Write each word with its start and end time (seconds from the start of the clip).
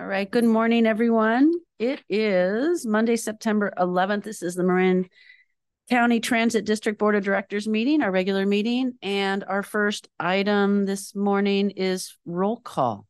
All 0.00 0.06
right. 0.06 0.30
Good 0.30 0.44
morning, 0.44 0.86
everyone. 0.86 1.52
It 1.78 2.02
is 2.08 2.86
Monday, 2.86 3.16
September 3.16 3.70
11th. 3.76 4.24
This 4.24 4.42
is 4.42 4.54
the 4.54 4.64
Marin 4.64 5.10
County 5.90 6.20
Transit 6.20 6.64
District 6.64 6.98
Board 6.98 7.16
of 7.16 7.22
Directors 7.22 7.68
meeting, 7.68 8.00
our 8.00 8.10
regular 8.10 8.46
meeting. 8.46 8.94
And 9.02 9.44
our 9.44 9.62
first 9.62 10.08
item 10.18 10.86
this 10.86 11.14
morning 11.14 11.72
is 11.72 12.16
roll 12.24 12.56
call. 12.56 13.06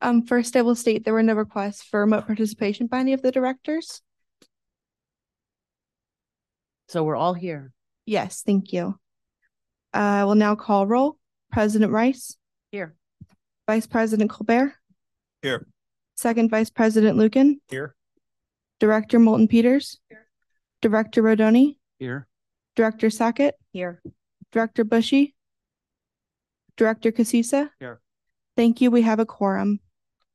Um, 0.00 0.22
first, 0.22 0.54
I 0.54 0.62
will 0.62 0.76
state 0.76 1.04
there 1.04 1.12
were 1.12 1.24
no 1.24 1.34
requests 1.34 1.82
for 1.82 1.98
remote 1.98 2.26
participation 2.26 2.86
by 2.86 3.00
any 3.00 3.14
of 3.14 3.22
the 3.22 3.32
directors. 3.32 4.00
So 6.86 7.02
we're 7.02 7.16
all 7.16 7.34
here. 7.34 7.72
Yes, 8.04 8.42
thank 8.46 8.72
you. 8.72 8.96
I 9.92 10.22
will 10.22 10.36
now 10.36 10.54
call 10.54 10.86
roll. 10.86 11.18
President 11.50 11.90
Rice, 11.90 12.36
Here. 12.70 12.94
Vice 13.66 13.86
President 13.86 14.30
Colbert, 14.30 14.74
Here. 15.42 15.66
Second 16.16 16.50
Vice 16.50 16.70
President 16.70 17.16
Lucan, 17.16 17.60
Here. 17.68 17.94
Director 18.80 19.18
Moulton 19.18 19.48
Peters, 19.48 19.98
Here. 20.08 20.26
Director 20.82 21.22
Rodoni, 21.22 21.78
Here. 21.98 22.26
Director 22.76 23.10
Sackett, 23.10 23.54
Here. 23.72 24.00
Director 24.52 24.84
Bushey, 24.84 25.34
Director 26.76 27.10
Casissa. 27.10 27.70
Here. 27.80 28.00
Thank 28.56 28.80
you. 28.80 28.90
We 28.90 29.02
have 29.02 29.18
a 29.18 29.26
quorum. 29.26 29.80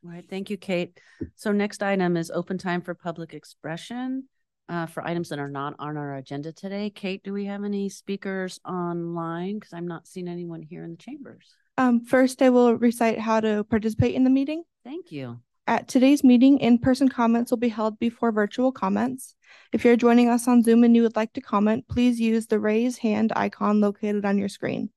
All 0.04 0.12
right. 0.12 0.28
Thank 0.28 0.50
you, 0.50 0.58
Kate. 0.58 1.00
So 1.36 1.52
next 1.52 1.84
item 1.84 2.18
is 2.18 2.32
open 2.32 2.58
time 2.58 2.82
for 2.82 2.94
public 2.94 3.34
expression 3.34 4.28
uh, 4.68 4.88
for 4.88 5.06
items 5.06 5.30
that 5.30 5.40
are 5.40 5.50
not 5.50 5.76
on 5.80 5.98
our 5.98 6.16
agenda 6.16 6.52
today. 6.52 6.90
Kate, 6.90 7.24
do 7.24 7.34
we 7.34 7.46
have 7.46 7.64
any 7.64 7.90
speakers 7.90 8.60
online? 8.66 9.60
Because 9.60 9.74
I'm 9.74 9.88
not 9.88 10.08
seeing 10.08 10.28
anyone 10.28 10.62
here 10.62 10.84
in 10.84 10.92
the 10.92 10.98
chambers. 10.98 11.56
Um, 11.82 12.06
first, 12.06 12.44
I 12.44 12.50
will 12.50 12.76
recite 12.76 13.18
how 13.18 13.40
to 13.40 13.64
participate 13.64 14.14
in 14.14 14.24
the 14.24 14.30
meeting. 14.30 14.64
Thank 14.84 15.12
you. 15.12 15.40
At 15.66 15.88
today's 15.88 16.24
meeting, 16.24 16.60
in-person 16.60 17.10
comments 17.10 17.50
will 17.50 17.58
be 17.58 17.70
held 17.70 17.98
before 17.98 18.32
virtual 18.32 18.72
comments. 18.72 19.34
If 19.74 19.84
you're 19.84 19.96
joining 19.96 20.30
us 20.30 20.48
on 20.48 20.62
Zoom 20.62 20.84
and 20.84 20.96
you 20.96 21.02
would 21.02 21.16
like 21.16 21.34
to 21.34 21.42
comment, 21.42 21.88
please 21.88 22.20
use 22.20 22.46
the 22.46 22.60
raise 22.60 23.00
hand 23.00 23.34
icon 23.36 23.82
located 23.82 24.26
on 24.26 24.38
your 24.38 24.48
screen. 24.48 24.92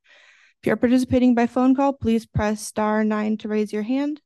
If 0.61 0.67
you're 0.67 0.77
participating 0.77 1.35
by 1.35 1.47
phone 1.47 1.75
call, 1.75 1.95
please 1.95 2.27
press 2.27 2.61
star 2.61 3.03
nine 3.03 3.39
to 3.39 3.49
raise 3.49 3.73
your 3.73 3.83
hand. 3.83 4.21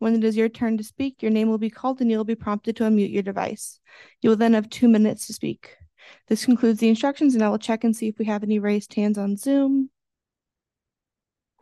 When 0.00 0.16
it 0.16 0.24
is 0.24 0.36
your 0.36 0.48
turn 0.48 0.78
to 0.78 0.84
speak, 0.84 1.22
your 1.22 1.30
name 1.30 1.48
will 1.48 1.58
be 1.58 1.70
called 1.70 2.00
and 2.00 2.10
you'll 2.10 2.24
be 2.24 2.34
prompted 2.34 2.74
to 2.76 2.84
unmute 2.84 3.12
your 3.12 3.22
device. 3.22 3.78
You 4.20 4.30
will 4.30 4.36
then 4.36 4.54
have 4.54 4.68
two 4.68 4.88
minutes 4.88 5.28
to 5.28 5.32
speak. 5.32 5.76
This 6.26 6.44
concludes 6.44 6.80
the 6.80 6.88
instructions 6.88 7.36
and 7.36 7.44
I 7.44 7.50
will 7.50 7.58
check 7.58 7.84
and 7.84 7.94
see 7.94 8.08
if 8.08 8.18
we 8.18 8.24
have 8.24 8.42
any 8.42 8.58
raised 8.58 8.94
hands 8.94 9.16
on 9.16 9.36
Zoom. 9.36 9.90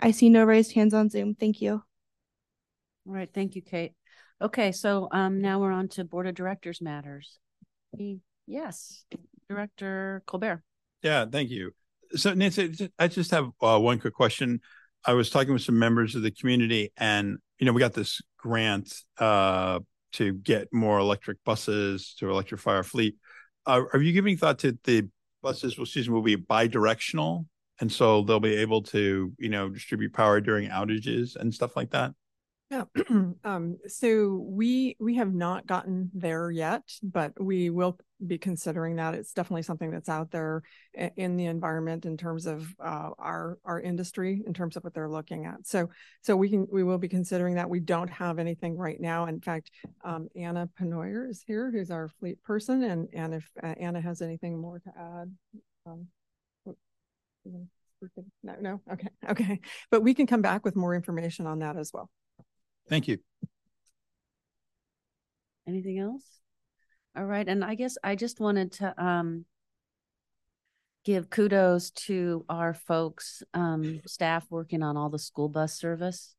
I 0.01 0.13
see 0.13 0.29
no 0.29 0.45
raised 0.45 0.73
hands 0.73 0.95
on 0.95 1.11
Zoom. 1.11 1.35
Thank 1.35 1.61
you. 1.61 1.83
All 3.07 3.15
right. 3.15 3.29
Thank 3.33 3.55
you, 3.57 3.63
Kate. 3.63 3.93
Okay. 4.41 4.73
So 4.73 5.09
um, 5.11 5.41
now 5.41 5.59
we're 5.59 5.73
on 5.73 5.89
to 5.89 6.05
Board 6.05 6.27
of 6.27 6.35
Directors 6.35 6.81
matters. 6.81 7.39
Yes, 8.47 9.05
Director 9.49 10.23
Colbert. 10.27 10.63
Yeah, 11.03 11.27
thank 11.31 11.51
you. 11.51 11.73
So 12.15 12.35
Nancy, 12.35 12.91
I 12.99 13.09
just 13.09 13.31
have 13.31 13.51
uh, 13.61 13.79
one 13.79 13.99
quick 13.99 14.15
question. 14.15 14.61
I 15.05 15.13
was 15.15 15.31
talking 15.31 15.53
with 15.53 15.63
some 15.63 15.79
members 15.79 16.15
of 16.15 16.23
the 16.23 16.31
community 16.31 16.93
and, 16.97 17.39
you 17.59 17.67
know, 17.67 17.73
we 17.73 17.81
got 17.81 17.95
this 17.95 18.21
grant 18.39 18.93
uh, 19.19 19.81
to 20.13 20.33
get 20.33 20.73
more 20.73 20.99
electric 20.99 21.43
buses 21.45 22.15
to 22.19 22.31
electrify 22.31 22.77
our 22.77 22.83
fleet. 22.83 23.17
Uh, 23.67 23.83
are 23.93 24.01
you 24.01 24.13
giving 24.13 24.37
thought 24.37 24.59
to 24.61 24.79
the 24.85 25.09
buses, 25.43 25.79
will 25.79 25.87
season 25.87 26.13
will 26.13 26.23
be 26.23 26.37
bi-directional? 26.37 27.47
And 27.81 27.91
so 27.91 28.23
they'll 28.23 28.41
be 28.41 28.57
able 28.57 28.83
to, 28.85 29.33
you 29.39 29.49
know, 29.49 29.69
distribute 29.69 30.13
power 30.13 30.41
during 30.41 30.69
outages 30.69 31.37
and 31.37 31.55
stuff 31.55 31.77
like 31.77 31.91
that? 31.91 32.13
Yeah. 32.71 32.85
um, 33.45 33.79
so 33.87 34.45
we 34.47 34.95
we 35.01 35.15
have 35.15 35.33
not 35.33 35.67
gotten 35.67 36.11
there 36.13 36.51
yet, 36.51 36.83
but 37.03 37.33
we 37.41 37.71
will 37.71 37.99
be 38.27 38.37
considering 38.37 38.97
that. 38.97 39.15
It's 39.15 39.33
definitely 39.33 39.63
something 39.63 39.91
that's 39.91 40.11
out 40.11 40.31
there 40.31 40.63
in 41.17 41.39
the 41.39 41.47
environment 41.47 42.05
in 42.05 42.19
terms 42.19 42.45
of 42.45 42.69
uh, 42.79 43.11
our 43.19 43.59
our 43.65 43.81
industry, 43.81 44.43
in 44.47 44.53
terms 44.53 44.77
of 44.77 44.85
what 44.85 44.93
they're 44.93 45.09
looking 45.09 45.47
at. 45.47 45.67
So 45.67 45.89
so 46.21 46.37
we 46.37 46.51
can 46.51 46.67
we 46.71 46.85
will 46.85 46.99
be 46.99 47.09
considering 47.09 47.55
that. 47.55 47.71
We 47.71 47.81
don't 47.81 48.11
have 48.11 48.39
anything 48.39 48.77
right 48.77 49.01
now. 49.01 49.27
In 49.27 49.41
fact, 49.41 49.71
um, 50.05 50.29
Anna 50.37 50.69
Penoyer 50.79 51.31
is 51.31 51.43
here, 51.47 51.71
who's 51.71 51.91
our 51.91 52.09
fleet 52.21 52.43
person, 52.43 52.83
and 52.83 53.09
and 53.15 53.35
if 53.35 53.51
uh, 53.63 53.75
Anna 53.81 54.03
has 54.03 54.21
anything 54.21 54.61
more 54.61 54.79
to 54.81 54.91
add. 54.95 55.35
Um, 55.87 56.09
no, 58.43 58.55
no, 58.61 58.81
okay, 58.93 59.09
okay. 59.31 59.61
But 59.91 60.03
we 60.03 60.15
can 60.15 60.27
come 60.27 60.43
back 60.43 60.65
with 60.65 60.77
more 60.77 60.95
information 60.95 61.47
on 61.47 61.61
that 61.61 61.77
as 61.77 61.93
well. 61.93 62.11
Thank 62.89 63.09
you. 63.09 63.19
Anything 65.67 65.99
else? 65.99 66.25
All 67.17 67.25
right. 67.25 67.47
And 67.47 67.65
I 67.65 67.75
guess 67.75 67.99
I 68.03 68.15
just 68.15 68.41
wanted 68.41 68.73
to 68.73 69.03
um, 69.03 69.45
give 71.05 71.29
kudos 71.31 71.91
to 71.91 72.45
our 72.49 72.75
folks, 72.75 73.43
um, 73.55 74.01
staff 74.07 74.47
working 74.51 74.83
on 74.83 74.97
all 74.97 75.11
the 75.11 75.19
school 75.19 75.49
bus 75.49 75.75
service. 75.75 76.35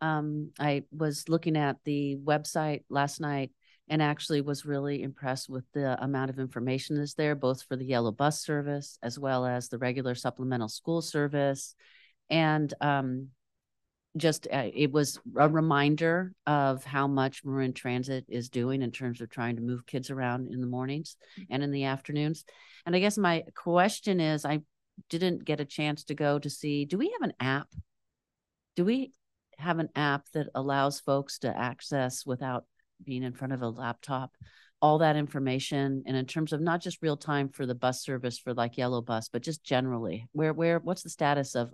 Um, 0.00 0.50
I 0.58 0.84
was 0.90 1.28
looking 1.28 1.56
at 1.56 1.76
the 1.84 2.16
website 2.22 2.84
last 2.88 3.20
night 3.20 3.52
and 3.88 4.02
actually 4.02 4.40
was 4.40 4.64
really 4.64 5.02
impressed 5.02 5.48
with 5.48 5.64
the 5.72 6.02
amount 6.02 6.30
of 6.30 6.38
information 6.38 6.96
that's 6.96 7.14
there, 7.14 7.34
both 7.34 7.62
for 7.62 7.76
the 7.76 7.84
yellow 7.84 8.12
bus 8.12 8.42
service 8.42 8.98
as 9.02 9.18
well 9.18 9.44
as 9.44 9.68
the 9.68 9.78
regular 9.78 10.14
supplemental 10.14 10.68
school 10.68 11.02
service. 11.02 11.74
And 12.30 12.72
um, 12.80 13.28
just 14.16 14.46
uh, 14.52 14.70
it 14.72 14.92
was 14.92 15.18
a 15.36 15.48
reminder 15.48 16.32
of 16.46 16.84
how 16.84 17.06
much 17.06 17.44
Marin 17.44 17.72
Transit 17.72 18.24
is 18.28 18.48
doing 18.48 18.80
in 18.80 18.92
terms 18.92 19.20
of 19.20 19.28
trying 19.28 19.56
to 19.56 19.62
move 19.62 19.86
kids 19.86 20.10
around 20.10 20.52
in 20.52 20.60
the 20.60 20.66
mornings 20.66 21.16
and 21.50 21.62
in 21.62 21.70
the 21.70 21.84
afternoons. 21.84 22.44
And 22.86 22.94
I 22.94 23.00
guess 23.00 23.18
my 23.18 23.42
question 23.54 24.20
is 24.20 24.44
I 24.44 24.60
didn't 25.10 25.44
get 25.44 25.60
a 25.60 25.64
chance 25.64 26.04
to 26.04 26.14
go 26.14 26.38
to 26.38 26.48
see 26.48 26.84
do 26.84 26.96
we 26.96 27.10
have 27.18 27.28
an 27.28 27.34
app? 27.40 27.68
Do 28.76 28.84
we 28.84 29.12
have 29.58 29.78
an 29.78 29.88
app 29.96 30.26
that 30.34 30.48
allows 30.54 31.00
folks 31.00 31.38
to 31.40 31.56
access 31.56 32.24
without 32.24 32.64
being 33.02 33.22
in 33.22 33.32
front 33.32 33.52
of 33.52 33.62
a 33.62 33.68
laptop 33.68 34.32
all 34.82 34.98
that 34.98 35.16
information 35.16 36.02
and 36.06 36.16
in 36.16 36.26
terms 36.26 36.52
of 36.52 36.60
not 36.60 36.80
just 36.80 37.00
real 37.00 37.16
time 37.16 37.48
for 37.48 37.64
the 37.64 37.74
bus 37.74 38.02
service 38.02 38.38
for 38.38 38.52
like 38.52 38.76
yellow 38.76 39.00
bus 39.00 39.28
but 39.28 39.42
just 39.42 39.64
generally 39.64 40.28
where 40.32 40.52
where 40.52 40.78
what's 40.78 41.02
the 41.02 41.10
status 41.10 41.54
of 41.54 41.72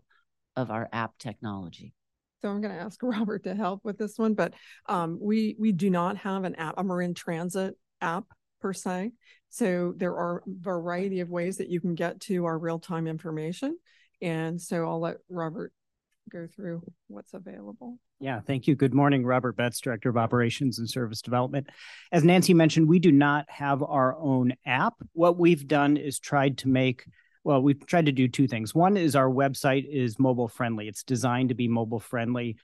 of 0.57 0.71
our 0.71 0.89
app 0.93 1.17
technology 1.19 1.93
so 2.41 2.49
I'm 2.49 2.61
going 2.61 2.75
to 2.75 2.81
ask 2.81 3.01
Robert 3.03 3.45
to 3.45 3.55
help 3.55 3.85
with 3.85 3.99
this 3.99 4.19
one, 4.19 4.35
but 4.35 4.55
um, 4.87 5.19
we 5.21 5.57
we 5.59 5.73
do 5.73 5.91
not 5.91 6.17
have 6.19 6.45
an 6.45 6.55
app, 6.57 6.75
a 6.77 6.85
Marin 6.85 7.15
Transit 7.15 7.77
app 8.01 8.25
per 8.61 8.73
se. 8.73 9.13
So 9.49 9.93
there 9.97 10.17
are 10.17 10.39
a 10.39 10.43
variety 10.47 11.21
of 11.21 11.29
ways 11.29 11.59
that 11.59 11.69
you 11.69 11.81
can 11.81 11.95
get 11.95 12.21
to 12.23 12.45
our 12.45 12.59
real 12.59 12.79
time 12.79 13.07
information, 13.07 13.77
and 14.23 14.61
so 14.61 14.87
I'll 14.87 15.01
let 15.01 15.17
Robert 15.29 15.73
go 16.31 16.47
through 16.47 16.83
what's 17.09 17.35
available. 17.35 17.99
Yeah, 18.21 18.41
thank 18.47 18.67
you. 18.67 18.75
Good 18.75 18.93
morning, 18.93 19.25
Robert 19.25 19.57
Betts, 19.57 19.81
Director 19.81 20.11
of 20.11 20.19
Operations 20.19 20.79
and 20.79 20.89
Service 20.89 21.23
Development. 21.23 21.67
As 22.13 22.23
Nancy 22.23 22.53
mentioned, 22.53 22.87
we 22.87 22.99
do 22.99 23.11
not 23.11 23.47
have 23.49 23.83
our 23.83 24.15
own 24.15 24.53
app. 24.67 24.93
What 25.15 25.39
we've 25.39 25.67
done 25.67 25.97
is 25.97 26.19
tried 26.19 26.59
to 26.59 26.69
make 26.69 27.07
well, 27.43 27.63
we've 27.63 27.87
tried 27.87 28.05
to 28.05 28.13
do 28.13 28.29
two 28.29 28.47
things. 28.47 28.75
One 28.75 28.99
is 28.99 29.17
our 29.17 29.31
website 29.31 29.87
is 29.91 30.19
mobile 30.19 30.47
friendly. 30.47 30.89
It's 30.89 31.03
designed 31.03 31.49
to 31.49 31.55
be 31.55 31.69
mobile 31.69 31.99
friendly. 31.99 32.59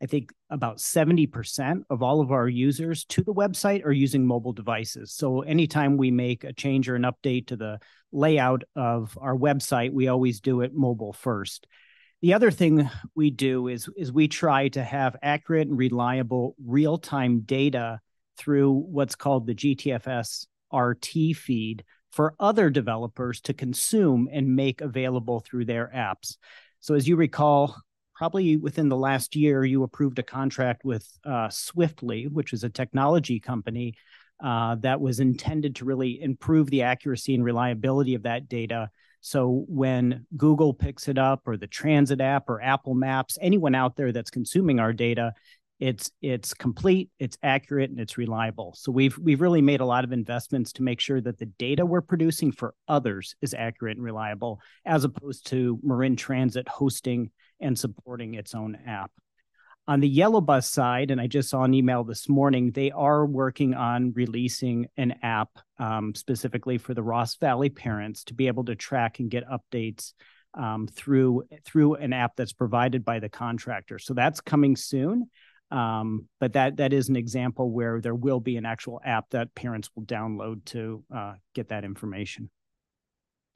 I 0.00 0.06
think 0.06 0.32
about 0.48 0.78
70% 0.78 1.82
of 1.90 2.02
all 2.02 2.20
of 2.20 2.30
our 2.30 2.48
users 2.48 3.04
to 3.06 3.24
the 3.24 3.34
website 3.34 3.84
are 3.84 3.92
using 3.92 4.24
mobile 4.24 4.52
devices. 4.52 5.12
So 5.12 5.40
anytime 5.40 5.96
we 5.96 6.12
make 6.12 6.44
a 6.44 6.52
change 6.52 6.88
or 6.88 6.94
an 6.94 7.02
update 7.02 7.48
to 7.48 7.56
the 7.56 7.80
layout 8.12 8.62
of 8.76 9.18
our 9.20 9.36
website, 9.36 9.92
we 9.92 10.06
always 10.06 10.40
do 10.40 10.60
it 10.60 10.72
mobile 10.72 11.12
first. 11.12 11.66
The 12.22 12.34
other 12.34 12.50
thing 12.50 12.90
we 13.14 13.30
do 13.30 13.68
is, 13.68 13.88
is 13.96 14.12
we 14.12 14.28
try 14.28 14.68
to 14.68 14.84
have 14.84 15.16
accurate 15.22 15.68
and 15.68 15.78
reliable 15.78 16.54
real-time 16.64 17.40
data 17.40 18.00
through 18.36 18.72
what's 18.72 19.14
called 19.14 19.46
the 19.46 19.54
GTFS 19.54 20.46
RT 20.72 21.36
feed 21.36 21.84
for 22.12 22.34
other 22.38 22.68
developers 22.68 23.40
to 23.42 23.54
consume 23.54 24.28
and 24.30 24.54
make 24.54 24.80
available 24.80 25.40
through 25.40 25.64
their 25.64 25.90
apps. 25.94 26.36
So, 26.80 26.94
as 26.94 27.08
you 27.08 27.16
recall, 27.16 27.76
probably 28.14 28.56
within 28.56 28.88
the 28.90 28.96
last 28.96 29.34
year, 29.34 29.64
you 29.64 29.82
approved 29.82 30.18
a 30.18 30.22
contract 30.22 30.84
with 30.84 31.06
uh, 31.24 31.48
Swiftly, 31.48 32.26
which 32.26 32.52
is 32.52 32.64
a 32.64 32.68
technology 32.68 33.40
company 33.40 33.94
uh, 34.44 34.74
that 34.76 35.00
was 35.00 35.20
intended 35.20 35.76
to 35.76 35.84
really 35.84 36.20
improve 36.20 36.68
the 36.68 36.82
accuracy 36.82 37.34
and 37.34 37.44
reliability 37.44 38.14
of 38.14 38.24
that 38.24 38.48
data. 38.48 38.90
So 39.20 39.64
when 39.68 40.26
Google 40.36 40.72
picks 40.72 41.08
it 41.08 41.18
up, 41.18 41.42
or 41.46 41.56
the 41.56 41.66
Transit 41.66 42.20
app, 42.20 42.48
or 42.48 42.62
Apple 42.62 42.94
Maps, 42.94 43.38
anyone 43.40 43.74
out 43.74 43.96
there 43.96 44.12
that's 44.12 44.30
consuming 44.30 44.80
our 44.80 44.92
data 44.92 45.34
it's 45.80 46.10
it's 46.20 46.52
complete 46.52 47.08
it's 47.18 47.38
accurate 47.42 47.90
and 47.90 47.98
it's 47.98 48.18
reliable. 48.18 48.74
So 48.76 48.92
we've 48.92 49.18
we've 49.18 49.40
really 49.40 49.62
made 49.62 49.80
a 49.80 49.86
lot 49.86 50.04
of 50.04 50.12
investments 50.12 50.72
to 50.74 50.82
make 50.82 51.00
sure 51.00 51.20
that 51.22 51.38
the 51.38 51.46
data 51.46 51.84
we're 51.86 52.02
producing 52.02 52.52
for 52.52 52.74
others 52.86 53.34
is 53.40 53.54
accurate 53.54 53.96
and 53.96 54.04
reliable 54.04 54.60
as 54.84 55.04
opposed 55.04 55.46
to 55.48 55.80
marin 55.82 56.16
transit 56.16 56.68
hosting 56.68 57.30
and 57.60 57.78
supporting 57.78 58.34
its 58.34 58.54
own 58.54 58.76
app 58.86 59.10
On 59.88 59.98
the 59.98 60.08
yellow 60.08 60.40
bus 60.40 60.68
side, 60.68 61.10
and 61.10 61.20
I 61.20 61.26
just 61.26 61.48
saw 61.48 61.64
an 61.64 61.74
email 61.74 62.04
this 62.04 62.28
morning, 62.28 62.70
they 62.70 62.90
are 62.92 63.26
working 63.26 63.74
on 63.74 64.12
releasing 64.12 64.86
an 64.96 65.14
app 65.22 65.48
um, 65.78 66.14
specifically 66.14 66.78
for 66.78 66.94
the 66.94 67.02
Ross 67.02 67.36
Valley 67.36 67.70
parents 67.70 68.24
to 68.24 68.34
be 68.34 68.46
able 68.46 68.64
to 68.66 68.76
track 68.76 69.18
and 69.18 69.30
get 69.30 69.44
updates 69.48 70.12
um, 70.54 70.86
through 70.86 71.44
through 71.64 71.94
an 71.94 72.12
app 72.12 72.36
that's 72.36 72.52
provided 72.52 73.04
by 73.04 73.18
the 73.18 73.28
contractor. 73.28 73.98
So 73.98 74.14
that's 74.14 74.40
coming 74.40 74.76
soon. 74.76 75.28
Um, 75.70 76.28
but 76.40 76.52
that 76.54 76.76
that 76.78 76.92
is 76.92 77.08
an 77.08 77.16
example 77.16 77.70
where 77.70 78.00
there 78.00 78.14
will 78.14 78.40
be 78.40 78.56
an 78.56 78.66
actual 78.66 79.00
app 79.04 79.30
that 79.30 79.54
parents 79.54 79.88
will 79.94 80.04
download 80.04 80.64
to 80.66 81.04
uh, 81.14 81.34
get 81.54 81.68
that 81.68 81.84
information. 81.84 82.50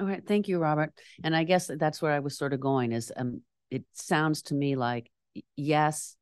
All 0.01 0.07
right, 0.07 0.25
thank 0.27 0.49
you, 0.49 0.59
Robert. 0.59 0.93
And 1.23 1.37
I 1.37 1.45
guess 1.45 1.71
that's 1.79 2.01
where 2.03 2.13
I 2.13 2.21
was 2.21 2.37
sort 2.37 2.53
of 2.53 2.61
going 2.61 2.93
is 2.93 3.13
um 3.17 3.43
it 3.71 3.85
sounds 3.93 4.43
to 4.43 4.55
me 4.55 4.77
like 4.77 5.11
yes, 5.57 6.17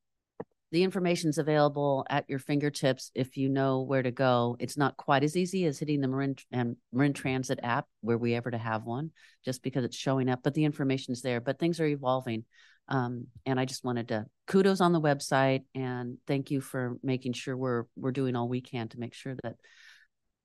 the 0.70 0.82
information's 0.84 1.36
available 1.36 2.06
at 2.08 2.24
your 2.30 2.38
fingertips 2.38 3.10
if 3.14 3.36
you 3.36 3.48
know 3.50 3.82
where 3.82 4.02
to 4.02 4.10
go. 4.10 4.56
It's 4.58 4.76
not 4.78 4.96
quite 4.96 5.22
as 5.22 5.36
easy 5.36 5.66
as 5.66 5.78
hitting 5.78 6.00
the 6.00 6.08
Marin 6.08 6.36
and 6.50 6.76
Marin 6.92 7.12
Transit 7.12 7.60
app 7.62 7.86
where 8.00 8.16
we 8.16 8.34
ever 8.34 8.50
to 8.50 8.58
have 8.58 8.84
one, 8.84 9.10
just 9.44 9.62
because 9.62 9.84
it's 9.84 9.96
showing 9.96 10.30
up, 10.30 10.40
but 10.42 10.54
the 10.54 10.64
information's 10.64 11.20
there. 11.20 11.40
But 11.40 11.58
things 11.58 11.78
are 11.78 11.86
evolving. 11.86 12.44
Um, 12.88 13.26
and 13.46 13.60
I 13.60 13.64
just 13.64 13.84
wanted 13.84 14.08
to 14.08 14.26
kudos 14.46 14.80
on 14.80 14.92
the 14.92 15.00
website 15.00 15.62
and 15.74 16.18
thank 16.26 16.50
you 16.50 16.60
for 16.60 16.96
making 17.02 17.34
sure 17.34 17.56
we're 17.56 17.84
we're 17.96 18.10
doing 18.10 18.34
all 18.34 18.48
we 18.48 18.60
can 18.60 18.88
to 18.88 18.98
make 18.98 19.14
sure 19.14 19.36
that 19.44 19.54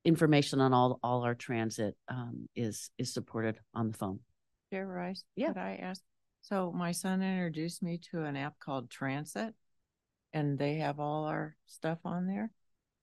information 0.05 0.61
on 0.61 0.73
all 0.73 0.99
all 1.01 1.23
our 1.23 1.35
transit 1.35 1.95
um, 2.07 2.47
is 2.55 2.89
is 2.97 3.13
supported 3.13 3.57
on 3.73 3.87
the 3.91 3.97
phone. 3.97 4.19
Chair 4.71 4.85
Rice, 4.85 5.23
Yeah. 5.35 5.47
could 5.47 5.57
I 5.57 5.79
ask? 5.81 6.01
So 6.49 6.71
my 6.71 6.93
son 6.93 7.21
introduced 7.21 7.83
me 7.83 7.99
to 8.11 8.23
an 8.23 8.37
app 8.37 8.57
called 8.57 8.89
Transit, 8.89 9.53
and 10.31 10.57
they 10.57 10.75
have 10.75 10.97
all 10.97 11.25
our 11.25 11.57
stuff 11.65 11.99
on 12.05 12.25
there. 12.25 12.51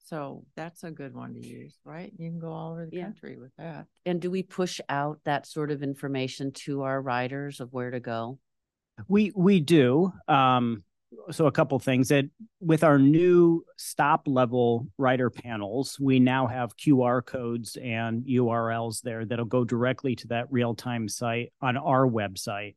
So 0.06 0.46
that's 0.56 0.82
a 0.82 0.90
good 0.90 1.14
one 1.14 1.34
to 1.34 1.46
use, 1.46 1.76
right? 1.84 2.10
You 2.16 2.30
can 2.30 2.38
go 2.38 2.52
all 2.52 2.72
over 2.72 2.86
the 2.86 2.96
Yeah. 2.96 3.04
country 3.04 3.36
with 3.36 3.52
that. 3.58 3.86
And 4.06 4.20
do 4.20 4.30
we 4.30 4.42
push 4.42 4.80
out 4.88 5.20
that 5.24 5.46
sort 5.46 5.70
of 5.70 5.82
information 5.82 6.52
to 6.52 6.82
our 6.82 7.02
riders 7.02 7.60
of 7.60 7.70
where 7.72 7.90
to 7.90 8.00
go? 8.00 8.38
We 9.08 9.30
we 9.34 9.60
do. 9.60 10.10
Um, 10.26 10.84
so 11.30 11.46
a 11.46 11.52
couple 11.52 11.78
things 11.78 12.08
that 12.08 12.24
with 12.60 12.82
our 12.82 12.98
new 12.98 13.64
stop 13.76 14.22
level 14.26 14.88
rider 14.96 15.28
panels, 15.28 15.98
we 16.00 16.18
now 16.18 16.46
have 16.46 16.76
QR 16.76 17.24
codes 17.24 17.76
and 17.76 18.24
URLs 18.24 19.02
there 19.02 19.24
that'll 19.26 19.44
go 19.44 19.64
directly 19.64 20.16
to 20.16 20.28
that 20.28 20.50
real 20.50 20.74
time 20.74 21.08
site 21.08 21.52
on 21.60 21.76
our 21.76 22.06
website. 22.06 22.76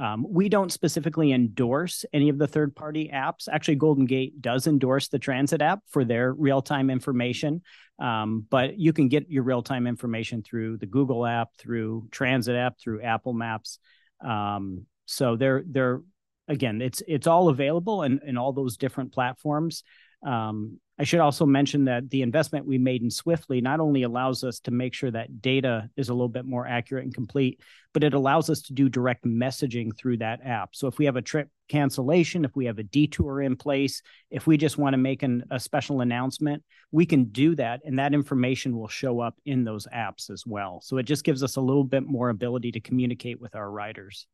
Um, 0.00 0.24
we 0.26 0.48
don't 0.48 0.72
specifically 0.72 1.30
endorse 1.30 2.06
any 2.14 2.30
of 2.30 2.38
the 2.38 2.46
third 2.46 2.74
party 2.74 3.10
apps. 3.12 3.48
Actually, 3.52 3.74
Golden 3.74 4.06
Gate 4.06 4.40
does 4.40 4.66
endorse 4.66 5.08
the 5.08 5.18
transit 5.18 5.60
app 5.60 5.80
for 5.90 6.06
their 6.06 6.32
real 6.32 6.62
time 6.62 6.88
information. 6.88 7.60
Um, 7.98 8.46
but 8.48 8.78
you 8.78 8.94
can 8.94 9.08
get 9.08 9.30
your 9.30 9.42
real 9.42 9.62
time 9.62 9.86
information 9.86 10.42
through 10.42 10.78
the 10.78 10.86
Google 10.86 11.26
app, 11.26 11.48
through 11.58 12.08
Transit 12.10 12.56
app, 12.56 12.80
through 12.80 13.02
Apple 13.02 13.34
Maps. 13.34 13.78
Um, 14.24 14.86
so 15.04 15.36
they're 15.36 15.62
they're 15.66 16.00
again, 16.48 16.80
it's 16.80 17.02
it's 17.06 17.26
all 17.26 17.50
available 17.50 18.02
in, 18.02 18.20
in 18.26 18.38
all 18.38 18.54
those 18.54 18.78
different 18.78 19.12
platforms. 19.12 19.84
Um, 20.22 20.80
I 20.98 21.04
should 21.04 21.20
also 21.20 21.46
mention 21.46 21.86
that 21.86 22.10
the 22.10 22.20
investment 22.20 22.66
we 22.66 22.76
made 22.76 23.02
in 23.02 23.10
Swiftly 23.10 23.62
not 23.62 23.80
only 23.80 24.02
allows 24.02 24.44
us 24.44 24.60
to 24.60 24.70
make 24.70 24.92
sure 24.92 25.10
that 25.10 25.40
data 25.40 25.88
is 25.96 26.10
a 26.10 26.12
little 26.12 26.28
bit 26.28 26.44
more 26.44 26.66
accurate 26.66 27.04
and 27.04 27.14
complete, 27.14 27.58
but 27.94 28.04
it 28.04 28.12
allows 28.12 28.50
us 28.50 28.60
to 28.62 28.74
do 28.74 28.90
direct 28.90 29.24
messaging 29.24 29.96
through 29.96 30.18
that 30.18 30.40
app. 30.44 30.76
So 30.76 30.88
if 30.88 30.98
we 30.98 31.06
have 31.06 31.16
a 31.16 31.22
trip 31.22 31.48
cancellation, 31.70 32.44
if 32.44 32.54
we 32.54 32.66
have 32.66 32.78
a 32.78 32.82
detour 32.82 33.40
in 33.40 33.56
place, 33.56 34.02
if 34.30 34.46
we 34.46 34.58
just 34.58 34.76
want 34.76 34.92
to 34.92 34.98
make 34.98 35.22
an, 35.22 35.44
a 35.50 35.58
special 35.58 36.02
announcement, 36.02 36.62
we 36.92 37.06
can 37.06 37.24
do 37.24 37.54
that, 37.54 37.80
and 37.86 37.98
that 37.98 38.12
information 38.12 38.76
will 38.76 38.88
show 38.88 39.20
up 39.20 39.36
in 39.46 39.64
those 39.64 39.86
apps 39.94 40.28
as 40.28 40.44
well. 40.46 40.82
So 40.82 40.98
it 40.98 41.04
just 41.04 41.24
gives 41.24 41.42
us 41.42 41.56
a 41.56 41.62
little 41.62 41.84
bit 41.84 42.06
more 42.06 42.28
ability 42.28 42.72
to 42.72 42.80
communicate 42.80 43.40
with 43.40 43.56
our 43.56 43.70
riders. 43.70 44.26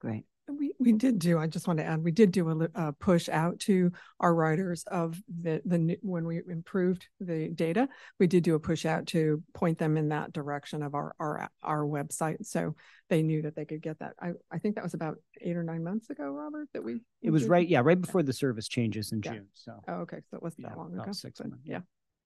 Great. 0.00 0.24
We 0.48 0.72
we 0.80 0.92
did 0.92 1.18
do. 1.20 1.38
I 1.38 1.46
just 1.46 1.68
want 1.68 1.78
to 1.78 1.84
add. 1.84 2.02
We 2.02 2.10
did 2.10 2.32
do 2.32 2.48
a, 2.48 2.56
a 2.64 2.68
uh, 2.74 2.92
push 2.98 3.28
out 3.28 3.60
to 3.60 3.92
our 4.18 4.34
writers 4.34 4.82
of 4.88 5.20
the 5.40 5.62
the 5.64 5.78
new- 5.78 5.98
when 6.02 6.26
we 6.26 6.40
improved 6.48 7.06
the 7.20 7.48
data. 7.48 7.88
We 8.18 8.26
did 8.26 8.42
do 8.42 8.56
a 8.56 8.60
push 8.60 8.84
out 8.84 9.06
to 9.08 9.40
point 9.54 9.78
them 9.78 9.96
in 9.96 10.08
that 10.08 10.32
direction 10.32 10.82
of 10.82 10.94
our 10.96 11.14
our 11.20 11.48
our 11.62 11.84
website, 11.84 12.44
so 12.44 12.74
they 13.08 13.22
knew 13.22 13.42
that 13.42 13.54
they 13.54 13.64
could 13.64 13.82
get 13.82 14.00
that. 14.00 14.14
I 14.20 14.32
I 14.50 14.58
think 14.58 14.74
that 14.74 14.84
was 14.84 14.94
about 14.94 15.16
eight 15.40 15.56
or 15.56 15.62
nine 15.62 15.84
months 15.84 16.10
ago, 16.10 16.30
Robert. 16.32 16.68
That 16.74 16.82
we 16.82 17.00
It 17.22 17.30
was 17.30 17.42
did- 17.42 17.50
right, 17.50 17.68
yeah, 17.68 17.80
right 17.84 18.00
before 18.00 18.24
the 18.24 18.32
service 18.32 18.66
changes 18.66 19.12
in 19.12 19.22
Yeah. 19.24 19.32
June. 19.34 19.48
So 19.54 19.80
Oh, 19.86 19.94
okay, 20.02 20.18
so 20.30 20.36
it 20.38 20.42
wasn't 20.42 20.64
Yeah, 20.64 20.70
that 20.70 20.78
long 20.78 20.92
about 20.92 21.04
ago. 21.04 21.12
six 21.12 21.38
months, 21.40 21.58
Yeah. 21.64 21.80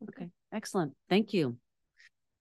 Okay, 0.09 0.31
excellent. 0.53 0.95
Thank 1.11 1.35
you. 1.35 1.59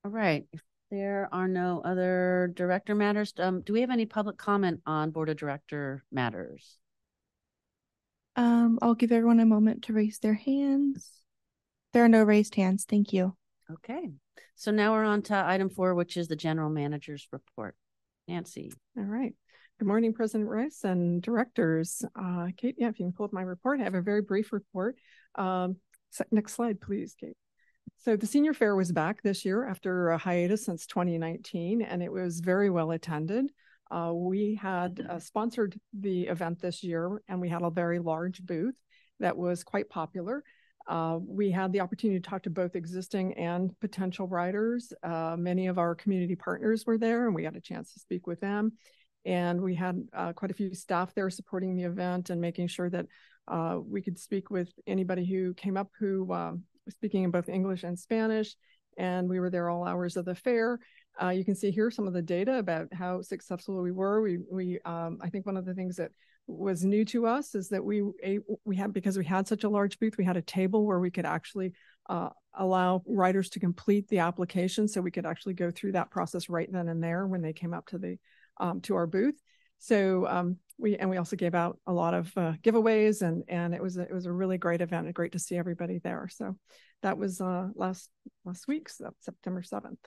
All 0.05 0.11
right. 0.11 0.45
If 0.53 0.61
there 0.95 1.27
are 1.31 1.47
no 1.47 1.81
other 1.83 2.51
director 2.55 2.95
matters, 2.95 3.33
um, 3.37 3.61
do 3.61 3.73
we 3.73 3.81
have 3.81 3.89
any 3.89 4.05
public 4.05 4.37
comment 4.37 4.81
on 4.85 5.11
board 5.11 5.29
of 5.29 5.35
director 5.35 6.03
matters? 6.11 6.77
Um, 8.37 8.79
I'll 8.81 8.95
give 8.95 9.11
everyone 9.11 9.39
a 9.39 9.45
moment 9.45 9.83
to 9.83 9.93
raise 9.93 10.19
their 10.19 10.33
hands. 10.33 11.11
There 11.93 12.03
are 12.03 12.09
no 12.09 12.23
raised 12.23 12.55
hands. 12.55 12.85
Thank 12.85 13.13
you. 13.13 13.35
Okay, 13.71 14.09
so 14.55 14.71
now 14.71 14.93
we're 14.93 15.03
on 15.03 15.21
to 15.23 15.35
item 15.35 15.69
four, 15.69 15.95
which 15.95 16.17
is 16.17 16.27
the 16.27 16.35
general 16.35 16.69
manager's 16.69 17.27
report. 17.31 17.75
Nancy. 18.27 18.71
All 18.97 19.03
right. 19.03 19.33
Good 19.79 19.87
morning, 19.87 20.13
President 20.13 20.49
Rice 20.49 20.83
and 20.83 21.21
directors. 21.21 22.03
Uh, 22.15 22.47
Kate, 22.55 22.75
yeah, 22.77 22.87
if 22.87 22.99
you 22.99 23.05
can 23.05 23.13
pull 23.13 23.25
up 23.25 23.33
my 23.33 23.41
report, 23.41 23.81
I 23.81 23.83
have 23.83 23.93
a 23.93 24.01
very 24.01 24.21
brief 24.21 24.53
report. 24.53 24.95
Um, 25.35 25.75
next 26.31 26.53
slide, 26.53 26.79
please, 26.79 27.15
Kate. 27.19 27.35
So 27.97 28.15
the 28.15 28.27
senior 28.27 28.53
fair 28.53 28.75
was 28.75 28.91
back 28.91 29.21
this 29.23 29.43
year 29.43 29.67
after 29.67 30.11
a 30.11 30.17
hiatus 30.17 30.65
since 30.65 30.85
2019, 30.85 31.81
and 31.81 32.03
it 32.03 32.11
was 32.11 32.39
very 32.39 32.69
well 32.69 32.91
attended. 32.91 33.51
Uh, 33.89 34.11
we 34.13 34.55
had 34.61 35.05
uh, 35.09 35.19
sponsored 35.19 35.79
the 35.93 36.23
event 36.23 36.59
this 36.61 36.83
year, 36.83 37.21
and 37.27 37.41
we 37.41 37.49
had 37.49 37.61
a 37.61 37.69
very 37.69 37.99
large 37.99 38.43
booth 38.43 38.75
that 39.19 39.35
was 39.35 39.63
quite 39.63 39.89
popular. 39.89 40.43
Uh, 40.87 41.17
we 41.25 41.49
had 41.49 41.71
the 41.71 41.79
opportunity 41.79 42.19
to 42.19 42.29
talk 42.29 42.43
to 42.43 42.49
both 42.49 42.75
existing 42.75 43.33
and 43.33 43.71
potential 43.79 44.27
riders. 44.27 44.93
Uh, 45.01 45.35
many 45.37 45.67
of 45.67 45.79
our 45.79 45.95
community 45.95 46.35
partners 46.35 46.85
were 46.85 46.97
there, 46.97 47.25
and 47.25 47.33
we 47.33 47.43
had 47.43 47.55
a 47.55 47.61
chance 47.61 47.93
to 47.93 47.99
speak 47.99 48.27
with 48.27 48.39
them. 48.39 48.71
And 49.25 49.59
we 49.59 49.73
had 49.73 50.07
uh, 50.13 50.33
quite 50.33 50.51
a 50.51 50.55
few 50.55 50.75
staff 50.75 51.15
there 51.15 51.31
supporting 51.31 51.75
the 51.75 51.85
event 51.85 52.29
and 52.29 52.39
making 52.39 52.67
sure 52.67 52.89
that 52.91 53.07
uh, 53.47 53.79
we 53.83 54.01
could 54.03 54.19
speak 54.19 54.51
with 54.51 54.69
anybody 54.85 55.25
who 55.25 55.55
came 55.55 55.77
up 55.77 55.89
who 55.99 56.31
speaking 56.89 57.23
in 57.23 57.31
both 57.31 57.49
English 57.49 57.83
and 57.83 57.97
Spanish. 57.97 58.55
And 58.97 59.27
we 59.27 59.39
were 59.39 59.49
there 59.49 59.69
all 59.69 59.85
hours 59.85 60.15
of 60.15 60.25
the 60.25 60.35
fair. 60.35 60.79
Uh, 61.21 61.29
you 61.29 61.45
can 61.45 61.55
see 61.55 61.71
here 61.71 61.91
some 61.91 62.07
of 62.07 62.13
the 62.13 62.21
data 62.21 62.57
about 62.57 62.87
how 62.93 63.21
successful 63.21 63.81
we 63.81 63.91
were. 63.91 64.21
We, 64.21 64.39
we, 64.51 64.79
um, 64.85 65.19
I 65.21 65.29
think 65.29 65.45
one 65.45 65.57
of 65.57 65.65
the 65.65 65.73
things 65.73 65.97
that 65.97 66.11
was 66.47 66.85
new 66.85 67.03
to 67.05 67.25
us 67.25 67.55
is 67.55 67.69
that 67.69 67.83
we 67.83 68.03
we 68.65 68.75
had 68.75 68.93
because 68.93 69.17
we 69.17 69.25
had 69.25 69.47
such 69.47 69.63
a 69.63 69.69
large 69.69 69.99
booth, 69.99 70.17
we 70.17 70.23
had 70.23 70.37
a 70.37 70.41
table 70.43 70.85
where 70.85 70.99
we 70.99 71.09
could 71.09 71.25
actually 71.25 71.73
uh, 72.07 72.29
allow 72.53 73.01
writers 73.07 73.49
to 73.49 73.59
complete 73.59 74.07
the 74.09 74.19
application, 74.19 74.87
so 74.87 75.01
we 75.01 75.11
could 75.11 75.25
actually 75.25 75.55
go 75.55 75.71
through 75.71 75.93
that 75.93 76.11
process 76.11 76.49
right 76.49 76.71
then 76.71 76.87
and 76.87 77.03
there 77.03 77.25
when 77.25 77.41
they 77.41 77.53
came 77.53 77.73
up 77.73 77.87
to 77.87 77.97
the 77.97 78.17
um, 78.59 78.79
to 78.81 78.95
our 78.95 79.07
booth. 79.07 79.41
So 79.79 80.27
um, 80.27 80.57
we 80.77 80.97
and 80.97 81.09
we 81.09 81.17
also 81.17 81.35
gave 81.35 81.55
out 81.55 81.79
a 81.87 81.93
lot 81.93 82.13
of 82.13 82.31
uh, 82.37 82.53
giveaways, 82.61 83.21
and 83.21 83.43
and 83.47 83.73
it 83.73 83.81
was 83.81 83.97
a, 83.97 84.01
it 84.01 84.13
was 84.13 84.25
a 84.25 84.31
really 84.31 84.57
great 84.57 84.81
event 84.81 85.05
and 85.05 85.15
great 85.15 85.33
to 85.33 85.39
see 85.39 85.57
everybody 85.57 85.99
there. 85.99 86.27
So 86.31 86.57
that 87.01 87.17
was 87.17 87.41
uh, 87.41 87.69
last 87.75 88.09
last 88.43 88.67
week, 88.67 88.89
so 88.89 89.11
September 89.19 89.63
seventh. 89.63 89.99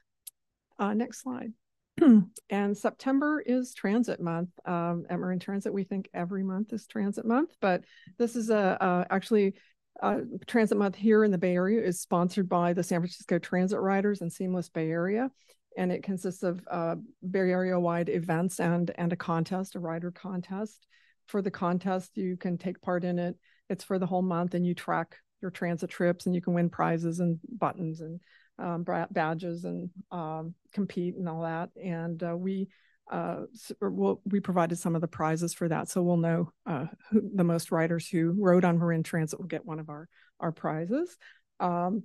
Uh, 0.78 0.94
next 0.94 1.22
slide. 1.22 1.52
and 2.50 2.76
September 2.76 3.42
is 3.44 3.74
Transit 3.74 4.20
Month. 4.20 4.50
Um, 4.64 5.06
at 5.10 5.18
Marin 5.18 5.40
Transit, 5.40 5.72
we 5.72 5.84
think 5.84 6.08
every 6.14 6.44
month 6.44 6.72
is 6.72 6.86
Transit 6.86 7.24
Month, 7.24 7.50
but 7.60 7.84
this 8.18 8.36
is 8.36 8.50
a, 8.50 8.76
a 8.80 9.12
actually 9.12 9.54
uh, 10.02 10.18
Transit 10.46 10.78
Month 10.78 10.94
here 10.94 11.24
in 11.24 11.30
the 11.30 11.38
Bay 11.38 11.54
Area 11.54 11.82
is 11.82 12.00
sponsored 12.00 12.48
by 12.48 12.72
the 12.72 12.82
San 12.82 13.00
Francisco 13.00 13.38
Transit 13.38 13.80
Riders 13.80 14.20
and 14.20 14.32
Seamless 14.32 14.68
Bay 14.68 14.90
Area, 14.90 15.30
and 15.78 15.92
it 15.92 16.02
consists 16.02 16.42
of 16.42 16.60
uh, 16.70 16.96
Bay 17.30 17.38
Area 17.38 17.78
wide 17.78 18.08
events 18.08 18.60
and 18.60 18.90
and 18.98 19.12
a 19.12 19.16
contest, 19.16 19.76
a 19.76 19.78
rider 19.78 20.10
contest. 20.10 20.86
For 21.26 21.40
the 21.40 21.50
contest, 21.50 22.16
you 22.16 22.36
can 22.36 22.58
take 22.58 22.80
part 22.82 23.04
in 23.04 23.18
it. 23.18 23.36
It's 23.70 23.84
for 23.84 23.98
the 23.98 24.06
whole 24.06 24.22
month, 24.22 24.54
and 24.54 24.66
you 24.66 24.74
track 24.74 25.16
your 25.40 25.50
transit 25.50 25.88
trips, 25.88 26.26
and 26.26 26.34
you 26.34 26.40
can 26.40 26.52
win 26.52 26.68
prizes 26.68 27.20
and 27.20 27.38
buttons 27.48 28.00
and 28.00 28.20
um, 28.58 28.84
badges 29.10 29.64
and 29.64 29.90
um, 30.10 30.54
compete 30.72 31.14
and 31.16 31.28
all 31.28 31.42
that. 31.42 31.70
And 31.82 32.22
uh, 32.22 32.36
we 32.36 32.68
uh, 33.10 33.44
we'll, 33.80 34.20
we 34.24 34.40
provided 34.40 34.78
some 34.78 34.94
of 34.94 35.00
the 35.00 35.08
prizes 35.08 35.54
for 35.54 35.68
that, 35.68 35.88
so 35.88 36.02
we'll 36.02 36.16
know 36.16 36.50
uh, 36.66 36.86
who, 37.10 37.22
the 37.34 37.44
most 37.44 37.70
riders 37.70 38.08
who 38.08 38.34
rode 38.36 38.64
on 38.64 38.78
Marin 38.78 39.02
Transit 39.02 39.38
will 39.38 39.46
get 39.46 39.64
one 39.64 39.78
of 39.78 39.88
our 39.88 40.08
our 40.40 40.52
prizes. 40.52 41.16
Um, 41.60 42.02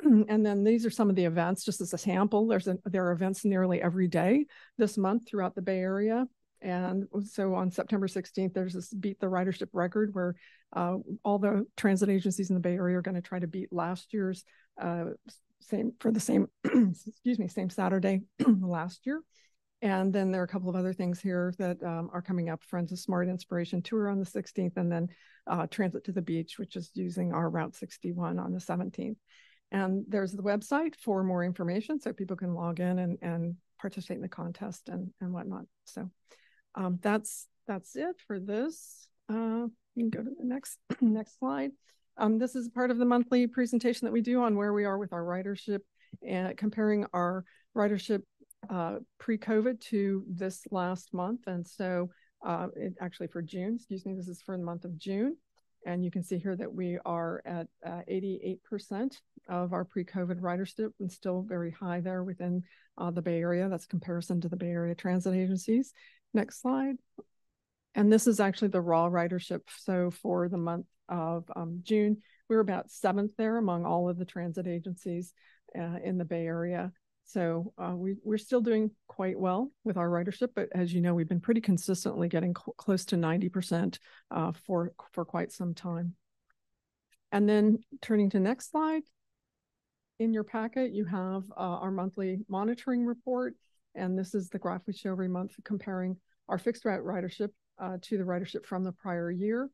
and 0.28 0.44
then 0.44 0.64
these 0.64 0.86
are 0.86 0.90
some 0.90 1.10
of 1.10 1.16
the 1.16 1.24
events, 1.24 1.64
just 1.64 1.80
as 1.80 1.92
a 1.92 1.98
sample. 1.98 2.46
There's 2.46 2.68
a, 2.68 2.78
there 2.84 3.06
are 3.06 3.12
events 3.12 3.44
nearly 3.44 3.82
every 3.82 4.08
day 4.08 4.46
this 4.78 4.96
month 4.96 5.28
throughout 5.28 5.54
the 5.54 5.62
Bay 5.62 5.78
Area. 5.78 6.26
And 6.60 7.06
so 7.24 7.54
on 7.54 7.72
September 7.72 8.06
16th, 8.06 8.54
there's 8.54 8.74
this 8.74 8.92
Beat 8.92 9.18
the 9.18 9.26
Ridership 9.26 9.68
Record 9.72 10.14
where 10.14 10.36
uh, 10.74 10.98
all 11.24 11.38
the 11.38 11.66
transit 11.76 12.08
agencies 12.08 12.50
in 12.50 12.54
the 12.54 12.60
Bay 12.60 12.74
Area 12.74 12.98
are 12.98 13.02
going 13.02 13.16
to 13.16 13.20
try 13.20 13.40
to 13.40 13.48
beat 13.48 13.72
last 13.72 14.14
year's 14.14 14.44
uh, 14.80 15.06
same 15.60 15.92
for 16.00 16.10
the 16.10 16.20
same, 16.20 16.48
excuse 16.64 17.38
me, 17.38 17.48
same 17.48 17.70
Saturday 17.70 18.22
last 18.60 19.06
year. 19.06 19.22
And 19.80 20.12
then 20.12 20.30
there 20.30 20.40
are 20.40 20.44
a 20.44 20.48
couple 20.48 20.70
of 20.70 20.76
other 20.76 20.92
things 20.92 21.20
here 21.20 21.52
that 21.58 21.82
um, 21.82 22.08
are 22.12 22.22
coming 22.22 22.48
up. 22.48 22.62
Friends 22.62 22.92
of 22.92 23.00
Smart 23.00 23.28
Inspiration 23.28 23.82
Tour 23.82 24.08
on 24.08 24.20
the 24.20 24.24
16th, 24.24 24.76
and 24.76 24.90
then 24.90 25.08
uh, 25.48 25.66
Transit 25.66 26.04
to 26.04 26.12
the 26.12 26.22
Beach, 26.22 26.58
which 26.58 26.76
is 26.76 26.92
using 26.94 27.32
our 27.32 27.50
Route 27.50 27.74
61 27.74 28.38
on 28.38 28.52
the 28.52 28.60
17th. 28.60 29.16
And 29.72 30.04
there's 30.06 30.32
the 30.32 30.42
website 30.42 30.94
for 30.96 31.24
more 31.24 31.42
information 31.42 31.98
so 31.98 32.12
people 32.12 32.36
can 32.36 32.54
log 32.54 32.78
in 32.78 32.98
and, 32.98 33.18
and 33.22 33.56
participate 33.80 34.16
in 34.16 34.22
the 34.22 34.28
contest 34.28 34.90
and, 34.90 35.10
and 35.20 35.32
whatnot. 35.32 35.64
So 35.86 36.10
um, 36.74 36.98
that's 37.02 37.48
that's 37.66 37.96
it 37.96 38.16
for 38.26 38.38
this. 38.38 39.08
Uh, 39.30 39.66
you 39.94 40.10
can 40.10 40.10
go 40.10 40.22
to 40.22 40.30
the 40.38 40.44
next 40.44 40.78
next 41.00 41.38
slide. 41.38 41.70
Um, 42.18 42.38
this 42.38 42.54
is 42.54 42.68
part 42.68 42.90
of 42.90 42.98
the 42.98 43.06
monthly 43.06 43.46
presentation 43.46 44.04
that 44.04 44.12
we 44.12 44.20
do 44.20 44.42
on 44.42 44.56
where 44.56 44.74
we 44.74 44.84
are 44.84 44.98
with 44.98 45.14
our 45.14 45.22
ridership 45.22 45.80
and 46.26 46.54
comparing 46.58 47.06
our 47.14 47.44
ridership 47.74 48.22
uh, 48.68 48.96
pre-COVID 49.18 49.80
to 49.80 50.22
this 50.28 50.66
last 50.70 51.14
month. 51.14 51.46
And 51.46 51.66
so 51.66 52.10
uh, 52.46 52.68
it, 52.76 52.94
actually 53.00 53.28
for 53.28 53.40
June, 53.40 53.76
excuse 53.76 54.04
me, 54.04 54.12
this 54.14 54.28
is 54.28 54.42
for 54.42 54.58
the 54.58 54.64
month 54.64 54.84
of 54.84 54.98
June. 54.98 55.36
And 55.86 56.04
you 56.04 56.10
can 56.10 56.22
see 56.22 56.38
here 56.38 56.56
that 56.56 56.72
we 56.72 56.98
are 57.04 57.42
at 57.44 57.66
uh, 57.84 58.02
88% 58.10 59.16
of 59.48 59.72
our 59.72 59.84
pre-COVID 59.84 60.40
ridership 60.40 60.90
and 61.00 61.10
still 61.10 61.42
very 61.42 61.70
high 61.70 62.00
there 62.00 62.22
within 62.22 62.62
uh, 62.98 63.10
the 63.10 63.22
Bay 63.22 63.40
Area. 63.40 63.68
That's 63.68 63.86
comparison 63.86 64.40
to 64.42 64.48
the 64.48 64.56
Bay 64.56 64.68
Area 64.68 64.94
transit 64.94 65.34
agencies. 65.34 65.92
Next 66.34 66.60
slide. 66.60 66.96
And 67.94 68.12
this 68.12 68.26
is 68.26 68.40
actually 68.40 68.68
the 68.68 68.80
raw 68.80 69.08
ridership. 69.08 69.62
So 69.78 70.10
for 70.10 70.48
the 70.48 70.58
month 70.58 70.86
of 71.08 71.44
um, 71.56 71.80
June, 71.82 72.18
we 72.48 72.56
were 72.56 72.62
about 72.62 72.90
seventh 72.90 73.32
there 73.36 73.58
among 73.58 73.84
all 73.84 74.08
of 74.08 74.18
the 74.18 74.24
transit 74.24 74.66
agencies 74.66 75.32
uh, 75.78 75.98
in 76.04 76.18
the 76.18 76.24
Bay 76.24 76.46
Area. 76.46 76.92
So 77.24 77.72
uh, 77.78 77.94
we, 77.94 78.16
we're 78.24 78.38
still 78.38 78.60
doing 78.60 78.90
quite 79.06 79.38
well 79.38 79.70
with 79.84 79.96
our 79.96 80.08
ridership, 80.08 80.50
but 80.54 80.68
as 80.74 80.92
you 80.92 81.00
know, 81.00 81.14
we've 81.14 81.28
been 81.28 81.40
pretty 81.40 81.60
consistently 81.60 82.28
getting 82.28 82.54
cl- 82.54 82.74
close 82.76 83.04
to 83.06 83.16
90% 83.16 83.98
uh, 84.30 84.52
for, 84.66 84.92
for 85.12 85.24
quite 85.24 85.52
some 85.52 85.74
time. 85.74 86.14
And 87.30 87.48
then 87.48 87.78
turning 88.02 88.28
to 88.30 88.40
next 88.40 88.70
slide, 88.70 89.02
in 90.18 90.32
your 90.32 90.44
packet, 90.44 90.92
you 90.92 91.04
have 91.04 91.44
uh, 91.50 91.78
our 91.80 91.90
monthly 91.90 92.40
monitoring 92.48 93.04
report. 93.04 93.54
And 93.94 94.18
this 94.18 94.34
is 94.34 94.48
the 94.48 94.58
graph 94.58 94.82
we 94.86 94.92
show 94.92 95.10
every 95.10 95.28
month 95.28 95.52
comparing 95.64 96.16
our 96.48 96.58
fixed 96.58 96.84
route 96.84 97.02
ridership 97.02 97.48
uh, 97.80 97.98
to 98.02 98.18
the 98.18 98.24
ridership 98.24 98.64
from 98.64 98.84
the 98.84 98.92
prior 98.92 99.30
year. 99.30 99.68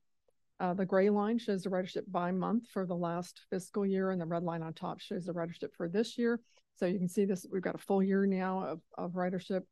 Uh, 0.61 0.75
the 0.75 0.85
gray 0.85 1.09
line 1.09 1.38
shows 1.38 1.62
the 1.62 1.71
ridership 1.71 2.03
by 2.09 2.33
month 2.33 2.65
for 2.73 2.85
the 2.85 2.97
last 2.97 3.43
fiscal 3.50 3.87
year, 3.87 4.11
and 4.11 4.21
the 4.21 4.27
red 4.27 4.43
line 4.43 4.62
on 4.62 4.73
top 4.73 5.00
shows 5.00 5.25
the 5.25 5.33
ridership 5.33 5.73
for 5.77 5.88
this 5.88 6.19
year. 6.19 6.41
So 6.75 6.87
you 6.87 6.99
can 6.99 7.09
see 7.09 7.25
this, 7.25 7.47
we've 7.50 7.62
got 7.62 7.75
a 7.75 7.79
full 7.79 8.03
year 8.03 8.27
now 8.27 8.65
of, 8.65 8.81
of 8.97 9.12
ridership. 9.12 9.62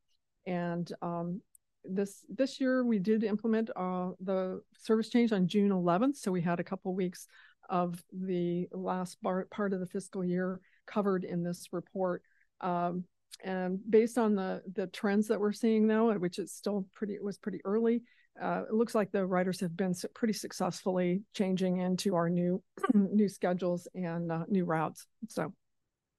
And 0.47 0.91
um, 1.03 1.41
this 1.85 2.25
this 2.29 2.61
year 2.61 2.85
we 2.85 2.99
did 2.99 3.25
implement 3.25 3.71
uh, 3.77 4.11
the 4.21 4.61
service 4.79 5.09
change 5.09 5.33
on 5.33 5.47
June 5.47 5.71
11th. 5.71 6.17
So 6.17 6.31
we 6.31 6.43
had 6.43 6.61
a 6.61 6.65
couple 6.65 6.95
weeks 6.95 7.27
of 7.69 8.03
the 8.13 8.69
last 8.73 9.19
part 9.23 9.73
of 9.73 9.81
the 9.81 9.87
fiscal 9.87 10.25
year 10.25 10.61
covered 10.87 11.25
in 11.25 11.43
this 11.43 11.69
report. 11.73 12.23
Um, 12.61 13.05
and 13.45 13.79
based 13.89 14.19
on 14.19 14.35
the 14.35 14.63
the 14.75 14.87
trends 14.89 15.29
that 15.29 15.41
we're 15.41 15.53
seeing 15.53 15.87
now, 15.87 16.13
which 16.13 16.39
is 16.39 16.53
still 16.53 16.87
pretty 16.95 17.15
it 17.15 17.23
was 17.23 17.39
pretty 17.39 17.61
early, 17.65 18.03
uh, 18.41 18.63
it 18.69 18.75
looks 18.75 18.95
like 18.95 19.13
the 19.13 19.25
riders 19.25 19.61
have 19.61 19.77
been 19.77 19.95
pretty 20.15 20.35
successfully 20.35 21.23
changing 21.35 21.79
into 21.79 22.15
our 22.15 22.29
new 22.29 22.63
new 22.95 23.29
schedules 23.29 23.89
and 23.95 24.31
uh, 24.31 24.45
new 24.49 24.65
routes. 24.65 25.07
So 25.29 25.53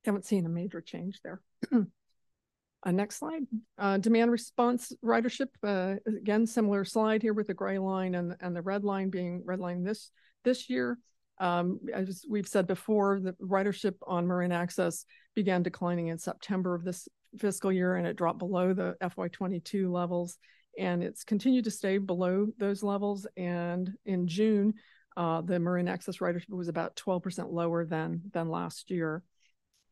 haven't 0.06 0.26
seen 0.26 0.46
a 0.46 0.50
major 0.50 0.82
change 0.82 1.20
there. 1.24 1.42
uh, 1.74 2.92
next 2.92 3.18
slide. 3.18 3.44
Uh, 3.78 3.98
demand 3.98 4.32
response 4.32 4.92
ridership. 5.04 5.48
Uh, 5.64 5.96
again, 6.08 6.48
similar 6.48 6.86
slide 6.86 7.22
here 7.22 7.34
with 7.34 7.48
the 7.48 7.54
gray 7.54 7.78
line 7.78 8.16
and, 8.16 8.36
and 8.40 8.56
the 8.56 8.62
red 8.62 8.84
line 8.84 9.10
being 9.10 9.44
red 9.46 9.60
line 9.60 9.84
this 9.84 10.12
this 10.44 10.70
year. 10.70 10.98
Um, 11.40 11.80
as 11.94 12.26
we've 12.30 12.48
said 12.48 12.68
before, 12.68 13.20
the 13.20 13.34
ridership 13.34 13.96
on 14.06 14.28
Marin 14.28 14.52
Access 14.52 15.06
began 15.36 15.64
declining 15.64 16.08
in 16.08 16.18
September 16.18 16.74
of 16.74 16.84
this 16.84 17.08
fiscal 17.38 17.72
year, 17.72 17.96
and 17.96 18.08
it 18.08 18.16
dropped 18.16 18.40
below 18.40 18.74
the 18.74 18.96
FY22 19.02 19.92
levels, 19.92 20.38
and 20.80 21.04
it's 21.04 21.24
continued 21.24 21.66
to 21.66 21.72
stay 21.72 21.98
below 21.98 22.48
those 22.58 22.84
levels. 22.84 23.28
And 23.38 23.92
in 24.06 24.28
June, 24.28 24.74
uh, 25.16 25.42
the 25.42 25.60
Marin 25.60 25.88
Access 25.88 26.18
ridership 26.18 26.50
was 26.50 26.68
about 26.68 26.96
12% 26.96 27.52
lower 27.52 27.86
than 27.86 28.22
than 28.34 28.50
last 28.50 28.90
year. 28.90 29.24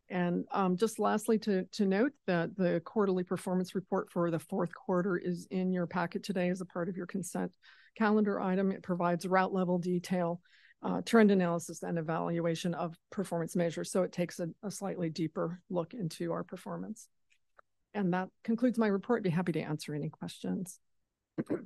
And 0.09 0.45
um, 0.51 0.77
just 0.77 0.99
lastly, 0.99 1.39
to, 1.39 1.65
to 1.73 1.85
note 1.85 2.11
that 2.27 2.55
the 2.55 2.79
quarterly 2.85 3.23
performance 3.23 3.73
report 3.73 4.11
for 4.11 4.29
the 4.29 4.37
fourth 4.37 4.69
quarter 4.73 5.17
is 5.17 5.47
in 5.49 5.71
your 5.71 5.87
packet 5.87 6.21
today 6.21 6.49
as 6.49 6.61
a 6.61 6.65
part 6.65 6.89
of 6.89 6.95
your 6.95 7.07
consent 7.07 7.51
calendar 7.97 8.39
item. 8.39 8.71
It 8.71 8.83
provides 8.83 9.25
route 9.25 9.53
level 9.53 9.79
detail, 9.79 10.41
uh, 10.83 11.01
trend 11.01 11.31
analysis, 11.31 11.83
and 11.83 11.97
evaluation 11.97 12.73
of 12.73 12.95
performance 13.11 13.55
measures. 13.55 13.91
So 13.91 14.03
it 14.03 14.11
takes 14.11 14.39
a, 14.39 14.49
a 14.63 14.71
slightly 14.71 15.09
deeper 15.09 15.61
look 15.69 15.93
into 15.93 16.31
our 16.31 16.43
performance. 16.43 17.07
And 17.93 18.13
that 18.13 18.29
concludes 18.43 18.77
my 18.77 18.87
report. 18.87 19.23
Be 19.23 19.29
happy 19.29 19.53
to 19.53 19.61
answer 19.61 19.95
any 19.95 20.09
questions. 20.09 20.79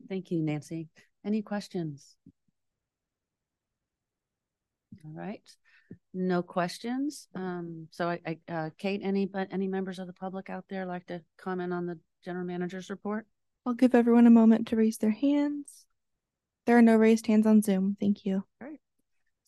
Thank 0.08 0.32
you, 0.32 0.42
Nancy. 0.42 0.88
Any 1.26 1.42
questions? 1.42 2.16
All 5.04 5.12
right. 5.14 5.42
No 6.14 6.42
questions. 6.42 7.28
Um, 7.36 7.88
so 7.92 8.10
I, 8.10 8.20
I 8.26 8.54
uh, 8.54 8.70
Kate, 8.78 9.02
any 9.04 9.26
but 9.26 9.48
any 9.52 9.68
members 9.68 10.00
of 10.00 10.08
the 10.08 10.14
public 10.14 10.50
out 10.50 10.66
there 10.70 10.86
like 10.86 11.06
to 11.08 11.22
comment 11.38 11.74
on 11.74 11.86
the 11.86 12.00
general 12.24 12.46
manager's 12.46 12.90
report? 12.90 13.26
I'll 13.66 13.74
give 13.74 13.96
everyone 13.96 14.28
a 14.28 14.32
moment 14.32 14.68
to 14.68 14.76
raise 14.76 14.98
their 14.98 15.12
hands. 15.12 15.86
There 16.66 16.78
are 16.78 16.82
no 16.82 16.96
raised 16.96 17.28
hands 17.28 17.48
on 17.48 17.62
Zoom. 17.62 17.98
Thank 18.00 18.26
you. 18.26 18.44
All 18.62 18.68
right. 18.68 18.80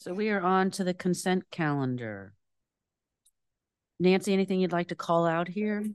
So 0.01 0.15
we 0.15 0.31
are 0.31 0.41
on 0.41 0.72
to 0.72 0.84
the 0.84 0.96
consent 0.96 1.43
calendar. 1.51 2.34
Nancy, 4.00 4.34
anything 4.34 4.60
you'd 4.60 4.72
like 4.72 4.88
to 4.88 4.96
call 4.96 5.27
out 5.27 5.48
here? 5.48 5.86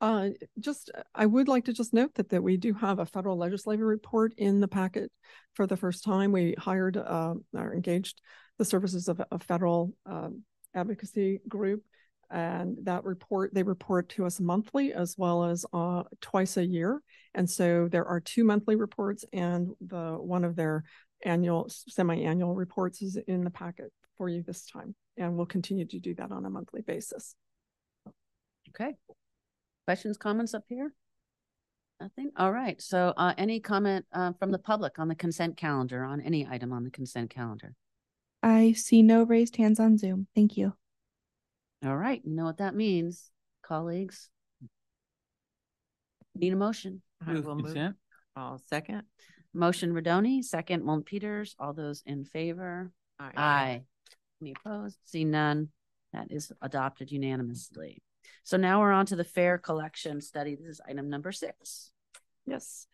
Uh, 0.00 0.30
just, 0.58 0.90
I 1.14 1.26
would 1.26 1.46
like 1.46 1.66
to 1.66 1.72
just 1.72 1.94
note 1.94 2.12
that, 2.14 2.30
that 2.30 2.42
we 2.42 2.56
do 2.56 2.74
have 2.74 2.98
a 2.98 3.06
federal 3.06 3.38
legislative 3.38 3.86
report 3.86 4.34
in 4.36 4.58
the 4.58 4.66
packet 4.66 5.12
for 5.54 5.64
the 5.68 5.76
first 5.76 6.02
time. 6.02 6.32
We 6.32 6.56
hired 6.58 6.96
uh, 6.96 7.34
or 7.54 7.72
engaged 7.72 8.20
the 8.58 8.64
services 8.64 9.06
of 9.06 9.22
a 9.30 9.38
federal 9.38 9.92
um, 10.04 10.42
advocacy 10.74 11.40
group. 11.46 11.84
And 12.32 12.78
that 12.82 13.04
report, 13.04 13.54
they 13.54 13.62
report 13.62 14.08
to 14.10 14.26
us 14.26 14.40
monthly 14.40 14.92
as 14.92 15.14
well 15.16 15.44
as 15.44 15.64
uh, 15.72 16.02
twice 16.20 16.56
a 16.56 16.66
year. 16.66 17.00
And 17.32 17.48
so 17.48 17.86
there 17.88 18.06
are 18.06 18.20
two 18.20 18.42
monthly 18.42 18.74
reports, 18.74 19.24
and 19.32 19.68
the 19.80 20.14
one 20.14 20.42
of 20.42 20.56
their 20.56 20.84
annual, 21.24 21.66
semi-annual 21.68 22.54
reports 22.54 23.02
is 23.02 23.16
in 23.16 23.44
the 23.44 23.50
packet 23.50 23.92
for 24.16 24.28
you 24.28 24.42
this 24.42 24.66
time. 24.66 24.94
And 25.16 25.36
we'll 25.36 25.46
continue 25.46 25.86
to 25.86 25.98
do 25.98 26.14
that 26.14 26.30
on 26.32 26.44
a 26.44 26.50
monthly 26.50 26.82
basis. 26.82 27.34
Okay. 28.70 28.94
Questions, 29.86 30.16
comments 30.16 30.54
up 30.54 30.64
here? 30.68 30.94
Nothing. 32.00 32.30
All 32.36 32.52
right. 32.52 32.80
So, 32.80 33.12
uh, 33.16 33.34
any 33.36 33.60
comment 33.60 34.06
uh, 34.12 34.32
from 34.38 34.50
the 34.50 34.58
public 34.58 34.98
on 34.98 35.08
the 35.08 35.14
consent 35.14 35.56
calendar 35.56 36.02
on 36.02 36.20
any 36.20 36.46
item 36.50 36.72
on 36.72 36.84
the 36.84 36.90
consent 36.90 37.30
calendar? 37.30 37.74
I 38.42 38.72
see 38.72 39.02
no 39.02 39.22
raised 39.22 39.56
hands 39.56 39.78
on 39.78 39.98
Zoom. 39.98 40.26
Thank 40.34 40.56
you. 40.56 40.72
All 41.84 41.96
right. 41.96 42.20
You 42.24 42.34
know 42.34 42.44
what 42.44 42.58
that 42.58 42.74
means, 42.74 43.30
colleagues. 43.62 44.30
Need 46.34 46.52
a 46.52 46.56
motion. 46.56 47.02
I 47.24 47.34
will 47.34 47.54
move. 47.54 47.66
Consent? 47.66 47.96
I'll 48.34 48.60
second. 48.68 49.02
Motion 49.54 49.92
Rodoni, 49.92 50.42
second 50.42 50.84
Moulton 50.84 51.04
Peters. 51.04 51.54
All 51.58 51.72
those 51.72 52.02
in 52.06 52.24
favor? 52.24 52.90
Aye. 53.18 53.32
Aye. 53.36 53.82
Any 54.40 54.54
opposed? 54.56 54.98
See 55.04 55.24
none. 55.24 55.68
That 56.12 56.28
is 56.30 56.52
adopted 56.60 57.10
unanimously. 57.10 58.02
So 58.44 58.56
now 58.56 58.80
we're 58.80 58.92
on 58.92 59.06
to 59.06 59.16
the 59.16 59.24
fare 59.24 59.58
collection 59.58 60.20
study. 60.20 60.56
This 60.56 60.66
is 60.66 60.80
item 60.86 61.08
number 61.08 61.32
six. 61.32 61.90
Yes. 62.46 62.86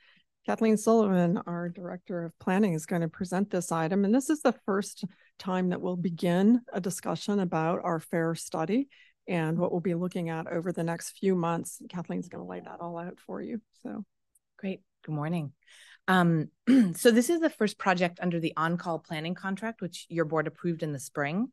Kathleen 0.47 0.77
Sullivan, 0.77 1.41
our 1.47 1.69
Director 1.69 2.25
of 2.25 2.39
Planning, 2.39 2.73
is 2.73 2.87
going 2.87 3.03
to 3.03 3.09
present 3.09 3.51
this 3.51 3.71
item. 3.71 4.05
And 4.05 4.15
this 4.15 4.31
is 4.31 4.41
the 4.41 4.55
first 4.65 5.05
time 5.39 5.71
that 5.71 5.81
we'll 5.81 5.97
begin 5.97 6.63
a 6.73 6.81
discussion 6.81 7.41
about 7.41 7.81
our 7.85 8.01
fare 8.01 8.35
study 8.35 8.89
and 9.27 9.59
what 9.59 9.73
we'll 9.73 9.81
be 9.81 9.95
looking 9.95 10.31
at 10.31 10.47
over 10.47 10.73
the 10.73 10.85
next 10.85 11.19
few 11.19 11.35
months. 11.35 11.83
Kathleen's 11.91 12.29
going 12.29 12.43
to 12.43 12.49
lay 12.49 12.61
that 12.61 12.81
all 12.81 12.97
out 12.99 13.19
for 13.27 13.43
you. 13.43 13.61
So 13.83 14.05
great. 14.59 14.81
Good 15.05 15.15
morning. 15.15 15.53
Um, 16.09 16.49
so 16.97 17.11
this 17.11 17.31
is 17.31 17.41
the 17.41 17.51
first 17.51 17.79
project 17.79 18.19
under 18.21 18.41
the 18.41 18.55
on-call 18.57 18.99
planning 19.01 19.35
contract, 19.35 19.81
which 19.81 20.07
your 20.09 20.25
board 20.25 20.47
approved 20.47 20.83
in 20.83 20.93
the 20.93 20.99
spring. 20.99 21.53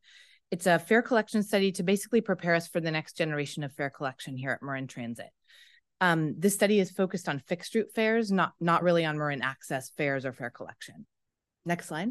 It's 0.50 0.65
a 0.65 0.79
fare 0.79 1.01
collection 1.01 1.43
study 1.43 1.71
to 1.74 1.83
basically 1.83 2.21
prepare 2.21 2.55
us 2.55 2.67
for 2.67 2.79
the 2.79 2.91
next 2.91 3.17
generation 3.17 3.63
of 3.63 3.74
fare 3.74 3.89
collection 3.89 4.38
here 4.38 4.51
at 4.51 4.63
Marin 4.63 4.88
Transit. 4.88 5.29
Um, 6.01 6.35
this 6.38 6.53
study 6.53 6.79
is 6.79 6.91
focused 6.91 7.27
on 7.27 7.39
fixed 7.39 7.75
route 7.75 7.91
fares, 7.93 8.31
not, 8.31 8.53
not 8.59 8.83
really 8.83 9.05
on 9.05 9.17
Marin 9.17 9.41
access 9.41 9.91
fares 9.97 10.25
or 10.25 10.33
fare 10.33 10.50
collection. 10.50 11.05
Next 11.65 11.88
slide. 11.88 12.09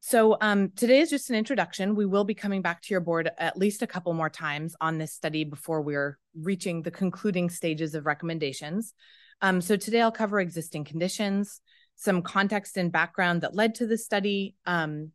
So 0.00 0.36
um, 0.40 0.70
today 0.76 1.00
is 1.00 1.10
just 1.10 1.30
an 1.30 1.36
introduction. 1.36 1.94
We 1.94 2.06
will 2.06 2.24
be 2.24 2.34
coming 2.34 2.62
back 2.62 2.82
to 2.82 2.94
your 2.94 3.00
board 3.00 3.30
at 3.36 3.56
least 3.56 3.82
a 3.82 3.86
couple 3.86 4.12
more 4.14 4.30
times 4.30 4.76
on 4.80 4.98
this 4.98 5.12
study 5.12 5.44
before 5.44 5.82
we're 5.82 6.18
reaching 6.34 6.82
the 6.82 6.90
concluding 6.90 7.50
stages 7.50 7.94
of 7.94 8.06
recommendations. 8.06 8.94
Um, 9.40 9.60
so 9.60 9.76
today 9.76 10.00
I'll 10.00 10.10
cover 10.12 10.40
existing 10.40 10.84
conditions, 10.84 11.60
some 11.96 12.22
context 12.22 12.76
and 12.76 12.90
background 12.90 13.42
that 13.42 13.54
led 13.54 13.76
to 13.76 13.86
the 13.86 13.98
study, 13.98 14.56
um, 14.66 15.12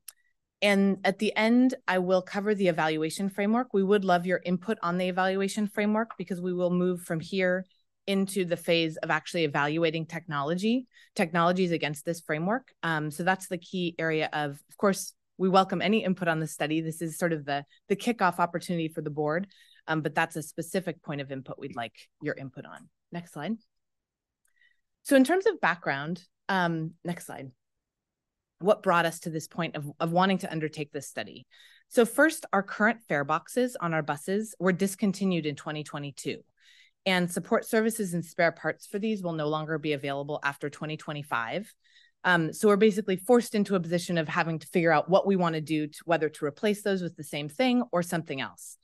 and 0.64 1.00
at 1.04 1.20
the 1.20 1.36
end, 1.36 1.76
I 1.90 2.00
will 2.00 2.22
cover 2.22 2.56
the 2.56 2.70
evaluation 2.70 3.30
framework. 3.30 3.74
We 3.74 3.84
would 3.84 4.06
love 4.06 4.26
your 4.26 4.40
input 4.46 4.78
on 4.82 4.98
the 4.98 5.10
evaluation 5.10 5.68
framework 5.68 6.12
because 6.18 6.40
we 6.40 6.54
will 6.54 6.70
move 6.70 7.02
from 7.02 7.20
here 7.20 7.66
into 8.08 8.46
the 8.46 8.56
phase 8.56 8.96
of 8.98 9.12
actually 9.12 9.44
evaluating 9.44 10.06
technology, 10.06 10.88
technologies 11.16 11.72
against 11.72 12.06
this 12.06 12.22
framework. 12.22 12.70
Um, 12.82 13.12
so 13.12 13.24
that's 13.24 13.50
the 13.50 13.58
key 13.58 13.94
area 14.00 14.30
of, 14.32 14.52
of 14.52 14.78
course, 14.78 15.14
we 15.38 15.50
welcome 15.50 15.82
any 15.82 16.06
input 16.06 16.30
on 16.30 16.40
the 16.40 16.48
study. 16.48 16.80
This 16.80 17.02
is 17.02 17.18
sort 17.18 17.34
of 17.34 17.44
the, 17.44 17.66
the 17.90 17.98
kickoff 17.98 18.40
opportunity 18.40 18.88
for 18.88 19.02
the 19.02 19.10
board, 19.10 19.48
um, 19.88 20.02
but 20.02 20.16
that's 20.16 20.38
a 20.38 20.44
specific 20.44 21.04
point 21.04 21.20
of 21.20 21.30
input 21.30 21.60
we'd 21.60 21.76
like 21.76 22.08
your 22.22 22.36
input 22.36 22.66
on. 22.66 22.88
Next 23.12 23.34
slide. 23.34 23.58
So 25.04 25.16
in 25.16 25.24
terms 25.24 25.46
of 25.46 25.62
background, 25.62 26.24
um, 26.50 26.92
next 27.04 27.28
slide 27.28 27.52
what 28.64 28.82
brought 28.82 29.06
us 29.06 29.20
to 29.20 29.30
this 29.30 29.48
point 29.48 29.76
of, 29.76 29.92
of 30.00 30.14
wanting 30.14 30.38
to 30.40 30.52
undertake 30.52 30.92
this 30.92 31.08
study. 31.08 31.46
So, 31.90 32.06
first, 32.06 32.46
our 32.54 32.64
current 32.64 33.02
fare 33.08 33.26
boxes 33.26 33.76
on 33.80 33.94
our 33.94 34.02
buses 34.02 34.56
were 34.58 34.72
discontinued 34.72 35.46
in 35.46 35.56
2022, 35.56 36.40
and 37.06 37.30
support 37.30 37.66
services 37.66 38.14
and 38.14 38.24
spare 38.24 38.54
parts 38.54 38.88
for 38.88 39.00
these 39.00 39.22
will 39.22 39.34
no 39.34 39.48
longer 39.48 39.78
be 39.78 39.94
available 39.94 40.40
after 40.44 40.70
2025. 40.70 41.72
Um, 42.24 42.54
so, 42.54 42.70
we're 42.70 42.78
basically 42.78 43.18
forced 43.18 43.54
into 43.54 43.76
a 43.76 43.82
position 43.82 44.18
of 44.18 44.30
having 44.30 44.60
to 44.60 44.68
figure 44.68 44.92
out 44.92 45.10
what 45.10 45.28
we 45.28 45.36
want 45.36 45.56
to 45.56 45.62
do, 45.62 45.88
to, 45.88 46.00
whether 46.06 46.30
to 46.30 46.46
replace 46.46 46.82
those 46.82 47.02
with 47.02 47.18
the 47.18 47.24
same 47.24 47.50
thing 47.50 47.84
or 47.92 48.02
something 48.02 48.40
else. 48.40 48.78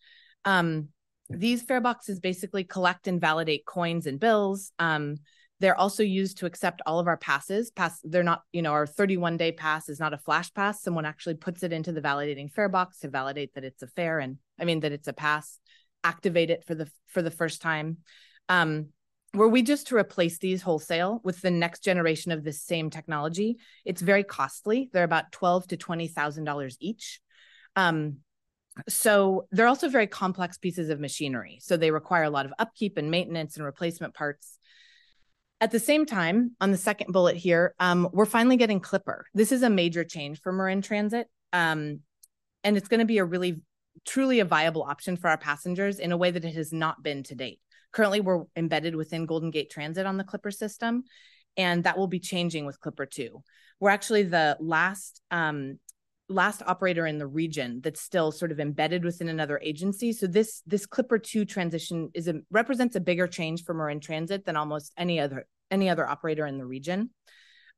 Um, 0.43 0.89
these 1.29 1.61
fare 1.61 1.81
boxes 1.81 2.19
basically 2.19 2.65
collect 2.65 3.07
and 3.07 3.21
validate 3.21 3.65
coins 3.65 4.07
and 4.07 4.19
bills. 4.19 4.71
Um, 4.77 5.17
they're 5.59 5.79
also 5.79 6.03
used 6.03 6.37
to 6.37 6.45
accept 6.45 6.81
all 6.85 6.99
of 6.99 7.07
our 7.07 7.17
passes. 7.17 7.71
Pass, 7.71 7.99
they're 8.03 8.23
not, 8.23 8.43
you 8.53 8.61
know, 8.61 8.71
our 8.71 8.87
31 8.87 9.37
day 9.37 9.51
pass 9.51 9.89
is 9.89 9.99
not 9.99 10.13
a 10.13 10.17
flash 10.17 10.53
pass. 10.53 10.81
Someone 10.81 11.05
actually 11.05 11.35
puts 11.35 11.63
it 11.63 11.73
into 11.73 11.91
the 11.91 12.01
validating 12.01 12.51
fare 12.51 12.69
box 12.69 12.99
to 12.99 13.09
validate 13.09 13.53
that 13.55 13.63
it's 13.63 13.83
a 13.83 13.87
fare 13.87 14.19
and 14.19 14.37
I 14.59 14.65
mean 14.65 14.81
that 14.81 14.91
it's 14.91 15.07
a 15.07 15.13
pass, 15.13 15.59
activate 16.03 16.49
it 16.49 16.63
for 16.65 16.75
the 16.75 16.89
for 17.07 17.21
the 17.21 17.31
first 17.31 17.61
time. 17.61 17.97
Um, 18.47 18.87
were 19.33 19.47
we 19.47 19.61
just 19.61 19.87
to 19.87 19.95
replace 19.95 20.39
these 20.39 20.61
wholesale 20.61 21.21
with 21.23 21.41
the 21.41 21.51
next 21.51 21.83
generation 21.83 22.31
of 22.31 22.43
this 22.43 22.63
same 22.63 22.89
technology, 22.89 23.57
it's 23.85 24.01
very 24.01 24.23
costly. 24.23 24.89
They're 24.91 25.03
about 25.03 25.31
twelve 25.31 25.67
to 25.67 25.77
twenty 25.77 26.07
thousand 26.07 26.45
dollars 26.45 26.77
each. 26.79 27.19
Um, 27.75 28.17
so 28.87 29.47
they're 29.51 29.67
also 29.67 29.89
very 29.89 30.07
complex 30.07 30.57
pieces 30.57 30.89
of 30.89 30.99
machinery. 30.99 31.59
So 31.61 31.75
they 31.75 31.91
require 31.91 32.23
a 32.23 32.29
lot 32.29 32.45
of 32.45 32.53
upkeep 32.57 32.97
and 32.97 33.11
maintenance 33.11 33.57
and 33.57 33.65
replacement 33.65 34.13
parts. 34.13 34.57
At 35.61 35.71
the 35.71 35.79
same 35.79 36.05
time, 36.05 36.55
on 36.61 36.71
the 36.71 36.77
second 36.77 37.11
bullet 37.11 37.35
here, 37.35 37.75
um, 37.79 38.07
we're 38.13 38.25
finally 38.25 38.55
getting 38.55 38.79
Clipper. 38.79 39.25
This 39.33 39.51
is 39.51 39.61
a 39.61 39.69
major 39.69 40.05
change 40.05 40.41
for 40.41 40.53
Marin 40.53 40.81
Transit. 40.81 41.27
Um, 41.51 41.99
and 42.63 42.77
it's 42.77 42.87
going 42.87 43.01
to 43.01 43.05
be 43.05 43.17
a 43.17 43.25
really, 43.25 43.61
truly 44.05 44.39
a 44.39 44.45
viable 44.45 44.83
option 44.83 45.17
for 45.17 45.29
our 45.29 45.37
passengers 45.37 45.99
in 45.99 46.13
a 46.13 46.17
way 46.17 46.31
that 46.31 46.45
it 46.45 46.55
has 46.55 46.71
not 46.71 47.03
been 47.03 47.23
to 47.23 47.35
date. 47.35 47.59
Currently, 47.91 48.21
we're 48.21 48.43
embedded 48.55 48.95
within 48.95 49.25
Golden 49.25 49.51
Gate 49.51 49.69
Transit 49.69 50.05
on 50.05 50.15
the 50.15 50.23
Clipper 50.23 50.51
system, 50.51 51.03
and 51.57 51.83
that 51.83 51.97
will 51.97 52.07
be 52.07 52.19
changing 52.19 52.65
with 52.65 52.79
Clipper 52.79 53.05
2. 53.05 53.41
We're 53.81 53.89
actually 53.89 54.23
the 54.23 54.55
last 54.59 55.21
um, 55.31 55.79
last 56.29 56.62
operator 56.65 57.07
in 57.07 57.18
the 57.18 57.27
region 57.27 57.81
that's 57.83 58.00
still 58.00 58.31
sort 58.31 58.51
of 58.51 58.59
embedded 58.59 59.03
within 59.03 59.27
another 59.29 59.59
agency. 59.63 60.13
So 60.13 60.27
this 60.27 60.61
this 60.65 60.85
Clipper 60.85 61.18
2 61.18 61.44
transition 61.46 62.11
is 62.13 62.27
a 62.27 62.35
represents 62.51 62.96
a 62.96 63.01
bigger 63.01 63.27
change 63.27 63.63
for 63.63 63.74
Marin 63.74 64.00
Transit 64.00 64.46
than 64.46 64.55
almost 64.55 64.94
any 64.98 65.20
other 65.20 65.48
any 65.72 65.89
other 65.89 66.07
operator 66.07 66.46
in 66.46 66.57
the 66.57 66.65
region. 66.65 67.09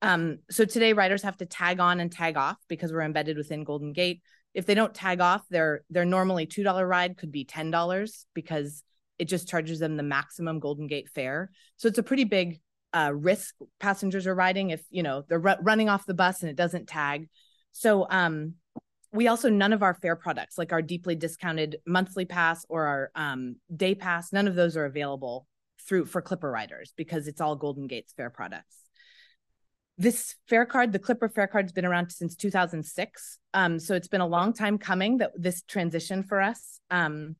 Um, 0.01 0.39
so 0.49 0.65
today 0.65 0.93
riders 0.93 1.23
have 1.23 1.37
to 1.37 1.45
tag 1.45 1.79
on 1.79 1.99
and 1.99 2.11
tag 2.11 2.35
off 2.35 2.57
because 2.67 2.91
we're 2.91 3.01
embedded 3.01 3.37
within 3.37 3.63
Golden 3.63 3.93
Gate. 3.93 4.21
If 4.53 4.65
they 4.65 4.73
don't 4.73 4.93
tag 4.93 5.21
off, 5.21 5.43
their 5.49 5.83
their 5.89 6.05
normally 6.05 6.45
two 6.45 6.63
dollar 6.63 6.85
ride 6.85 7.17
could 7.17 7.31
be 7.31 7.45
ten 7.45 7.71
dollars 7.71 8.25
because 8.33 8.83
it 9.17 9.25
just 9.25 9.47
charges 9.47 9.79
them 9.79 9.95
the 9.95 10.03
maximum 10.03 10.59
Golden 10.59 10.87
Gate 10.87 11.09
fare. 11.09 11.51
So 11.77 11.87
it's 11.87 11.99
a 11.99 12.03
pretty 12.03 12.25
big 12.25 12.59
uh, 12.93 13.11
risk 13.15 13.55
passengers 13.79 14.27
are 14.27 14.35
riding 14.35 14.71
if 14.71 14.83
you 14.89 15.03
know 15.03 15.23
they're 15.29 15.39
running 15.39 15.87
off 15.87 16.05
the 16.05 16.13
bus 16.13 16.41
and 16.41 16.49
it 16.49 16.57
doesn't 16.57 16.87
tag. 16.87 17.29
So 17.71 18.07
um, 18.09 18.55
we 19.13 19.27
also 19.27 19.49
none 19.49 19.73
of 19.73 19.83
our 19.83 19.93
fare 19.93 20.15
products, 20.15 20.57
like 20.57 20.71
our 20.71 20.81
deeply 20.81 21.15
discounted 21.15 21.77
monthly 21.85 22.25
pass 22.25 22.65
or 22.69 22.85
our 22.85 23.11
um, 23.15 23.57
day 23.75 23.95
pass, 23.95 24.31
none 24.31 24.47
of 24.47 24.55
those 24.55 24.77
are 24.77 24.85
available 24.85 25.47
through 25.87 26.05
for 26.05 26.21
Clipper 26.21 26.49
riders 26.49 26.93
because 26.95 27.27
it's 27.27 27.41
all 27.41 27.55
Golden 27.55 27.87
Gates 27.87 28.13
fare 28.13 28.29
products. 28.29 28.77
This 29.97 30.35
fare 30.47 30.65
card, 30.65 30.93
the 30.93 30.99
Clipper 30.99 31.29
fare 31.29 31.47
card, 31.47 31.65
has 31.65 31.73
been 31.73 31.85
around 31.85 32.11
since 32.11 32.35
2006. 32.35 33.37
Um, 33.53 33.79
so 33.79 33.95
it's 33.95 34.07
been 34.07 34.21
a 34.21 34.27
long 34.27 34.53
time 34.53 34.77
coming 34.77 35.17
that 35.17 35.31
this 35.35 35.61
transition 35.63 36.23
for 36.23 36.41
us. 36.41 36.79
Um, 36.89 37.35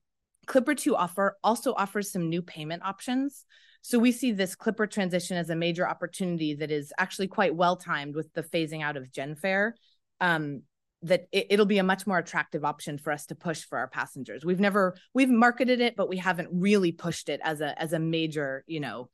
Clipper 0.47 0.75
2 0.75 0.95
offer 0.95 1.37
also 1.43 1.73
offers 1.73 2.11
some 2.11 2.29
new 2.29 2.41
payment 2.41 2.83
options. 2.83 3.45
So 3.83 3.97
we 3.97 4.11
see 4.11 4.31
this 4.31 4.55
Clipper 4.55 4.85
transition 4.85 5.37
as 5.37 5.49
a 5.49 5.55
major 5.55 5.87
opportunity 5.87 6.55
that 6.55 6.71
is 6.71 6.93
actually 6.97 7.27
quite 7.27 7.55
well 7.55 7.77
timed 7.77 8.15
with 8.15 8.31
the 8.33 8.43
phasing 8.43 8.83
out 8.83 8.97
of 8.97 9.11
GenFare 9.11 9.73
um, 10.21 10.61
that 11.03 11.27
it, 11.31 11.57
will 11.57 11.65
be 11.65 11.79
a 11.79 11.83
much 11.83 12.05
more 12.05 12.19
attractive 12.19 12.63
option 12.63 12.97
for 12.97 13.11
us 13.11 13.25
to 13.25 13.35
push 13.35 13.65
for 13.65 13.79
our 13.79 13.87
passengers. 13.87 14.45
We've 14.45 14.59
never 14.59 14.95
we've 15.13 15.29
marketed 15.29 15.81
it, 15.81 15.95
but 15.95 16.07
we 16.07 16.17
haven't 16.17 16.49
really 16.51 16.91
pushed 16.91 17.27
it 17.27 17.41
as 17.43 17.59
a 17.59 17.79
as 17.81 17.91
a 17.91 17.99
major 17.99 18.63
you 18.67 18.79
know 18.79 19.09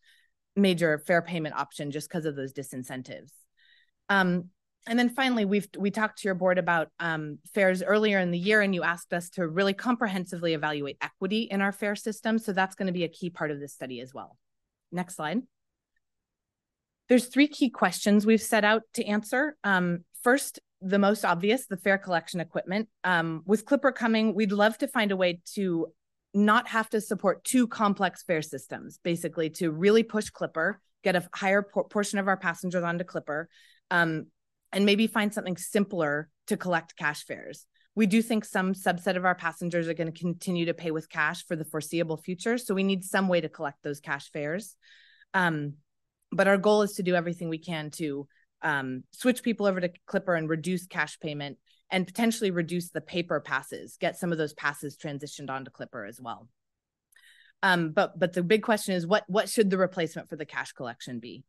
major 0.55 0.99
fare 0.99 1.21
payment 1.21 1.55
option 1.55 1.91
just 1.91 2.09
because 2.09 2.25
of 2.25 2.35
those 2.35 2.53
disincentives. 2.53 3.31
Um, 4.09 4.49
and 4.85 4.97
then 4.97 5.09
finally, 5.09 5.45
we've 5.45 5.67
we 5.77 5.91
talked 5.91 6.19
to 6.19 6.27
your 6.27 6.35
board 6.35 6.57
about 6.57 6.89
um, 6.99 7.39
fares 7.53 7.83
earlier 7.83 8.19
in 8.19 8.31
the 8.31 8.37
year, 8.37 8.61
and 8.61 8.73
you 8.75 8.83
asked 8.83 9.13
us 9.13 9.29
to 9.31 9.47
really 9.47 9.73
comprehensively 9.73 10.53
evaluate 10.53 10.97
equity 11.01 11.47
in 11.49 11.61
our 11.61 11.71
fare 11.71 11.95
system. 11.95 12.39
So 12.39 12.53
that's 12.53 12.75
going 12.75 12.87
to 12.87 12.93
be 12.93 13.03
a 13.03 13.09
key 13.09 13.29
part 13.29 13.51
of 13.51 13.59
this 13.59 13.73
study 13.73 14.01
as 14.01 14.13
well. 14.13 14.37
Next 14.91 15.15
slide. 15.15 15.41
There's 17.09 17.27
three 17.27 17.47
key 17.47 17.69
questions 17.69 18.25
we've 18.25 18.41
set 18.41 18.65
out 18.65 18.83
to 18.95 19.05
answer. 19.05 19.55
Um, 19.63 20.03
first, 20.23 20.59
the 20.81 20.99
most 20.99 21.25
obvious, 21.25 21.65
the 21.65 21.77
fare 21.77 21.97
collection 21.97 22.39
equipment. 22.39 22.87
Um, 23.03 23.43
with 23.45 23.65
Clipper 23.65 23.91
coming, 23.91 24.35
we'd 24.35 24.51
love 24.51 24.77
to 24.79 24.87
find 24.87 25.11
a 25.11 25.15
way 25.17 25.41
to 25.55 25.87
not 26.33 26.67
have 26.67 26.89
to 26.91 27.01
support 27.01 27.43
two 27.43 27.67
complex 27.67 28.23
fare 28.23 28.41
systems, 28.41 28.99
basically 29.03 29.49
to 29.49 29.71
really 29.71 30.03
push 30.03 30.29
Clipper, 30.29 30.79
get 31.03 31.15
a 31.15 31.27
higher 31.33 31.61
por- 31.61 31.85
portion 31.85 32.19
of 32.19 32.27
our 32.27 32.37
passengers 32.37 32.83
onto 32.83 33.03
Clipper, 33.03 33.49
um, 33.89 34.27
and 34.71 34.85
maybe 34.85 35.07
find 35.07 35.33
something 35.33 35.57
simpler 35.57 36.29
to 36.47 36.57
collect 36.57 36.95
cash 36.95 37.25
fares. 37.25 37.65
We 37.95 38.05
do 38.05 38.21
think 38.21 38.45
some 38.45 38.73
subset 38.73 39.15
of 39.15 39.25
our 39.25 39.33
passengers 39.33 39.87
are 39.87 39.95
going 39.95 40.11
to 40.11 40.19
continue 40.19 40.65
to 40.65 40.75
pay 40.75 40.91
with 40.91 41.09
cash 41.09 41.43
for 41.47 41.55
the 41.55 41.65
foreseeable 41.65 42.17
future. 42.17 42.59
So 42.59 42.75
we 42.75 42.83
need 42.83 43.03
some 43.03 43.27
way 43.27 43.41
to 43.41 43.49
collect 43.49 43.81
those 43.81 43.99
cash 43.99 44.29
fares. 44.31 44.75
Um, 45.33 45.73
but 46.31 46.47
our 46.47 46.57
goal 46.57 46.83
is 46.83 46.93
to 46.93 47.03
do 47.03 47.15
everything 47.15 47.49
we 47.49 47.57
can 47.57 47.89
to 47.91 48.27
um, 48.61 49.03
switch 49.11 49.43
people 49.43 49.65
over 49.65 49.81
to 49.81 49.91
Clipper 50.05 50.35
and 50.35 50.49
reduce 50.49 50.87
cash 50.87 51.19
payment 51.19 51.57
and 51.89 52.05
potentially 52.05 52.51
reduce 52.51 52.89
the 52.89 53.01
paper 53.01 53.39
passes, 53.39 53.97
get 53.97 54.17
some 54.17 54.31
of 54.31 54.37
those 54.37 54.53
passes 54.53 54.97
transitioned 54.97 55.49
onto 55.49 55.71
Clipper 55.71 56.05
as 56.05 56.19
well. 56.19 56.47
Um, 57.63 57.91
but 57.91 58.19
but 58.19 58.33
the 58.33 58.43
big 58.43 58.61
question 58.61 58.95
is 58.95 59.07
what 59.07 59.23
what 59.27 59.49
should 59.49 59.69
the 59.69 59.77
replacement 59.77 60.29
for 60.29 60.35
the 60.35 60.45
cash 60.45 60.73
collection 60.73 61.19
be? 61.19 61.43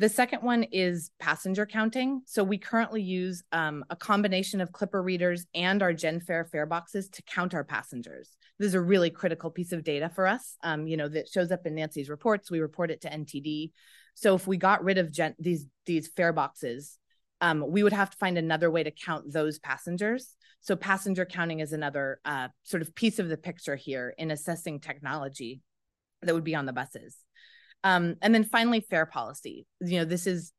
The 0.00 0.08
second 0.08 0.42
one 0.42 0.62
is 0.62 1.10
passenger 1.18 1.66
counting. 1.66 2.22
So 2.24 2.44
we 2.44 2.56
currently 2.56 3.02
use 3.02 3.42
um, 3.50 3.84
a 3.90 3.96
combination 3.96 4.60
of 4.60 4.70
Clipper 4.70 5.02
readers 5.02 5.44
and 5.56 5.82
our 5.82 5.92
GenFare 5.92 6.48
fare 6.48 6.66
boxes 6.66 7.08
to 7.10 7.22
count 7.22 7.52
our 7.52 7.64
passengers. 7.64 8.36
This 8.60 8.68
is 8.68 8.74
a 8.74 8.80
really 8.80 9.10
critical 9.10 9.50
piece 9.50 9.72
of 9.72 9.82
data 9.82 10.08
for 10.08 10.28
us. 10.28 10.56
Um, 10.62 10.86
you 10.86 10.96
know 10.96 11.08
that 11.08 11.28
shows 11.28 11.50
up 11.50 11.66
in 11.66 11.74
Nancy's 11.74 12.08
reports. 12.08 12.50
We 12.50 12.60
report 12.60 12.92
it 12.92 13.00
to 13.00 13.10
NTD. 13.10 13.72
So 14.18 14.34
if 14.34 14.48
we 14.48 14.56
got 14.56 14.82
rid 14.82 14.98
of 14.98 15.12
gen- 15.12 15.36
these 15.38 15.66
these 15.86 16.08
fare 16.08 16.32
boxes, 16.32 16.98
um, 17.40 17.64
we 17.68 17.84
would 17.84 17.92
have 17.92 18.10
to 18.10 18.16
find 18.16 18.36
another 18.36 18.68
way 18.68 18.82
to 18.82 18.90
count 18.90 19.32
those 19.32 19.60
passengers. 19.60 20.34
So 20.60 20.74
passenger 20.74 21.24
counting 21.24 21.60
is 21.60 21.72
another 21.72 22.18
uh, 22.24 22.48
sort 22.64 22.82
of 22.82 22.96
piece 22.96 23.20
of 23.20 23.28
the 23.28 23.36
picture 23.36 23.76
here 23.76 24.12
in 24.18 24.32
assessing 24.32 24.80
technology 24.80 25.60
that 26.22 26.34
would 26.34 26.42
be 26.42 26.56
on 26.56 26.66
the 26.66 26.72
buses. 26.72 27.16
Um, 27.84 28.16
and 28.20 28.34
then 28.34 28.42
finally, 28.42 28.80
fare 28.80 29.06
policy. 29.06 29.66
You 29.80 30.00
know, 30.00 30.04
this 30.04 30.26
is 30.26 30.52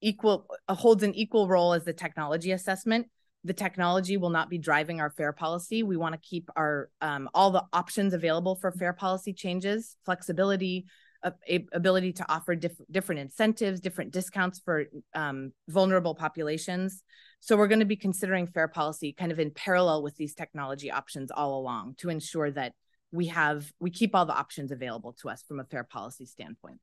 equal 0.00 0.48
uh, 0.68 0.74
holds 0.74 1.04
an 1.04 1.14
equal 1.14 1.46
role 1.46 1.72
as 1.72 1.84
the 1.84 1.92
technology 1.92 2.50
assessment. 2.50 3.06
The 3.44 3.52
technology 3.52 4.16
will 4.16 4.30
not 4.30 4.50
be 4.50 4.58
driving 4.58 5.00
our 5.00 5.10
fare 5.10 5.32
policy. 5.32 5.84
We 5.84 5.96
want 5.96 6.14
to 6.14 6.20
keep 6.20 6.50
our 6.56 6.90
um, 7.00 7.28
all 7.32 7.52
the 7.52 7.62
options 7.72 8.12
available 8.12 8.56
for 8.56 8.72
fare 8.72 8.92
policy 8.92 9.32
changes, 9.32 9.96
flexibility, 10.04 10.86
ability 11.72 12.12
to 12.12 12.32
offer 12.32 12.54
diff- 12.54 12.80
different 12.90 13.20
incentives, 13.20 13.80
different 13.80 14.12
discounts 14.12 14.60
for 14.64 14.84
um, 15.14 15.52
vulnerable 15.68 16.14
populations. 16.14 17.02
So 17.40 17.56
we're 17.56 17.68
going 17.68 17.80
to 17.80 17.86
be 17.86 17.96
considering 17.96 18.46
fare 18.46 18.68
policy 18.68 19.12
kind 19.12 19.32
of 19.32 19.40
in 19.40 19.50
parallel 19.50 20.02
with 20.02 20.16
these 20.16 20.34
technology 20.34 20.90
options 20.90 21.30
all 21.30 21.58
along 21.58 21.94
to 21.98 22.10
ensure 22.10 22.50
that 22.52 22.72
we 23.12 23.26
have 23.26 23.70
we 23.78 23.90
keep 23.90 24.14
all 24.14 24.26
the 24.26 24.36
options 24.36 24.72
available 24.72 25.14
to 25.20 25.28
us 25.28 25.42
from 25.46 25.60
a 25.60 25.64
fare 25.64 25.84
policy 25.84 26.26
standpoint. 26.26 26.80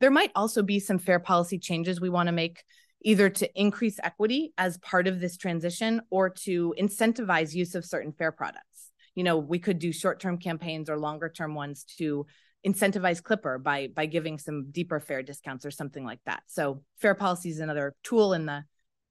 There 0.00 0.10
might 0.10 0.32
also 0.34 0.62
be 0.62 0.80
some 0.80 0.98
fare 0.98 1.18
policy 1.18 1.58
changes 1.58 2.00
we 2.00 2.10
want 2.10 2.28
to 2.28 2.32
make 2.32 2.62
either 3.02 3.30
to 3.30 3.58
increase 3.58 3.98
equity 4.02 4.52
as 4.58 4.76
part 4.78 5.06
of 5.06 5.20
this 5.20 5.36
transition 5.36 6.02
or 6.10 6.28
to 6.28 6.74
incentivize 6.78 7.54
use 7.54 7.74
of 7.74 7.84
certain 7.84 8.12
fare 8.12 8.32
products. 8.32 8.90
You 9.14 9.24
know, 9.24 9.38
we 9.38 9.58
could 9.58 9.78
do 9.78 9.92
short-term 9.92 10.38
campaigns 10.38 10.88
or 10.88 10.98
longer-term 10.98 11.54
ones 11.54 11.84
to 11.98 12.26
incentivize 12.66 13.22
Clipper 13.22 13.58
by 13.58 13.88
by 13.88 14.06
giving 14.06 14.38
some 14.38 14.70
deeper 14.70 15.00
fare 15.00 15.22
discounts 15.22 15.64
or 15.64 15.70
something 15.70 16.04
like 16.04 16.20
that. 16.26 16.42
So 16.46 16.82
fare 16.98 17.14
policy 17.14 17.50
is 17.50 17.60
another 17.60 17.94
tool 18.02 18.32
in 18.32 18.46
the 18.46 18.64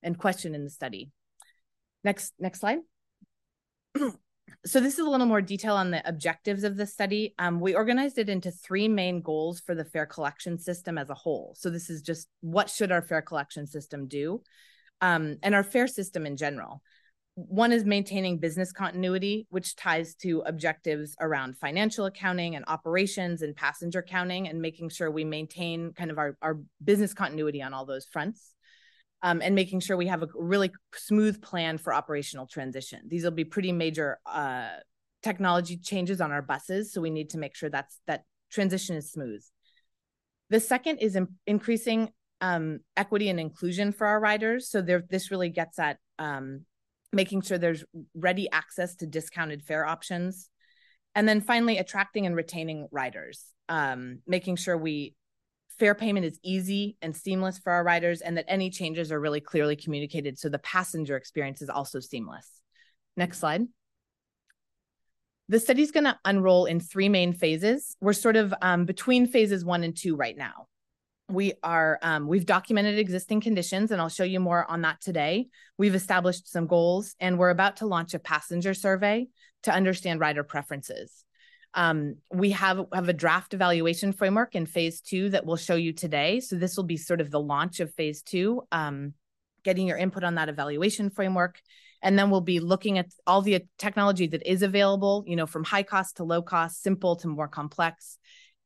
and 0.03 0.17
question 0.17 0.55
in 0.55 0.63
the 0.63 0.69
study. 0.69 1.11
Next, 2.03 2.33
next 2.39 2.59
slide. 2.59 2.79
so 4.65 4.79
this 4.79 4.93
is 4.93 4.99
a 4.99 5.09
little 5.09 5.25
more 5.25 5.41
detail 5.41 5.75
on 5.75 5.91
the 5.91 6.07
objectives 6.07 6.63
of 6.63 6.77
the 6.77 6.85
study. 6.85 7.33
Um, 7.39 7.59
we 7.59 7.75
organized 7.75 8.17
it 8.17 8.29
into 8.29 8.51
three 8.51 8.87
main 8.87 9.21
goals 9.21 9.59
for 9.59 9.75
the 9.75 9.85
fare 9.85 10.05
collection 10.05 10.57
system 10.57 10.97
as 10.97 11.09
a 11.09 11.15
whole. 11.15 11.55
So 11.57 11.69
this 11.69 11.89
is 11.89 12.01
just 12.01 12.27
what 12.41 12.69
should 12.69 12.91
our 12.91 13.01
fare 13.01 13.21
collection 13.21 13.67
system 13.67 14.07
do 14.07 14.41
um, 15.01 15.37
and 15.43 15.55
our 15.55 15.63
fare 15.63 15.87
system 15.87 16.25
in 16.25 16.37
general. 16.37 16.81
One 17.47 17.71
is 17.71 17.85
maintaining 17.85 18.39
business 18.39 18.73
continuity, 18.73 19.47
which 19.49 19.75
ties 19.77 20.15
to 20.15 20.43
objectives 20.45 21.15
around 21.21 21.57
financial 21.57 22.05
accounting 22.05 22.55
and 22.55 22.65
operations 22.67 23.41
and 23.41 23.55
passenger 23.55 24.01
counting 24.01 24.49
and 24.49 24.61
making 24.61 24.89
sure 24.89 25.09
we 25.09 25.23
maintain 25.23 25.93
kind 25.93 26.11
of 26.11 26.17
our, 26.17 26.37
our 26.41 26.59
business 26.83 27.13
continuity 27.13 27.61
on 27.61 27.73
all 27.73 27.85
those 27.85 28.05
fronts 28.05 28.53
um, 29.21 29.41
and 29.41 29.55
making 29.55 29.79
sure 29.79 29.95
we 29.95 30.07
have 30.07 30.21
a 30.21 30.27
really 30.35 30.71
smooth 30.93 31.41
plan 31.41 31.77
for 31.77 31.93
operational 31.93 32.45
transition. 32.45 33.01
These 33.07 33.23
will 33.23 33.31
be 33.31 33.45
pretty 33.45 33.71
major 33.71 34.19
uh, 34.25 34.69
technology 35.23 35.77
changes 35.77 36.19
on 36.19 36.31
our 36.31 36.41
buses, 36.41 36.91
so 36.91 36.99
we 36.99 37.09
need 37.09 37.29
to 37.29 37.37
make 37.37 37.55
sure 37.55 37.69
that's 37.69 37.99
that 38.07 38.23
transition 38.51 38.97
is 38.97 39.11
smooth. 39.11 39.43
The 40.49 40.59
second 40.59 40.97
is 40.97 41.15
in, 41.15 41.27
increasing 41.47 42.09
um, 42.41 42.79
equity 42.97 43.29
and 43.29 43.39
inclusion 43.39 43.91
for 43.91 44.07
our 44.07 44.19
riders. 44.19 44.69
So 44.69 44.81
there, 44.81 45.03
this 45.09 45.31
really 45.31 45.49
gets 45.49 45.77
at 45.79 45.97
um, 46.17 46.65
making 47.11 47.41
sure 47.41 47.57
there's 47.57 47.83
ready 48.13 48.49
access 48.51 48.95
to 48.97 49.07
discounted 49.07 49.63
fare 49.63 49.85
options. 49.85 50.49
And 51.15 51.27
then 51.27 51.41
finally, 51.41 51.77
attracting 51.77 52.25
and 52.25 52.35
retaining 52.35 52.87
riders, 52.91 53.43
um, 53.67 54.19
making 54.27 54.57
sure 54.57 54.77
we 54.77 55.15
fare 55.79 55.95
payment 55.95 56.25
is 56.25 56.39
easy 56.43 56.97
and 57.01 57.15
seamless 57.15 57.57
for 57.57 57.71
our 57.71 57.83
riders 57.83 58.21
and 58.21 58.37
that 58.37 58.45
any 58.47 58.69
changes 58.69 59.11
are 59.11 59.19
really 59.19 59.39
clearly 59.39 59.75
communicated 59.75 60.37
so 60.37 60.49
the 60.49 60.59
passenger 60.59 61.15
experience 61.15 61.61
is 61.61 61.69
also 61.69 61.99
seamless. 61.99 62.47
Next 63.15 63.39
slide. 63.39 63.63
The 65.47 65.59
study's 65.59 65.91
going 65.91 66.03
to 66.03 66.19
unroll 66.25 66.65
in 66.65 66.79
three 66.79 67.09
main 67.09 67.33
phases. 67.33 67.95
We're 68.01 68.13
sort 68.13 68.35
of 68.35 68.53
um, 68.61 68.85
between 68.85 69.25
phases 69.25 69.65
one 69.65 69.83
and 69.83 69.97
two 69.97 70.15
right 70.15 70.37
now. 70.37 70.67
We 71.29 71.53
are 71.61 71.99
um, 72.01 72.27
we've 72.27 72.45
documented 72.45 72.97
existing 72.97 73.41
conditions, 73.41 73.91
and 73.91 74.01
I'll 74.01 74.09
show 74.09 74.23
you 74.23 74.39
more 74.39 74.69
on 74.69 74.81
that 74.81 74.99
today. 74.99 75.47
We've 75.77 75.93
established 75.93 76.51
some 76.51 76.65
goals, 76.65 77.15
and 77.19 77.37
we're 77.37 77.51
about 77.51 77.77
to 77.77 77.85
launch 77.85 78.15
a 78.15 78.19
passenger 78.19 78.73
survey 78.73 79.27
to 79.63 79.71
understand 79.71 80.19
rider 80.19 80.43
preferences. 80.43 81.23
Um, 81.75 82.15
we 82.33 82.49
have, 82.51 82.83
have 82.91 83.09
a 83.09 83.13
draft 83.13 83.53
evaluation 83.53 84.11
framework 84.11 84.55
in 84.55 84.65
phase 84.65 85.01
two 85.01 85.29
that 85.29 85.45
we'll 85.45 85.55
show 85.55 85.75
you 85.75 85.93
today. 85.93 86.39
So 86.39 86.55
this 86.55 86.75
will 86.75 86.83
be 86.83 86.97
sort 86.97 87.21
of 87.21 87.29
the 87.29 87.39
launch 87.39 87.79
of 87.79 87.93
phase 87.93 88.23
two, 88.23 88.63
um, 88.71 89.13
getting 89.63 89.85
your 89.85 89.97
input 89.97 90.23
on 90.23 90.35
that 90.35 90.49
evaluation 90.49 91.11
framework. 91.11 91.61
And 92.01 92.17
then 92.17 92.31
we'll 92.31 92.41
be 92.41 92.59
looking 92.59 92.97
at 92.97 93.07
all 93.27 93.43
the 93.43 93.65
technology 93.77 94.25
that 94.27 94.49
is 94.49 94.63
available, 94.63 95.23
you 95.27 95.35
know, 95.35 95.45
from 95.45 95.63
high 95.63 95.83
cost 95.83 96.17
to 96.17 96.23
low 96.23 96.41
cost, 96.41 96.81
simple 96.81 97.17
to 97.17 97.27
more 97.27 97.47
complex, 97.47 98.17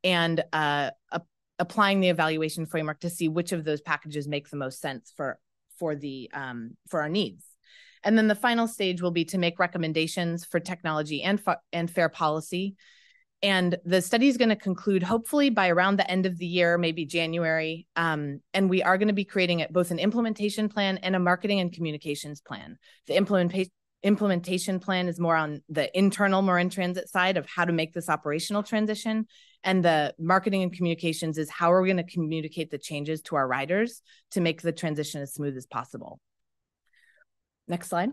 and 0.03 0.41
uh, 0.53 0.91
a- 1.11 1.21
applying 1.63 2.01
the 2.01 2.09
evaluation 2.09 2.65
framework 2.65 2.99
to 2.99 3.09
see 3.09 3.29
which 3.29 3.53
of 3.53 3.63
those 3.63 3.79
packages 3.79 4.27
make 4.27 4.49
the 4.49 4.57
most 4.57 4.81
sense 4.81 5.13
for 5.15 5.39
for 5.79 5.95
the 5.95 6.29
um, 6.33 6.75
for 6.89 7.01
our 7.01 7.09
needs. 7.09 7.45
And 8.03 8.17
then 8.17 8.27
the 8.27 8.35
final 8.35 8.67
stage 8.67 9.01
will 9.01 9.11
be 9.11 9.23
to 9.25 9.37
make 9.37 9.59
recommendations 9.59 10.43
for 10.43 10.59
technology 10.59 11.23
and, 11.23 11.41
and 11.71 11.89
fare 11.89 12.09
policy. 12.09 12.75
And 13.41 13.77
the 13.85 14.01
study 14.01 14.27
is 14.27 14.35
going 14.35 14.49
to 14.49 14.57
conclude 14.57 15.03
hopefully 15.03 15.49
by 15.49 15.69
around 15.69 15.97
the 15.97 16.11
end 16.11 16.25
of 16.25 16.37
the 16.37 16.45
year, 16.45 16.77
maybe 16.77 17.05
January. 17.05 17.87
Um, 17.95 18.41
and 18.53 18.69
we 18.69 18.83
are 18.83 18.97
going 18.97 19.07
to 19.07 19.13
be 19.13 19.23
creating 19.23 19.65
both 19.71 19.89
an 19.91 19.99
implementation 19.99 20.67
plan 20.67 20.97
and 20.97 21.15
a 21.15 21.19
marketing 21.19 21.61
and 21.61 21.71
communications 21.71 22.41
plan. 22.41 22.77
The 23.07 23.15
implementation 23.15 23.71
implementation 24.03 24.81
plan 24.81 25.07
is 25.07 25.17
more 25.17 25.37
on 25.37 25.61
the 25.69 25.97
internal 25.97 26.41
Marin 26.41 26.69
Transit 26.69 27.07
side 27.07 27.37
of 27.37 27.47
how 27.47 27.63
to 27.63 27.71
make 27.71 27.93
this 27.93 28.09
operational 28.09 28.61
transition. 28.61 29.25
And 29.63 29.83
the 29.83 30.13
marketing 30.19 30.63
and 30.63 30.73
communications 30.73 31.37
is 31.37 31.49
how 31.49 31.71
are 31.71 31.81
we 31.81 31.87
going 31.87 32.05
to 32.05 32.11
communicate 32.11 32.69
the 32.69 32.77
changes 32.77 33.21
to 33.23 33.35
our 33.35 33.47
riders 33.47 34.01
to 34.31 34.41
make 34.41 34.61
the 34.61 34.71
transition 34.71 35.21
as 35.21 35.33
smooth 35.33 35.55
as 35.55 35.65
possible. 35.65 36.19
Next 37.67 37.89
slide. 37.89 38.09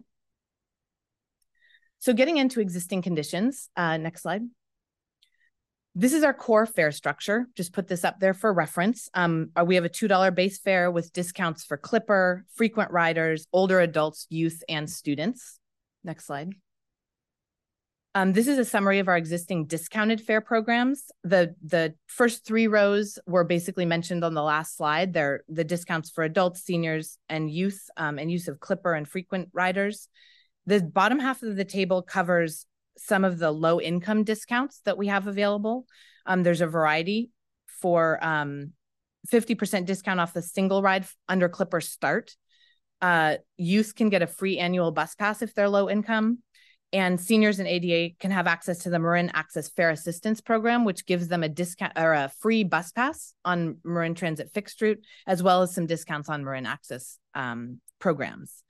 So 1.99 2.13
getting 2.13 2.39
into 2.39 2.61
existing 2.61 3.03
conditions, 3.03 3.69
uh, 3.77 3.97
next 3.97 4.23
slide. 4.23 4.43
This 5.95 6.13
is 6.13 6.23
our 6.23 6.33
core 6.33 6.67
fare 6.67 6.93
structure. 6.93 7.47
Just 7.57 7.73
put 7.73 7.89
this 7.89 8.05
up 8.05 8.21
there 8.21 8.33
for 8.33 8.53
reference. 8.53 9.09
Um, 9.13 9.51
uh, 9.57 9.65
we 9.65 9.75
have 9.75 9.85
a 9.85 9.89
$2 9.89 10.35
base 10.35 10.59
fare 10.61 10.91
with 10.91 11.13
discounts 11.13 11.65
for 11.65 11.77
Clipper, 11.77 12.47
frequent 12.55 12.93
riders, 12.93 13.47
older 13.53 13.81
adults, 13.81 14.27
youth, 14.31 14.63
and 14.69 14.89
students. 14.89 15.59
Next 16.05 16.27
slide. 16.27 16.55
Um, 18.16 18.33
this 18.33 18.49
is 18.49 18.59
a 18.59 18.64
summary 18.64 18.99
of 18.99 19.07
our 19.07 19.16
existing 19.16 19.66
discounted 19.66 20.20
fare 20.20 20.40
programs. 20.40 21.12
The 21.23 21.55
the 21.64 21.94
first 22.09 22.44
three 22.44 22.66
rows 22.66 23.20
were 23.27 23.44
basically 23.44 23.87
mentioned 23.87 24.25
on 24.25 24.35
the 24.35 24.42
last 24.42 24.77
slide. 24.77 25.12
They're 25.12 25.44
the 25.49 25.62
discounts 25.62 26.11
for 26.11 26.25
adults, 26.25 26.62
seniors, 26.64 27.18
and 27.29 27.49
youth, 27.49 27.88
um, 27.96 28.18
and 28.18 28.31
use 28.31 28.49
of 28.49 28.59
Clipper 28.59 28.94
and 28.94 29.07
frequent 29.07 29.51
riders. 29.53 30.09
The 30.66 30.83
bottom 30.83 31.20
half 31.20 31.42
of 31.44 31.55
the 31.55 31.64
table 31.64 32.03
covers 32.03 32.66
some 32.99 33.25
of 33.25 33.38
the 33.38 33.53
low 33.53 33.81
income 33.81 34.25
discounts 34.25 34.81
that 34.85 34.99
we 34.99 35.07
have 35.07 35.29
available. 35.29 35.87
Um, 36.27 36.42
there's 36.42 36.61
a 36.61 36.66
variety 36.66 37.31
for 37.81 38.23
um, 38.23 38.73
50% 39.33 39.87
discount 39.87 40.20
off 40.20 40.35
the 40.35 40.42
single 40.42 40.83
ride 40.83 41.07
under 41.29 41.49
Clipper 41.49 41.81
Start. 41.81 42.35
Uh, 43.01 43.37
youth 43.57 43.94
can 43.94 44.11
get 44.11 44.20
a 44.20 44.27
free 44.27 44.59
annual 44.59 44.90
bus 44.90 45.14
pass 45.14 45.40
if 45.40 45.55
they're 45.55 45.68
low 45.68 45.88
income 45.88 46.40
and 46.92 47.20
seniors 47.20 47.59
and 47.59 47.68
ADA 47.68 48.14
can 48.18 48.31
have 48.31 48.46
access 48.46 48.79
to 48.81 48.90
the 48.90 48.98
Marin 48.98 49.31
Access 49.35 49.68
Fare 49.68 49.90
Assistance 49.90 50.40
Program, 50.40 50.85
which 50.85 51.07
gives 51.07 51.29
them 51.29 51.42
a 51.42 51.48
discount 51.48 51.92
or 51.96 52.12
a 52.12 52.33
free 52.40 52.64
bus 52.64 52.90
pass 52.90 53.33
on 53.44 53.79
Marin 53.85 54.14
Transit 54.14 54.50
fixed 54.53 54.81
route, 54.81 55.05
as 55.26 55.42
well 55.42 55.62
as 55.62 55.74
some 55.74 55.87
discounts 55.87 56.29
on 56.29 56.44
Marin 56.44 56.66
Access 56.66 57.18
um, 57.35 57.81
programs. 58.00 58.64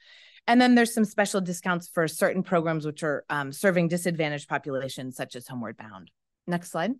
And 0.46 0.60
then 0.60 0.74
there's 0.74 0.92
some 0.92 1.04
special 1.04 1.40
discounts 1.40 1.88
for 1.88 2.08
certain 2.08 2.42
programs 2.42 2.84
which 2.84 3.02
are 3.02 3.24
um, 3.30 3.52
serving 3.52 3.88
disadvantaged 3.88 4.48
populations, 4.48 5.16
such 5.16 5.36
as 5.36 5.46
Homeward 5.46 5.76
Bound. 5.76 6.10
Next 6.46 6.70
slide. 6.70 6.92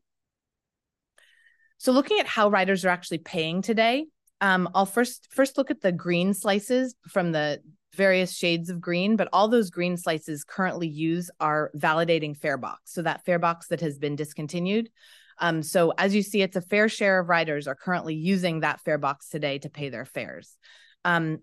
So 1.79 1.93
looking 1.93 2.21
at 2.21 2.27
how 2.27 2.49
riders 2.49 2.85
are 2.85 2.91
actually 2.91 3.19
paying 3.19 3.63
today, 3.63 4.07
um, 4.41 4.69
I'll 4.75 4.87
first 4.87 5.29
first 5.31 5.59
look 5.59 5.71
at 5.71 5.81
the 5.81 5.93
green 5.93 6.33
slices 6.33 6.95
from 7.09 7.33
the 7.33 7.61
various 7.95 8.37
shades 8.37 8.71
of 8.71 8.81
green, 8.81 9.17
but 9.17 9.29
all 9.33 9.49
those 9.49 9.71
green 9.71 9.97
slices 9.97 10.45
currently 10.45 10.89
use 10.89 11.31
our 11.41 11.71
validating 11.77 12.37
fare 12.37 12.59
box. 12.59 12.93
So 12.93 13.03
that 13.03 13.25
fare 13.25 13.39
box 13.39 13.69
that 13.69 13.81
has 13.81 13.99
been 13.99 14.17
discontinued. 14.17 14.91
Um, 15.39 15.63
so 15.63 15.93
as 15.97 16.15
you 16.15 16.23
see, 16.23 16.43
it's 16.43 16.57
a 16.57 16.61
fair 16.61 16.89
share 16.89 17.21
of 17.21 17.29
riders 17.29 17.67
are 17.67 17.75
currently 17.75 18.15
using 18.15 18.61
that 18.61 18.81
fare 18.81 18.99
box 18.99 19.29
today 19.29 19.59
to 19.59 19.71
pay 19.71 19.89
their 19.89 20.05
fares. 20.05 20.57
Um, 21.05 21.39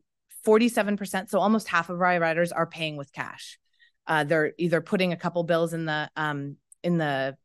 47%, 0.46 1.30
so 1.30 1.40
almost 1.40 1.68
half 1.68 1.90
of 1.90 2.02
our 2.02 2.20
riders 2.20 2.52
are 2.52 2.68
paying 2.68 2.96
with 2.96 3.12
cash. 3.12 3.58
Uh, 4.06 4.24
they're 4.24 4.54
either 4.58 4.80
putting 4.80 5.12
a 5.12 5.18
couple 5.18 5.44
bills 5.44 5.74
in 5.74 5.86
the 5.86 6.10
um, 6.16 6.56
in 6.84 6.98
the 6.98 7.36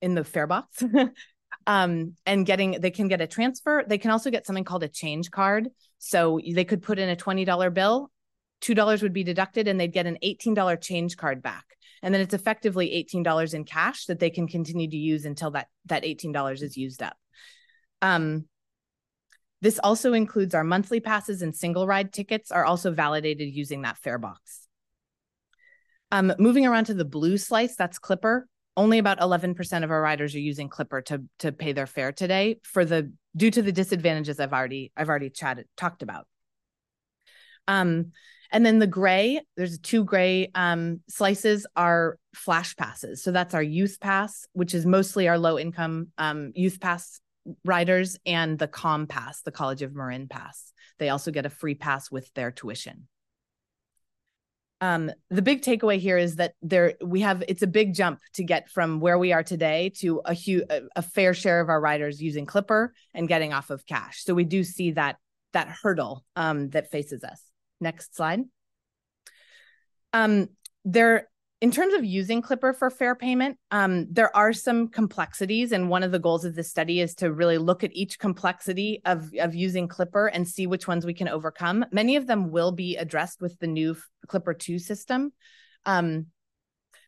in 0.00 0.14
the 0.14 0.22
fare 0.22 0.46
box 0.46 0.84
um, 1.66 2.14
and 2.24 2.46
getting 2.46 2.80
they 2.80 2.90
can 2.90 3.08
get 3.08 3.20
a 3.20 3.26
transfer. 3.26 3.84
They 3.86 3.98
can 3.98 4.10
also 4.10 4.30
get 4.30 4.46
something 4.46 4.64
called 4.64 4.84
a 4.84 4.88
change 4.88 5.30
card. 5.30 5.68
So 5.98 6.40
they 6.54 6.64
could 6.64 6.82
put 6.82 6.98
in 6.98 7.08
a 7.08 7.16
$20 7.16 7.74
bill, 7.74 8.10
$2 8.60 9.02
would 9.02 9.12
be 9.12 9.24
deducted, 9.24 9.66
and 9.68 9.80
they'd 9.80 9.92
get 9.92 10.06
an 10.06 10.18
$18 10.22 10.80
change 10.80 11.16
card 11.16 11.42
back. 11.42 11.64
And 12.02 12.14
then 12.14 12.20
it's 12.20 12.34
effectively 12.34 12.88
$18 13.12 13.54
in 13.54 13.64
cash 13.64 14.04
that 14.06 14.20
they 14.20 14.30
can 14.30 14.46
continue 14.46 14.88
to 14.88 14.96
use 14.96 15.24
until 15.24 15.52
that, 15.52 15.68
that 15.86 16.04
$18 16.04 16.62
is 16.62 16.76
used 16.76 17.02
up. 17.02 17.16
Um, 18.02 18.46
this 19.62 19.78
also 19.78 20.12
includes 20.12 20.54
our 20.54 20.64
monthly 20.64 21.00
passes 21.00 21.42
and 21.42 21.56
single 21.56 21.86
ride 21.86 22.12
tickets 22.12 22.52
are 22.52 22.64
also 22.64 22.92
validated 22.92 23.52
using 23.52 23.82
that 23.82 23.98
fare 23.98 24.18
box. 24.18 24.68
Um, 26.12 26.32
moving 26.38 26.66
around 26.66 26.84
to 26.84 26.94
the 26.94 27.04
blue 27.04 27.38
slice, 27.38 27.74
that's 27.74 27.98
Clipper. 27.98 28.46
Only 28.76 28.98
about 28.98 29.20
11% 29.20 29.84
of 29.84 29.90
our 29.90 30.00
riders 30.00 30.34
are 30.34 30.40
using 30.40 30.68
Clipper 30.68 31.00
to 31.02 31.22
to 31.40 31.52
pay 31.52 31.72
their 31.72 31.86
fare 31.86 32.12
today 32.12 32.58
for 32.62 32.84
the 32.84 33.12
due 33.36 33.50
to 33.50 33.62
the 33.62 33.72
disadvantages 33.72 34.38
I've 34.38 34.52
already 34.52 34.92
I've 34.96 35.08
already 35.08 35.30
chatted 35.30 35.66
talked 35.76 36.02
about. 36.02 36.26
Um, 37.68 38.12
and 38.52 38.64
then 38.64 38.78
the 38.78 38.86
gray, 38.86 39.40
there's 39.56 39.78
two 39.78 40.04
gray 40.04 40.50
um, 40.54 41.00
slices 41.08 41.66
are 41.74 42.18
flash 42.34 42.76
passes. 42.76 43.22
So 43.22 43.32
that's 43.32 43.54
our 43.54 43.62
youth 43.62 43.98
pass, 44.00 44.46
which 44.52 44.72
is 44.72 44.86
mostly 44.86 45.26
our 45.26 45.38
low 45.38 45.58
income 45.58 46.08
um, 46.16 46.52
youth 46.54 46.80
pass 46.80 47.20
riders, 47.64 48.16
and 48.24 48.58
the 48.58 48.68
COM 48.68 49.06
pass, 49.06 49.42
the 49.42 49.52
College 49.52 49.82
of 49.82 49.94
Marin 49.94 50.28
pass. 50.28 50.72
They 50.98 51.08
also 51.08 51.30
get 51.30 51.46
a 51.46 51.50
free 51.50 51.74
pass 51.74 52.10
with 52.10 52.32
their 52.34 52.50
tuition. 52.50 53.08
Um, 54.80 55.10
the 55.30 55.42
big 55.42 55.62
takeaway 55.62 55.98
here 55.98 56.18
is 56.18 56.36
that 56.36 56.52
there 56.60 56.94
we 57.02 57.22
have 57.22 57.42
it's 57.48 57.62
a 57.62 57.66
big 57.66 57.94
jump 57.94 58.20
to 58.34 58.44
get 58.44 58.68
from 58.68 59.00
where 59.00 59.18
we 59.18 59.32
are 59.32 59.42
today 59.42 59.90
to 60.00 60.20
a 60.24 60.34
huge 60.34 60.64
a, 60.68 61.02
fair 61.02 61.32
share 61.32 61.60
of 61.60 61.70
our 61.70 61.80
riders 61.80 62.20
using 62.20 62.44
Clipper 62.44 62.92
and 63.14 63.26
getting 63.26 63.54
off 63.54 63.70
of 63.70 63.86
cash. 63.86 64.22
So 64.22 64.34
we 64.34 64.44
do 64.44 64.62
see 64.62 64.90
that 64.92 65.16
that 65.54 65.68
hurdle 65.82 66.24
um, 66.36 66.68
that 66.70 66.90
faces 66.90 67.24
us. 67.24 67.40
Next 67.80 68.14
slide. 68.14 68.40
Um, 70.12 70.48
there, 70.84 71.28
in 71.60 71.70
terms 71.70 71.94
of 71.94 72.04
using 72.04 72.42
Clipper 72.42 72.74
for 72.74 72.90
fare 72.90 73.14
payment, 73.14 73.58
um, 73.70 74.06
there 74.10 74.34
are 74.36 74.52
some 74.52 74.88
complexities, 74.88 75.72
and 75.72 75.88
one 75.88 76.02
of 76.02 76.12
the 76.12 76.18
goals 76.18 76.44
of 76.44 76.54
this 76.54 76.68
study 76.68 77.00
is 77.00 77.14
to 77.16 77.32
really 77.32 77.56
look 77.56 77.82
at 77.82 77.94
each 77.94 78.18
complexity 78.18 79.00
of 79.06 79.30
of 79.40 79.54
using 79.54 79.88
Clipper 79.88 80.26
and 80.26 80.46
see 80.46 80.66
which 80.66 80.86
ones 80.86 81.06
we 81.06 81.14
can 81.14 81.28
overcome. 81.28 81.86
Many 81.92 82.16
of 82.16 82.26
them 82.26 82.50
will 82.50 82.72
be 82.72 82.96
addressed 82.96 83.40
with 83.40 83.58
the 83.58 83.66
new 83.66 83.96
Clipper 84.26 84.52
Two 84.52 84.78
system. 84.78 85.32
Um, 85.86 86.26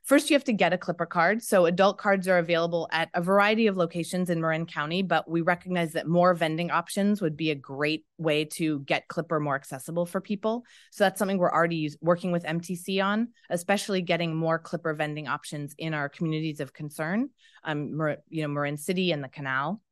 First, 0.09 0.31
you 0.31 0.37
have 0.37 0.45
to 0.45 0.55
get 0.55 0.73
a 0.73 0.79
Clipper 0.79 1.05
card. 1.05 1.43
So, 1.43 1.67
adult 1.67 1.99
cards 1.99 2.27
are 2.29 2.39
available 2.39 2.89
at 2.91 3.11
a 3.13 3.21
variety 3.21 3.67
of 3.67 3.77
locations 3.77 4.31
in 4.31 4.41
Marin 4.41 4.65
County, 4.65 5.03
but 5.03 5.29
we 5.29 5.43
recognize 5.43 5.93
that 5.93 6.07
more 6.07 6.33
vending 6.33 6.71
options 6.71 7.21
would 7.21 7.37
be 7.37 7.51
a 7.51 7.55
great 7.55 8.07
way 8.17 8.47
to 8.47 8.81
get 8.81 9.07
Clipper 9.09 9.39
more 9.39 9.55
accessible 9.55 10.07
for 10.07 10.23
people. 10.23 10.65
So, 10.93 11.05
that's 11.05 11.19
something 11.19 11.37
we're 11.37 11.53
already 11.53 11.91
working 12.01 12.33
with 12.33 12.45
MTC 12.45 13.05
on, 13.05 13.29
especially 13.51 14.01
getting 14.01 14.35
more 14.35 14.59
Clipper 14.59 14.95
vending 14.95 15.29
options 15.29 15.75
in 15.77 15.93
our 15.93 16.09
communities 16.09 16.61
of 16.61 16.73
concern, 16.73 17.29
um, 17.65 18.17
you 18.31 18.41
know, 18.41 18.49
Marin 18.49 18.79
City 18.79 19.13
and 19.13 19.23
the 19.23 19.29
Canal. 19.29 19.83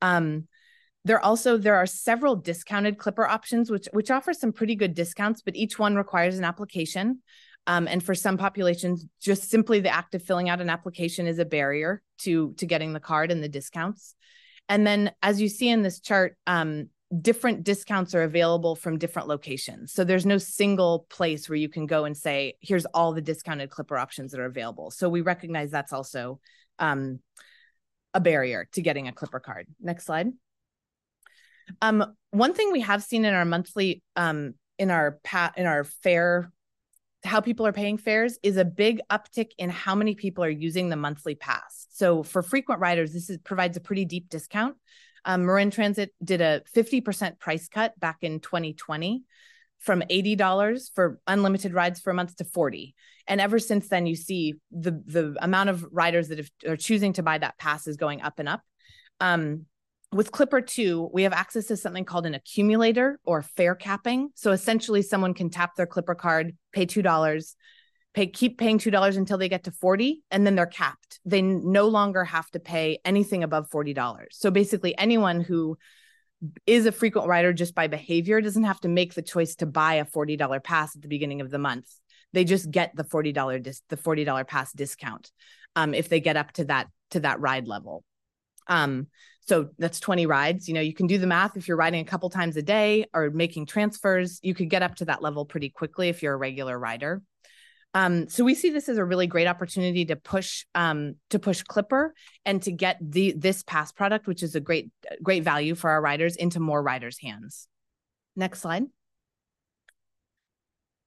Um, 0.00 0.48
there 1.04 1.22
also 1.22 1.58
there 1.58 1.76
are 1.76 1.84
several 1.84 2.34
discounted 2.34 2.96
clipper 2.96 3.26
options 3.26 3.70
which 3.70 3.88
which 3.92 4.10
offer 4.10 4.32
some 4.32 4.52
pretty 4.52 4.74
good 4.74 4.94
discounts 4.94 5.42
but 5.42 5.54
each 5.54 5.78
one 5.78 5.94
requires 5.96 6.38
an 6.38 6.44
application 6.44 7.20
um, 7.66 7.88
and 7.88 8.02
for 8.02 8.14
some 8.14 8.36
populations, 8.36 9.06
just 9.20 9.50
simply 9.50 9.80
the 9.80 9.94
act 9.94 10.14
of 10.14 10.22
filling 10.22 10.48
out 10.48 10.60
an 10.60 10.70
application 10.70 11.26
is 11.26 11.38
a 11.38 11.44
barrier 11.44 12.02
to 12.18 12.52
to 12.54 12.66
getting 12.66 12.92
the 12.92 13.00
card 13.00 13.30
and 13.30 13.42
the 13.42 13.48
discounts. 13.48 14.14
And 14.68 14.86
then, 14.86 15.12
as 15.22 15.40
you 15.40 15.48
see 15.48 15.68
in 15.68 15.82
this 15.82 16.00
chart, 16.00 16.36
um, 16.46 16.88
different 17.20 17.64
discounts 17.64 18.14
are 18.14 18.22
available 18.22 18.76
from 18.76 18.98
different 18.98 19.28
locations. 19.28 19.92
So 19.92 20.04
there's 20.04 20.26
no 20.26 20.38
single 20.38 21.06
place 21.10 21.48
where 21.48 21.56
you 21.56 21.68
can 21.68 21.86
go 21.86 22.04
and 22.04 22.16
say, 22.16 22.54
"Here's 22.60 22.86
all 22.86 23.12
the 23.12 23.22
discounted 23.22 23.70
Clipper 23.70 23.96
options 23.96 24.32
that 24.32 24.40
are 24.40 24.46
available." 24.46 24.90
So 24.90 25.08
we 25.08 25.22
recognize 25.22 25.70
that's 25.70 25.92
also 25.92 26.40
um, 26.78 27.20
a 28.12 28.20
barrier 28.20 28.68
to 28.72 28.82
getting 28.82 29.08
a 29.08 29.12
Clipper 29.12 29.40
card. 29.40 29.68
Next 29.80 30.04
slide. 30.04 30.28
Um, 31.80 32.14
one 32.30 32.52
thing 32.52 32.72
we 32.72 32.80
have 32.82 33.02
seen 33.02 33.24
in 33.24 33.32
our 33.32 33.46
monthly 33.46 34.02
um, 34.16 34.54
in 34.78 34.90
our 34.90 35.18
pat 35.22 35.54
in 35.56 35.66
our 35.66 35.84
fare 35.84 36.50
how 37.24 37.40
people 37.40 37.66
are 37.66 37.72
paying 37.72 37.98
fares 37.98 38.38
is 38.42 38.56
a 38.56 38.64
big 38.64 39.00
uptick 39.10 39.50
in 39.58 39.70
how 39.70 39.94
many 39.94 40.14
people 40.14 40.44
are 40.44 40.50
using 40.50 40.88
the 40.88 40.96
monthly 40.96 41.34
pass. 41.34 41.86
So 41.90 42.22
for 42.22 42.42
frequent 42.42 42.80
riders, 42.80 43.12
this 43.12 43.30
is, 43.30 43.38
provides 43.38 43.76
a 43.76 43.80
pretty 43.80 44.04
deep 44.04 44.28
discount. 44.28 44.76
Um, 45.24 45.46
Marin 45.46 45.70
Transit 45.70 46.12
did 46.22 46.40
a 46.40 46.62
50% 46.74 47.38
price 47.38 47.68
cut 47.68 47.98
back 47.98 48.18
in 48.22 48.40
2020 48.40 49.22
from 49.78 50.02
$80 50.02 50.90
for 50.94 51.20
unlimited 51.26 51.72
rides 51.72 52.00
for 52.00 52.10
a 52.10 52.14
month 52.14 52.36
to 52.36 52.44
40. 52.44 52.94
And 53.26 53.40
ever 53.40 53.58
since 53.58 53.88
then, 53.88 54.06
you 54.06 54.16
see 54.16 54.54
the 54.70 55.02
the 55.06 55.36
amount 55.40 55.70
of 55.70 55.86
riders 55.90 56.28
that 56.28 56.38
have, 56.38 56.50
are 56.66 56.76
choosing 56.76 57.14
to 57.14 57.22
buy 57.22 57.38
that 57.38 57.58
pass 57.58 57.86
is 57.86 57.96
going 57.96 58.20
up 58.20 58.38
and 58.38 58.48
up. 58.48 58.62
Um, 59.20 59.66
with 60.14 60.30
Clipper 60.30 60.60
2, 60.60 61.10
we 61.12 61.24
have 61.24 61.32
access 61.32 61.66
to 61.66 61.76
something 61.76 62.04
called 62.04 62.24
an 62.24 62.34
accumulator 62.34 63.18
or 63.24 63.42
fare 63.42 63.74
capping. 63.74 64.30
So 64.34 64.52
essentially, 64.52 65.02
someone 65.02 65.34
can 65.34 65.50
tap 65.50 65.74
their 65.76 65.86
Clipper 65.86 66.14
card, 66.14 66.56
pay 66.72 66.86
$2, 66.86 67.54
pay 68.14 68.26
keep 68.28 68.58
paying 68.58 68.78
$2 68.78 69.16
until 69.16 69.38
they 69.38 69.48
get 69.48 69.64
to 69.64 69.72
40 69.72 70.22
and 70.30 70.46
then 70.46 70.54
they're 70.54 70.66
capped. 70.66 71.20
They 71.24 71.42
no 71.42 71.88
longer 71.88 72.24
have 72.24 72.48
to 72.52 72.60
pay 72.60 73.00
anything 73.04 73.42
above 73.42 73.68
$40. 73.70 74.26
So 74.30 74.50
basically 74.50 74.96
anyone 74.96 75.40
who 75.40 75.76
is 76.66 76.86
a 76.86 76.92
frequent 76.92 77.26
rider 77.26 77.52
just 77.52 77.74
by 77.74 77.88
behavior 77.88 78.40
doesn't 78.40 78.64
have 78.64 78.80
to 78.80 78.88
make 78.88 79.14
the 79.14 79.22
choice 79.22 79.56
to 79.56 79.66
buy 79.66 79.94
a 79.94 80.04
$40 80.04 80.62
pass 80.62 80.94
at 80.94 81.02
the 81.02 81.08
beginning 81.08 81.40
of 81.40 81.50
the 81.50 81.58
month. 81.58 81.90
They 82.32 82.44
just 82.44 82.70
get 82.70 82.94
the 82.94 83.04
$40 83.04 83.62
dis- 83.62 83.82
the 83.88 83.96
$40 83.96 84.46
pass 84.46 84.72
discount 84.72 85.30
um, 85.74 85.94
if 85.94 86.08
they 86.08 86.20
get 86.20 86.36
up 86.36 86.52
to 86.52 86.64
that 86.66 86.88
to 87.10 87.20
that 87.20 87.40
ride 87.40 87.66
level. 87.66 88.04
Um, 88.66 89.08
so 89.46 89.68
that's 89.78 90.00
20 90.00 90.26
rides. 90.26 90.68
You 90.68 90.74
know, 90.74 90.80
you 90.80 90.94
can 90.94 91.06
do 91.06 91.18
the 91.18 91.26
math 91.26 91.56
if 91.56 91.68
you're 91.68 91.76
riding 91.76 92.00
a 92.00 92.08
couple 92.08 92.30
times 92.30 92.56
a 92.56 92.62
day 92.62 93.06
or 93.12 93.30
making 93.30 93.66
transfers, 93.66 94.40
you 94.42 94.54
could 94.54 94.70
get 94.70 94.82
up 94.82 94.96
to 94.96 95.04
that 95.06 95.22
level 95.22 95.44
pretty 95.44 95.70
quickly 95.70 96.08
if 96.08 96.22
you're 96.22 96.34
a 96.34 96.38
regular 96.38 96.78
rider. 96.78 97.22
Um, 97.94 98.28
so 98.28 98.42
we 98.42 98.56
see 98.56 98.70
this 98.70 98.88
as 98.88 98.98
a 98.98 99.04
really 99.04 99.28
great 99.28 99.46
opportunity 99.46 100.04
to 100.06 100.16
push 100.16 100.64
um, 100.74 101.14
to 101.30 101.38
push 101.38 101.62
Clipper 101.62 102.12
and 102.44 102.60
to 102.62 102.72
get 102.72 102.98
the 103.00 103.34
this 103.36 103.62
pass 103.62 103.92
product, 103.92 104.26
which 104.26 104.42
is 104.42 104.56
a 104.56 104.60
great 104.60 104.90
great 105.22 105.44
value 105.44 105.76
for 105.76 105.90
our 105.90 106.02
riders, 106.02 106.34
into 106.34 106.58
more 106.58 106.82
riders' 106.82 107.18
hands. 107.20 107.68
Next 108.34 108.60
slide. 108.60 108.84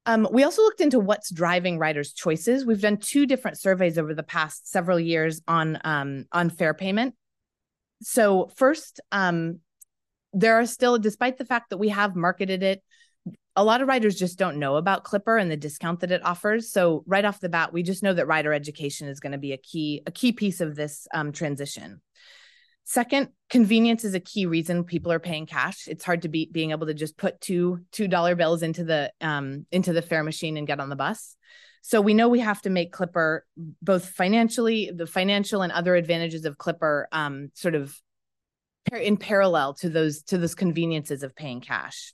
Um, 0.06 0.26
we 0.32 0.46
also 0.46 0.62
looked 0.62 0.80
into 0.80 1.02
what's 1.02 1.30
driving 1.30 1.78
riders' 1.78 2.14
choices. 2.14 2.66
We've 2.66 2.80
done 2.80 2.96
two 2.96 3.26
different 3.26 3.60
surveys 3.60 3.98
over 3.98 4.14
the 4.14 4.24
past 4.24 4.72
several 4.72 4.98
years 4.98 5.42
on 5.46 5.78
um, 5.84 6.26
on 6.32 6.50
fare 6.50 6.74
payment, 6.74 7.16
so 8.02 8.50
first, 8.56 9.00
um, 9.12 9.60
there 10.34 10.60
are 10.60 10.66
still, 10.66 10.98
despite 10.98 11.38
the 11.38 11.46
fact 11.46 11.70
that 11.70 11.78
we 11.78 11.90
have 11.90 12.16
marketed 12.16 12.64
it, 12.64 12.84
a 13.56 13.64
lot 13.64 13.82
of 13.82 13.88
riders 13.88 14.16
just 14.16 14.38
don't 14.38 14.60
know 14.60 14.76
about 14.76 15.04
Clipper 15.04 15.38
and 15.38 15.50
the 15.50 15.58
discount 15.58 16.02
that 16.02 16.12
it 16.12 16.24
offers. 16.24 16.72
So 16.72 17.04
right 17.08 17.26
off 17.26 17.40
the 17.40 17.50
bat, 17.50 17.74
we 17.74 17.82
just 17.82 18.04
know 18.04 18.14
that 18.14 18.28
rider 18.28 18.54
education 18.54 19.08
is 19.08 19.20
going 19.20 19.32
to 19.32 19.40
be 19.40 19.52
a 19.52 19.58
key 19.58 20.04
a 20.06 20.12
key 20.12 20.32
piece 20.32 20.62
of 20.62 20.76
this 20.76 21.08
um, 21.14 21.32
transition. 21.32 22.02
Second, 22.84 23.30
convenience 23.50 24.06
is 24.06 24.14
a 24.14 24.20
key 24.20 24.46
reason 24.46 24.84
people 24.84 25.12
are 25.12 25.20
paying 25.20 25.48
cash. 25.48 25.88
It's 25.88 26.06
hard 26.06 26.22
to 26.22 26.30
beat 26.30 26.54
being 26.54 26.72
able 26.72 26.88
to 26.88 26.94
just 26.94 27.18
put 27.18 27.42
two 27.42 27.80
two 27.92 28.08
dollar 28.08 28.36
bills 28.36 28.62
into 28.62 28.84
the 28.84 29.12
um, 29.22 29.66
into 29.72 29.92
the 29.92 30.04
fare 30.04 30.24
machine 30.24 30.56
and 30.56 30.68
get 30.68 30.80
on 30.80 30.90
the 30.90 30.96
bus. 30.96 31.36
So 31.88 32.02
we 32.02 32.14
know 32.14 32.28
we 32.28 32.42
have 32.42 32.62
to 32.64 32.70
make 32.70 32.92
Clipper 32.92 33.46
both 33.82 34.10
financially, 34.10 34.92
the 34.94 35.08
financial 35.08 35.62
and 35.62 35.72
other 35.72 35.96
advantages 35.96 36.44
of 36.44 36.58
Clipper 36.58 37.08
um, 37.14 37.50
sort 37.54 37.76
of 37.76 37.98
in 38.92 39.16
parallel 39.16 39.74
to 39.76 39.88
those 39.88 40.24
to 40.24 40.38
those 40.38 40.54
conveniences 40.54 41.24
of 41.24 41.34
paying 41.34 41.62
cash. 41.62 42.14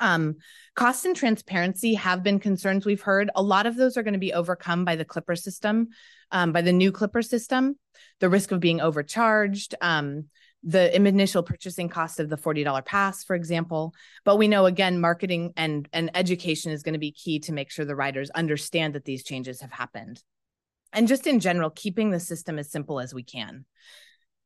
Um, 0.00 0.38
cost 0.74 1.04
and 1.04 1.14
transparency 1.14 1.94
have 1.94 2.24
been 2.24 2.40
concerns 2.40 2.84
we've 2.84 3.00
heard. 3.00 3.30
A 3.36 3.42
lot 3.42 3.66
of 3.66 3.76
those 3.76 3.96
are 3.96 4.02
going 4.02 4.14
to 4.14 4.18
be 4.18 4.32
overcome 4.32 4.84
by 4.84 4.96
the 4.96 5.04
Clipper 5.04 5.36
system, 5.36 5.90
um, 6.32 6.50
by 6.50 6.62
the 6.62 6.72
new 6.72 6.90
Clipper 6.90 7.22
system. 7.22 7.78
The 8.18 8.28
risk 8.28 8.50
of 8.50 8.58
being 8.58 8.80
overcharged, 8.80 9.76
um, 9.80 10.24
the 10.64 10.94
initial 10.94 11.42
purchasing 11.42 11.88
cost 11.88 12.18
of 12.20 12.28
the 12.28 12.36
$40 12.36 12.84
pass, 12.84 13.22
for 13.24 13.36
example. 13.36 13.94
But 14.24 14.36
we 14.36 14.48
know 14.48 14.66
again, 14.66 15.00
marketing 15.00 15.52
and, 15.56 15.88
and 15.92 16.10
education 16.14 16.72
is 16.72 16.82
going 16.82 16.94
to 16.94 16.98
be 16.98 17.12
key 17.12 17.38
to 17.40 17.52
make 17.52 17.70
sure 17.70 17.84
the 17.84 17.94
riders 17.94 18.30
understand 18.30 18.94
that 18.94 19.04
these 19.04 19.22
changes 19.22 19.60
have 19.60 19.70
happened. 19.70 20.22
And 20.92 21.06
just 21.06 21.26
in 21.26 21.40
general, 21.40 21.70
keeping 21.70 22.10
the 22.10 22.20
system 22.20 22.58
as 22.58 22.70
simple 22.70 22.98
as 22.98 23.14
we 23.14 23.22
can. 23.22 23.66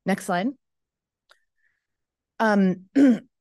Next 0.05 0.27
slide. 0.27 0.49
Um, 2.39 2.87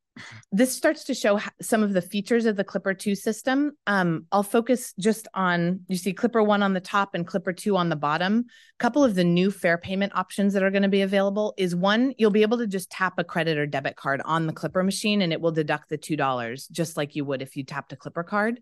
this 0.51 0.75
starts 0.75 1.05
to 1.05 1.13
show 1.13 1.39
some 1.61 1.83
of 1.83 1.93
the 1.93 2.01
features 2.01 2.45
of 2.45 2.55
the 2.55 2.63
Clipper 2.63 2.93
2 2.93 3.15
system. 3.15 3.71
Um, 3.87 4.25
I'll 4.31 4.43
focus 4.43 4.93
just 4.99 5.27
on, 5.33 5.81
you 5.87 5.97
see 5.97 6.13
Clipper 6.13 6.43
1 6.43 6.63
on 6.63 6.73
the 6.73 6.79
top 6.79 7.15
and 7.15 7.25
Clipper 7.25 7.53
2 7.53 7.77
on 7.77 7.89
the 7.89 7.95
bottom. 7.95 8.45
A 8.47 8.79
couple 8.79 9.03
of 9.03 9.15
the 9.15 9.23
new 9.23 9.51
fare 9.51 9.77
payment 9.77 10.13
options 10.15 10.53
that 10.53 10.63
are 10.63 10.71
going 10.71 10.83
to 10.83 10.89
be 10.89 11.01
available 11.01 11.53
is 11.57 11.75
one, 11.75 12.13
you'll 12.17 12.31
be 12.31 12.41
able 12.41 12.57
to 12.57 12.67
just 12.67 12.89
tap 12.89 13.13
a 13.17 13.23
credit 13.23 13.57
or 13.57 13.65
debit 13.65 13.95
card 13.95 14.21
on 14.25 14.47
the 14.47 14.53
Clipper 14.53 14.83
machine 14.83 15.21
and 15.21 15.31
it 15.31 15.41
will 15.41 15.51
deduct 15.51 15.89
the 15.89 15.97
$2, 15.97 16.71
just 16.71 16.97
like 16.97 17.15
you 17.15 17.25
would 17.25 17.41
if 17.41 17.55
you 17.55 17.63
tapped 17.63 17.93
a 17.93 17.97
Clipper 17.97 18.23
card. 18.23 18.61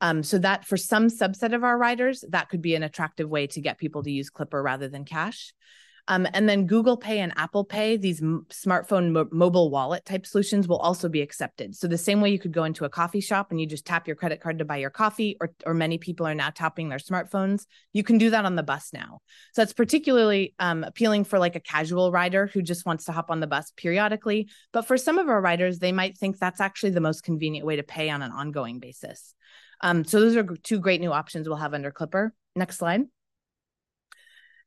Um, 0.00 0.22
so 0.22 0.38
that 0.38 0.64
for 0.64 0.76
some 0.76 1.08
subset 1.08 1.54
of 1.54 1.64
our 1.64 1.76
riders, 1.76 2.24
that 2.30 2.48
could 2.48 2.62
be 2.62 2.74
an 2.74 2.82
attractive 2.82 3.28
way 3.28 3.48
to 3.48 3.60
get 3.60 3.78
people 3.78 4.02
to 4.04 4.10
use 4.10 4.30
Clipper 4.30 4.62
rather 4.62 4.88
than 4.88 5.04
cash. 5.04 5.52
Um, 6.10 6.26
and 6.32 6.48
then 6.48 6.66
Google 6.66 6.96
Pay 6.96 7.20
and 7.20 7.34
Apple 7.36 7.64
Pay, 7.64 7.98
these 7.98 8.22
m- 8.22 8.46
smartphone 8.48 9.12
mo- 9.12 9.28
mobile 9.30 9.70
wallet 9.70 10.06
type 10.06 10.26
solutions 10.26 10.66
will 10.66 10.78
also 10.78 11.08
be 11.08 11.20
accepted. 11.20 11.76
So 11.76 11.86
the 11.86 11.98
same 11.98 12.22
way 12.22 12.30
you 12.30 12.38
could 12.38 12.52
go 12.52 12.64
into 12.64 12.86
a 12.86 12.88
coffee 12.88 13.20
shop 13.20 13.50
and 13.50 13.60
you 13.60 13.66
just 13.66 13.84
tap 13.84 14.06
your 14.06 14.16
credit 14.16 14.40
card 14.40 14.58
to 14.58 14.64
buy 14.64 14.78
your 14.78 14.90
coffee, 14.90 15.36
or 15.38 15.52
or 15.66 15.74
many 15.74 15.98
people 15.98 16.26
are 16.26 16.34
now 16.34 16.48
tapping 16.48 16.88
their 16.88 16.98
smartphones, 16.98 17.66
you 17.92 18.02
can 18.02 18.16
do 18.16 18.30
that 18.30 18.46
on 18.46 18.56
the 18.56 18.62
bus 18.62 18.90
now. 18.92 19.20
So 19.52 19.60
that's 19.60 19.74
particularly 19.74 20.54
um, 20.58 20.82
appealing 20.82 21.24
for 21.24 21.38
like 21.38 21.56
a 21.56 21.60
casual 21.60 22.10
rider 22.10 22.46
who 22.46 22.62
just 22.62 22.86
wants 22.86 23.04
to 23.04 23.12
hop 23.12 23.30
on 23.30 23.40
the 23.40 23.46
bus 23.46 23.70
periodically. 23.76 24.48
But 24.72 24.86
for 24.86 24.96
some 24.96 25.18
of 25.18 25.28
our 25.28 25.40
riders, 25.40 25.78
they 25.78 25.92
might 25.92 26.16
think 26.16 26.38
that's 26.38 26.60
actually 26.60 26.90
the 26.90 27.02
most 27.02 27.22
convenient 27.22 27.66
way 27.66 27.76
to 27.76 27.82
pay 27.82 28.08
on 28.08 28.22
an 28.22 28.32
ongoing 28.32 28.78
basis. 28.78 29.34
Um, 29.82 30.04
so 30.04 30.20
those 30.20 30.36
are 30.36 30.56
two 30.62 30.80
great 30.80 31.02
new 31.02 31.12
options 31.12 31.46
we'll 31.46 31.58
have 31.58 31.74
under 31.74 31.90
Clipper. 31.90 32.32
Next 32.56 32.78
slide. 32.78 33.02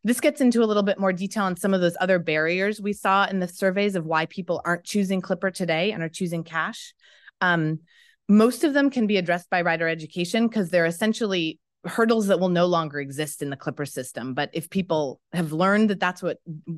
This 0.04 0.20
gets 0.20 0.42
into 0.42 0.64
a 0.64 0.66
little 0.66 0.84
bit 0.84 1.00
more 1.00 1.14
detail 1.14 1.44
on 1.44 1.56
some 1.56 1.74
of 1.74 1.82
those 1.82 1.96
other 2.00 2.18
barriers 2.18 2.82
we 2.82 2.94
saw 2.94 3.26
in 3.26 3.40
the 3.40 3.48
surveys 3.48 3.96
of 3.96 4.06
why 4.06 4.26
people 4.26 4.62
aren't 4.66 4.84
choosing 4.84 5.22
Clipper 5.22 5.52
today 5.52 5.92
and 5.92 6.02
are 6.02 6.10
choosing 6.10 6.44
cash. 6.44 6.94
Um, 7.40 7.82
most 8.28 8.64
of 8.64 8.74
them 8.74 8.90
can 8.90 9.08
be 9.08 9.18
addressed 9.18 9.50
by 9.50 9.62
rider 9.62 9.88
education 9.88 10.48
because 10.48 10.70
they're 10.70 10.86
essentially 10.86 11.60
hurdles 11.84 12.28
that 12.28 12.40
will 12.40 12.50
no 12.50 12.68
longer 12.68 13.00
exist 13.00 13.42
in 13.42 13.50
the 13.50 13.56
Clipper 13.56 13.86
system. 13.86 14.34
But 14.34 14.52
if 14.54 14.70
people 14.70 15.20
have 15.34 15.52
learned 15.52 15.90
that 15.90 16.00
that's 16.00 16.22
what 16.22 16.38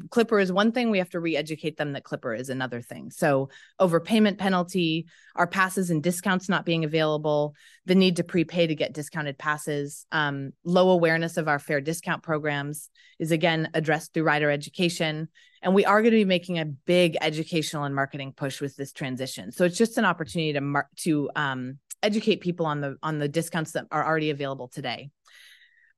Clipper 0.10 0.40
is 0.40 0.52
one 0.52 0.72
thing, 0.72 0.92
we 0.92 1.00
have 1.00 1.10
to 1.10 1.20
re-educate 1.20 1.76
them 1.76 1.94
that 1.94 2.06
Clipper 2.06 2.34
is 2.34 2.50
another 2.50 2.82
thing. 2.82 3.12
So 3.12 3.50
overpayment 3.82 4.38
penalty, 4.38 5.08
our 5.36 5.48
passes 5.48 5.90
and 5.90 6.02
discounts 6.02 6.48
not 6.48 6.66
being 6.66 6.86
available, 6.86 7.54
the 7.86 7.96
need 7.96 8.16
to 8.18 8.24
prepay 8.24 8.68
to 8.68 8.76
get 8.76 8.94
discounted 8.94 9.38
passes, 9.38 10.06
um, 10.12 10.54
low 10.64 10.90
awareness 10.92 11.36
of 11.36 11.50
our 11.50 11.60
fare 11.60 11.82
discount 11.82 12.24
programs 12.24 12.90
is 13.20 13.32
again 13.32 13.70
addressed 13.74 14.14
through 14.14 14.24
rider 14.24 14.50
education. 14.50 15.28
And 15.62 15.74
we 15.74 15.86
are 15.86 16.02
going 16.02 16.12
to 16.12 16.18
be 16.18 16.26
making 16.26 16.60
a 16.60 16.66
big 16.66 17.18
educational 17.22 17.86
and 17.86 17.96
marketing 17.96 18.34
push 18.36 18.60
with 18.60 18.76
this 18.76 18.92
transition. 18.92 19.52
So 19.52 19.64
it's 19.64 19.78
just 19.78 19.98
an 19.98 20.04
opportunity 20.04 20.54
to 20.54 20.62
mar- 20.62 20.90
to 20.98 21.30
um, 21.36 21.80
educate 22.04 22.42
people 22.42 22.66
on 22.66 22.82
the 22.82 22.98
on 23.02 23.18
the 23.18 23.28
discounts 23.28 23.72
that 23.72 23.88
are 23.92 24.06
already 24.06 24.30
available 24.30 24.68
today. 24.68 25.10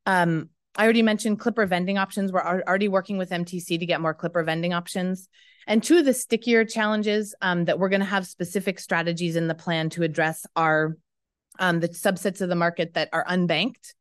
Um, 0.05 0.49
I 0.77 0.83
already 0.83 1.01
mentioned 1.01 1.39
Clipper 1.39 1.65
vending 1.65 1.97
options. 1.97 2.31
We're 2.31 2.41
already 2.41 2.87
working 2.87 3.17
with 3.17 3.29
MTC 3.29 3.79
to 3.79 3.85
get 3.85 4.01
more 4.01 4.13
Clipper 4.13 4.43
vending 4.43 4.73
options. 4.73 5.27
And 5.67 5.81
two 5.81 5.97
of 5.97 6.05
the 6.05 6.13
stickier 6.13 6.65
challenges 6.65 7.33
um, 7.41 7.65
that 7.65 7.79
we're 7.79 7.89
going 7.89 8.01
to 8.01 8.05
have 8.05 8.27
specific 8.27 8.79
strategies 8.79 9.35
in 9.35 9.47
the 9.47 9.55
plan 9.55 9.89
to 9.91 10.03
address 10.03 10.45
are 10.55 10.97
um, 11.59 11.79
the 11.79 11.89
subsets 11.89 12.41
of 12.41 12.49
the 12.49 12.55
market 12.55 12.93
that 12.93 13.09
are 13.13 13.25
unbanked 13.25 13.93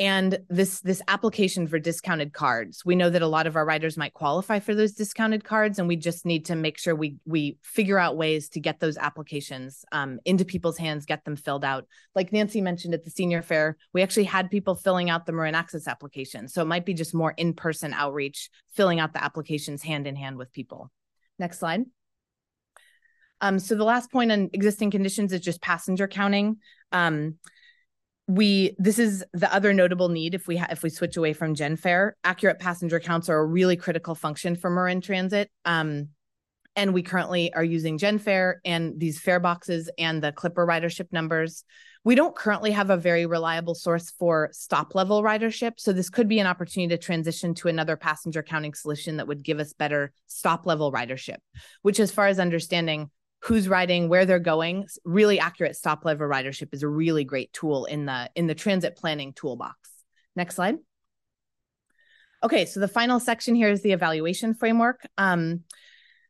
and 0.00 0.38
this 0.48 0.80
this 0.80 1.00
application 1.06 1.68
for 1.68 1.78
discounted 1.78 2.32
cards. 2.32 2.84
We 2.84 2.96
know 2.96 3.10
that 3.10 3.22
a 3.22 3.28
lot 3.28 3.46
of 3.46 3.54
our 3.54 3.64
riders 3.64 3.96
might 3.96 4.12
qualify 4.12 4.58
for 4.58 4.74
those 4.74 4.92
discounted 4.92 5.44
cards 5.44 5.78
and 5.78 5.86
we 5.86 5.94
just 5.96 6.26
need 6.26 6.46
to 6.46 6.56
make 6.56 6.78
sure 6.78 6.96
we 6.96 7.16
we 7.24 7.58
figure 7.62 7.98
out 7.98 8.16
ways 8.16 8.48
to 8.50 8.60
get 8.60 8.80
those 8.80 8.96
applications 8.96 9.84
um, 9.92 10.18
into 10.24 10.44
people's 10.44 10.78
hands 10.78 11.06
get 11.06 11.24
them 11.24 11.36
filled 11.36 11.64
out. 11.64 11.86
Like 12.14 12.32
nancy 12.32 12.60
mentioned 12.60 12.94
at 12.94 13.04
the 13.04 13.10
senior 13.10 13.40
fair 13.40 13.76
we 13.92 14.02
actually 14.02 14.24
had 14.24 14.50
people 14.50 14.74
filling 14.74 15.10
out 15.10 15.26
the 15.26 15.32
marin 15.32 15.54
access 15.54 15.86
application. 15.86 16.48
So 16.48 16.60
it 16.60 16.66
might 16.66 16.86
be 16.86 16.94
just 16.94 17.14
more 17.14 17.32
in-person 17.36 17.92
outreach 17.92 18.50
filling 18.74 18.98
out 18.98 19.12
the 19.12 19.22
applications 19.22 19.82
hand 19.82 20.08
in 20.08 20.16
hand 20.16 20.36
with 20.36 20.52
people. 20.52 20.90
Next 21.38 21.60
slide. 21.60 21.84
Um, 23.40 23.58
so 23.58 23.74
the 23.74 23.84
last 23.84 24.10
point 24.10 24.32
on 24.32 24.50
existing 24.52 24.90
conditions 24.90 25.32
is 25.32 25.40
just 25.40 25.60
passenger 25.60 26.08
counting. 26.08 26.56
Um, 26.92 27.34
we 28.26 28.74
this 28.78 28.98
is 28.98 29.24
the 29.32 29.52
other 29.54 29.74
notable 29.74 30.08
need 30.08 30.34
if 30.34 30.46
we 30.46 30.56
ha- 30.56 30.68
if 30.70 30.82
we 30.82 30.88
switch 30.88 31.16
away 31.16 31.34
from 31.34 31.54
genfare 31.54 32.12
accurate 32.24 32.58
passenger 32.58 32.98
counts 32.98 33.28
are 33.28 33.38
a 33.38 33.44
really 33.44 33.76
critical 33.76 34.14
function 34.14 34.56
for 34.56 34.70
marin 34.70 35.02
transit 35.02 35.50
um, 35.66 36.08
and 36.76 36.92
we 36.92 37.02
currently 37.02 37.52
are 37.54 37.64
using 37.64 37.98
genfare 37.98 38.54
and 38.64 38.98
these 38.98 39.20
fare 39.20 39.40
boxes 39.40 39.90
and 39.98 40.22
the 40.22 40.32
clipper 40.32 40.66
ridership 40.66 41.06
numbers. 41.12 41.64
We 42.02 42.16
don't 42.16 42.36
currently 42.36 42.72
have 42.72 42.90
a 42.90 42.96
very 42.96 43.24
reliable 43.24 43.74
source 43.74 44.10
for 44.10 44.50
stop 44.52 44.94
level 44.94 45.22
ridership 45.22 45.74
so 45.78 45.92
this 45.92 46.10
could 46.10 46.28
be 46.28 46.38
an 46.38 46.46
opportunity 46.46 46.94
to 46.94 47.02
transition 47.02 47.54
to 47.54 47.68
another 47.68 47.96
passenger 47.96 48.42
counting 48.42 48.74
solution 48.74 49.16
that 49.16 49.28
would 49.28 49.42
give 49.42 49.58
us 49.58 49.72
better 49.72 50.12
stop 50.26 50.66
level 50.66 50.92
ridership 50.92 51.38
which 51.80 51.98
as 51.98 52.10
far 52.10 52.26
as 52.26 52.38
understanding 52.38 53.10
who's 53.44 53.68
riding, 53.68 54.08
where 54.08 54.24
they're 54.24 54.38
going. 54.38 54.86
Really 55.04 55.38
accurate 55.38 55.76
stop 55.76 56.04
level 56.04 56.26
ridership 56.26 56.72
is 56.72 56.82
a 56.82 56.88
really 56.88 57.24
great 57.24 57.52
tool 57.52 57.84
in 57.84 58.06
the 58.06 58.30
in 58.34 58.46
the 58.46 58.54
transit 58.54 58.96
planning 58.96 59.32
toolbox. 59.32 59.90
Next 60.34 60.56
slide. 60.56 60.76
Okay, 62.42 62.66
so 62.66 62.80
the 62.80 62.88
final 62.88 63.20
section 63.20 63.54
here 63.54 63.70
is 63.70 63.82
the 63.82 63.92
evaluation 63.92 64.54
framework. 64.54 65.06
Um, 65.16 65.62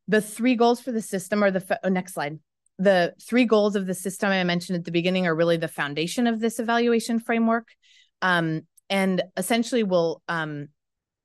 the 0.06 0.20
three 0.20 0.54
goals 0.54 0.80
for 0.80 0.92
the 0.92 1.02
system 1.02 1.42
are 1.42 1.50
the 1.50 1.80
oh, 1.82 1.88
next 1.88 2.14
slide. 2.14 2.38
The 2.78 3.14
three 3.22 3.44
goals 3.44 3.76
of 3.76 3.86
the 3.86 3.94
system 3.94 4.30
I 4.30 4.42
mentioned 4.44 4.76
at 4.76 4.84
the 4.84 4.92
beginning 4.92 5.26
are 5.26 5.34
really 5.34 5.56
the 5.56 5.68
foundation 5.68 6.26
of 6.26 6.40
this 6.40 6.58
evaluation 6.58 7.20
framework. 7.20 7.68
Um, 8.22 8.62
and 8.90 9.22
essentially 9.36 9.82
will 9.82 10.22
um, 10.28 10.68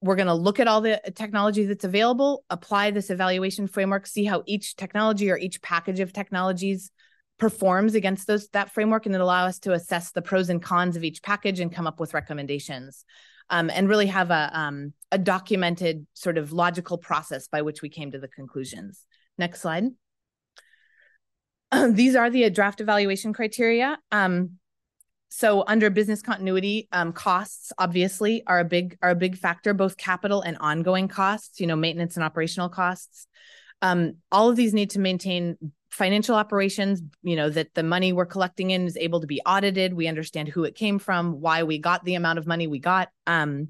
we're 0.01 0.15
going 0.15 0.27
to 0.27 0.33
look 0.33 0.59
at 0.59 0.67
all 0.67 0.81
the 0.81 1.01
technology 1.15 1.65
that's 1.65 1.83
available, 1.83 2.43
apply 2.49 2.91
this 2.91 3.09
evaluation 3.09 3.67
framework, 3.67 4.07
see 4.07 4.23
how 4.23 4.43
each 4.45 4.75
technology 4.75 5.29
or 5.29 5.38
each 5.38 5.62
package 5.62 5.99
of 5.99 6.13
technologies 6.13 6.91
performs 7.38 7.95
against 7.95 8.27
those 8.27 8.47
that 8.49 8.71
framework, 8.71 9.05
and 9.05 9.13
then 9.13 9.21
allow 9.21 9.45
us 9.45 9.59
to 9.59 9.73
assess 9.73 10.12
the 10.12 10.21
pros 10.21 10.49
and 10.49 10.62
cons 10.62 10.95
of 10.95 11.03
each 11.03 11.21
package 11.21 11.59
and 11.59 11.73
come 11.73 11.88
up 11.88 11.99
with 11.99 12.13
recommendations. 12.13 13.05
Um, 13.51 13.71
and 13.71 13.89
really 13.89 14.05
have 14.05 14.29
a 14.29 14.51
um, 14.53 14.93
a 15.12 15.17
documented 15.17 16.05
sort 16.13 16.38
of 16.38 16.51
logical 16.51 16.99
process 16.99 17.47
by 17.47 17.63
which 17.63 17.81
we 17.81 17.89
came 17.89 18.12
to 18.12 18.19
the 18.19 18.27
conclusions. 18.27 19.07
Next 19.39 19.62
slide. 19.62 19.85
These 21.89 22.15
are 22.15 22.29
the 22.29 22.49
draft 22.51 22.79
evaluation 22.79 23.33
criteria. 23.33 23.97
Um, 24.12 24.59
so 25.30 25.63
under 25.68 25.92
business 25.92 26.22
continuity 26.22 26.88
um, 26.92 27.13
costs 27.13 27.72
obviously 27.78 28.44
are 28.48 28.60
a 28.60 28.65
big 28.65 28.98
are 29.02 29.12
a 29.12 29.15
big 29.15 29.38
factor 29.38 29.74
both 29.74 29.96
capital 29.96 30.42
and 30.42 30.58
ongoing 30.60 31.08
costs 31.08 31.60
you 31.60 31.68
know 31.68 31.76
maintenance 31.76 32.15
and 32.15 32.24
operational 32.24 32.70
costs. 32.70 33.28
Um, 33.82 34.15
all 34.32 34.50
of 34.50 34.58
these 34.58 34.74
need 34.74 34.89
to 34.92 35.00
maintain 35.00 35.58
financial 35.92 36.36
operations 36.36 37.02
you 37.22 37.36
know 37.36 37.50
that 37.50 37.74
the 37.76 37.84
money 37.84 38.12
we're 38.12 38.26
collecting 38.26 38.72
in 38.72 38.86
is 38.86 38.98
able 38.98 39.22
to 39.22 39.28
be 39.28 39.42
audited. 39.46 39.94
We 39.94 40.08
understand 40.08 40.50
who 40.50 40.63
it 40.63 40.76
came 40.76 41.00
from 41.00 41.39
why 41.39 41.63
we 41.63 41.78
got 41.78 42.04
the 42.04 42.15
amount 42.15 42.39
of 42.39 42.48
money 42.48 42.68
we 42.68 42.80
got. 42.80 43.10
Um, 43.28 43.70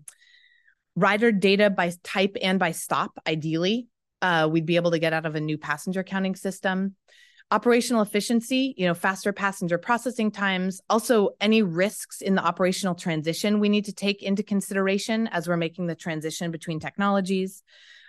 rider 0.96 1.32
data 1.32 1.70
by 1.70 1.92
type 2.04 2.36
and 2.42 2.60
by 2.60 2.72
stop 2.72 3.12
ideally 3.28 3.88
uh, 4.22 4.50
we'd 4.52 4.66
be 4.66 4.76
able 4.76 4.92
to 4.92 5.00
get 5.00 5.14
out 5.14 5.26
of 5.26 5.36
a 5.36 5.40
new 5.40 5.58
passenger 5.58 6.04
counting 6.04 6.36
system 6.36 6.96
operational 7.52 8.02
efficiency, 8.02 8.76
you 8.78 8.86
know, 8.86 8.94
faster 8.94 9.34
passenger 9.34 9.78
processing 9.78 10.32
times, 10.32 10.82
also 10.90 11.32
any 11.42 11.64
risks 11.64 12.22
in 12.22 12.36
the 12.36 12.44
operational 12.44 12.96
transition 12.96 13.60
we 13.60 13.70
need 13.70 13.86
to 13.86 13.94
take 13.94 14.22
into 14.22 14.44
consideration 14.44 15.28
as 15.28 15.48
we're 15.48 15.58
making 15.58 15.88
the 15.88 15.96
transition 15.96 16.52
between 16.52 16.80
technologies. 16.80 17.64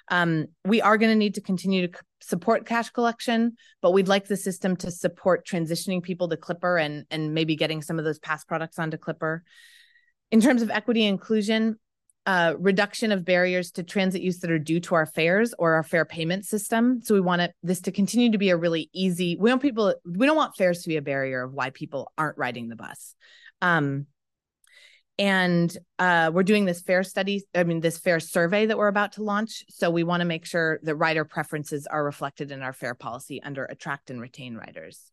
Um, 0.09 0.47
we 0.65 0.83
are 0.83 0.99
going 0.99 1.11
to 1.11 1.17
need 1.17 1.37
to 1.37 1.41
continue 1.41 1.87
to 1.87 1.99
support 2.21 2.67
cash 2.67 2.91
collection, 2.91 3.57
but 3.81 3.93
we'd 3.93 4.09
like 4.09 4.27
the 4.27 4.37
system 4.37 4.77
to 4.77 4.91
support 4.91 5.47
transitioning 5.47 6.03
people 6.03 6.29
to 6.29 6.37
Clipper 6.37 6.79
and 6.79 7.07
and 7.11 7.33
maybe 7.33 7.57
getting 7.57 7.81
some 7.81 7.99
of 7.99 8.05
those 8.05 8.19
past 8.19 8.49
products 8.49 8.79
onto 8.79 8.97
Clipper. 8.97 9.45
In 10.31 10.41
terms 10.41 10.63
of 10.63 10.71
equity 10.71 11.05
inclusion, 11.05 11.79
uh, 12.31 12.55
reduction 12.61 13.11
of 13.11 13.25
barriers 13.25 13.73
to 13.73 13.83
transit 13.83 14.23
use 14.23 14.39
that 14.39 14.53
are 14.53 14.59
due 14.59 14.79
to 14.79 14.95
our 14.95 15.05
fares 15.05 15.53
or 15.59 15.75
our 15.75 15.83
fare 15.83 16.05
payment 16.05 16.47
system. 16.47 17.01
So 17.03 17.13
we 17.13 17.21
want 17.21 17.43
it, 17.43 17.55
this 17.65 17.81
to 17.83 17.91
continue 17.91 18.31
to 18.31 18.39
be 18.39 18.51
a 18.51 18.57
really 18.57 18.89
easy. 18.93 19.37
We 19.37 19.51
want 19.51 19.61
people. 19.61 19.93
We 20.05 20.27
don't 20.27 20.37
want 20.37 20.55
fares 20.55 20.83
to 20.83 20.89
be 20.89 20.97
a 20.97 21.03
barrier 21.03 21.43
of 21.43 21.53
why 21.53 21.71
people 21.71 22.13
aren't 22.17 22.39
riding 22.39 22.69
the 22.69 22.77
bus. 22.77 23.17
Um, 23.61 24.07
and 25.19 25.77
uh, 25.99 26.31
we're 26.33 26.45
doing 26.45 26.67
this 26.67 26.83
fare 26.83 27.03
study. 27.03 27.43
I 27.53 27.65
mean, 27.65 27.81
this 27.81 27.99
fare 27.99 28.21
survey 28.21 28.67
that 28.67 28.79
we're 28.79 28.87
about 28.87 29.15
to 29.15 29.25
launch. 29.25 29.65
So 29.69 29.91
we 29.91 30.05
want 30.05 30.21
to 30.21 30.25
make 30.25 30.47
sure 30.47 30.79
that 30.85 30.95
rider 30.95 31.25
preferences 31.25 31.89
are 31.89 32.05
reflected 32.05 32.53
in 32.53 32.63
our 32.63 32.73
fare 32.73 32.95
policy 32.95 33.43
under 33.43 33.65
attract 33.65 34.09
and 34.09 34.21
retain 34.21 34.55
riders. 34.55 35.11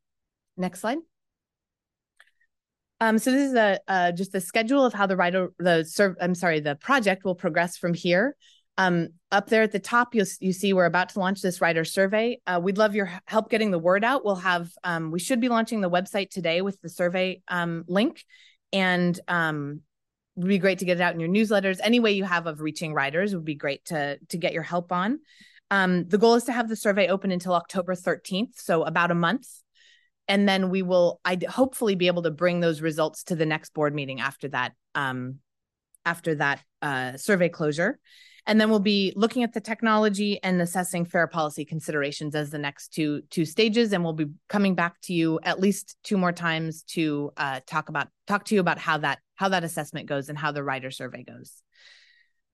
Next 0.55 0.81
slide. 0.81 0.99
Um, 2.99 3.19
so 3.19 3.31
this 3.31 3.51
is 3.51 3.55
a 3.55 4.13
just 4.13 4.31
the 4.31 4.41
schedule 4.41 4.83
of 4.83 4.93
how 4.93 5.05
the 5.05 5.15
rider 5.15 5.51
the 5.59 6.15
I'm 6.19 6.35
sorry 6.35 6.59
the 6.59 6.75
project 6.75 7.23
will 7.23 7.35
progress 7.35 7.77
from 7.77 7.93
here. 7.93 8.35
Um, 8.79 9.09
up 9.31 9.47
there 9.47 9.63
at 9.63 9.71
the 9.71 9.79
top, 9.79 10.13
you 10.15 10.23
you 10.39 10.53
see 10.53 10.73
we're 10.73 10.85
about 10.85 11.09
to 11.09 11.19
launch 11.19 11.41
this 11.41 11.61
rider 11.61 11.83
survey. 11.83 12.39
Uh, 12.45 12.59
we'd 12.61 12.77
love 12.77 12.95
your 12.95 13.11
help 13.25 13.49
getting 13.49 13.71
the 13.71 13.79
word 13.79 14.03
out. 14.03 14.23
We'll 14.23 14.35
have 14.35 14.69
um, 14.83 15.11
we 15.11 15.19
should 15.19 15.41
be 15.41 15.49
launching 15.49 15.81
the 15.81 15.89
website 15.89 16.29
today 16.29 16.61
with 16.61 16.79
the 16.81 16.89
survey 16.89 17.41
um, 17.47 17.85
link, 17.87 18.23
and 18.71 19.19
um, 19.27 19.81
would 20.35 20.47
be 20.47 20.59
great 20.59 20.79
to 20.79 20.85
get 20.85 20.97
it 20.97 21.01
out 21.01 21.13
in 21.13 21.19
your 21.19 21.29
newsletters. 21.29 21.79
Any 21.83 21.99
way 21.99 22.11
you 22.11 22.23
have 22.23 22.45
of 22.45 22.61
reaching 22.61 22.93
riders 22.93 23.33
would 23.33 23.45
be 23.45 23.55
great 23.55 23.85
to 23.85 24.17
to 24.29 24.37
get 24.37 24.53
your 24.53 24.63
help 24.63 24.91
on. 24.91 25.19
Um, 25.69 26.07
the 26.07 26.17
goal 26.17 26.35
is 26.35 26.45
to 26.45 26.53
have 26.53 26.69
the 26.69 26.75
survey 26.75 27.07
open 27.07 27.31
until 27.31 27.53
October 27.53 27.93
13th, 27.93 28.59
so 28.59 28.83
about 28.83 29.11
a 29.11 29.15
month 29.15 29.47
and 30.27 30.47
then 30.47 30.69
we 30.69 30.81
will 30.81 31.19
i 31.25 31.37
hopefully 31.49 31.95
be 31.95 32.07
able 32.07 32.23
to 32.23 32.31
bring 32.31 32.59
those 32.59 32.81
results 32.81 33.23
to 33.23 33.35
the 33.35 33.45
next 33.45 33.73
board 33.73 33.93
meeting 33.93 34.19
after 34.19 34.47
that 34.47 34.73
um 34.95 35.39
after 36.05 36.35
that 36.35 36.61
uh 36.81 37.17
survey 37.17 37.49
closure 37.49 37.99
And 38.47 38.61
then 38.61 38.69
we'll 38.69 38.79
be 38.79 39.11
looking 39.17 39.43
at 39.43 39.51
the 39.51 39.59
technology 39.59 40.39
and 40.41 40.61
assessing 40.61 41.03
fare 41.03 41.27
policy 41.27 41.65
considerations 41.65 42.33
as 42.33 42.49
the 42.49 42.57
next 42.57 42.93
two 42.93 43.21
two 43.29 43.43
stages. 43.43 43.91
And 43.91 44.03
we'll 44.03 44.13
be 44.13 44.27
coming 44.47 44.73
back 44.73 45.01
to 45.01 45.13
you 45.13 45.39
at 45.43 45.59
least 45.59 45.97
two 46.01 46.17
more 46.17 46.31
times 46.31 46.83
to 46.95 47.31
uh, 47.35 47.59
talk 47.67 47.89
about 47.89 48.07
talk 48.25 48.45
to 48.45 48.55
you 48.55 48.61
about 48.61 48.79
how 48.79 48.99
that 48.99 49.19
how 49.35 49.49
that 49.49 49.65
assessment 49.65 50.07
goes 50.07 50.29
and 50.29 50.37
how 50.37 50.53
the 50.53 50.63
rider 50.63 50.91
survey 50.91 51.23
goes. 51.23 51.61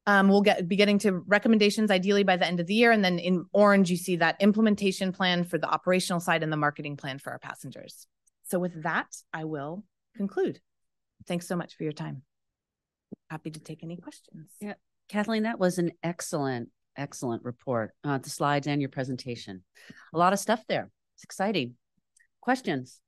Um, 0.05 0.27
we'll 0.27 0.41
get 0.41 0.67
be 0.67 0.75
getting 0.75 0.99
to 0.99 1.23
recommendations 1.27 1.89
ideally 1.89 2.23
by 2.23 2.35
the 2.35 2.45
end 2.45 2.59
of 2.59 2.67
the 2.67 2.73
year. 2.73 2.91
And 2.91 3.03
then 3.03 3.19
in 3.19 3.45
orange, 3.53 3.89
you 3.89 3.97
see 3.97 4.17
that 4.17 4.35
implementation 4.41 5.13
plan 5.13 5.45
for 5.45 5.57
the 5.57 5.69
operational 5.69 6.19
side 6.19 6.43
and 6.43 6.51
the 6.51 6.57
marketing 6.57 6.97
plan 6.97 7.19
for 7.19 7.31
our 7.31 7.39
passengers. 7.39 8.05
So 8.43 8.59
with 8.59 8.83
that, 8.83 9.07
I 9.33 9.45
will 9.45 9.83
conclude. 10.15 10.59
Thanks 11.25 11.47
so 11.47 11.55
much 11.55 11.75
for 11.75 11.83
your 11.83 11.93
time. 11.93 12.23
Happy 13.29 13.51
to 13.51 13.59
take 13.59 13.83
any 13.83 13.95
questions. 13.95 14.51
Yeah. 14.59 14.73
Kathleen, 15.07 15.43
that 15.43 15.59
was 15.59 15.77
an 15.77 15.91
excellent, 16.03 16.69
excellent 16.97 17.43
report. 17.45 17.91
Uh, 18.03 18.17
the 18.17 18.29
slides 18.29 18.67
and 18.67 18.81
your 18.81 18.89
presentation. 18.89 19.63
A 20.13 20.17
lot 20.17 20.33
of 20.33 20.39
stuff 20.39 20.63
there. 20.67 20.89
It's 21.15 21.23
exciting. 21.23 21.75
Questions? 22.41 22.99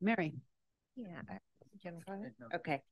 Mary. 0.00 0.34
Yeah. 0.96 1.22
I- 1.28 1.38
Jim, 1.82 1.98
go 2.06 2.12
ahead. 2.12 2.32
Okay. 2.56 2.82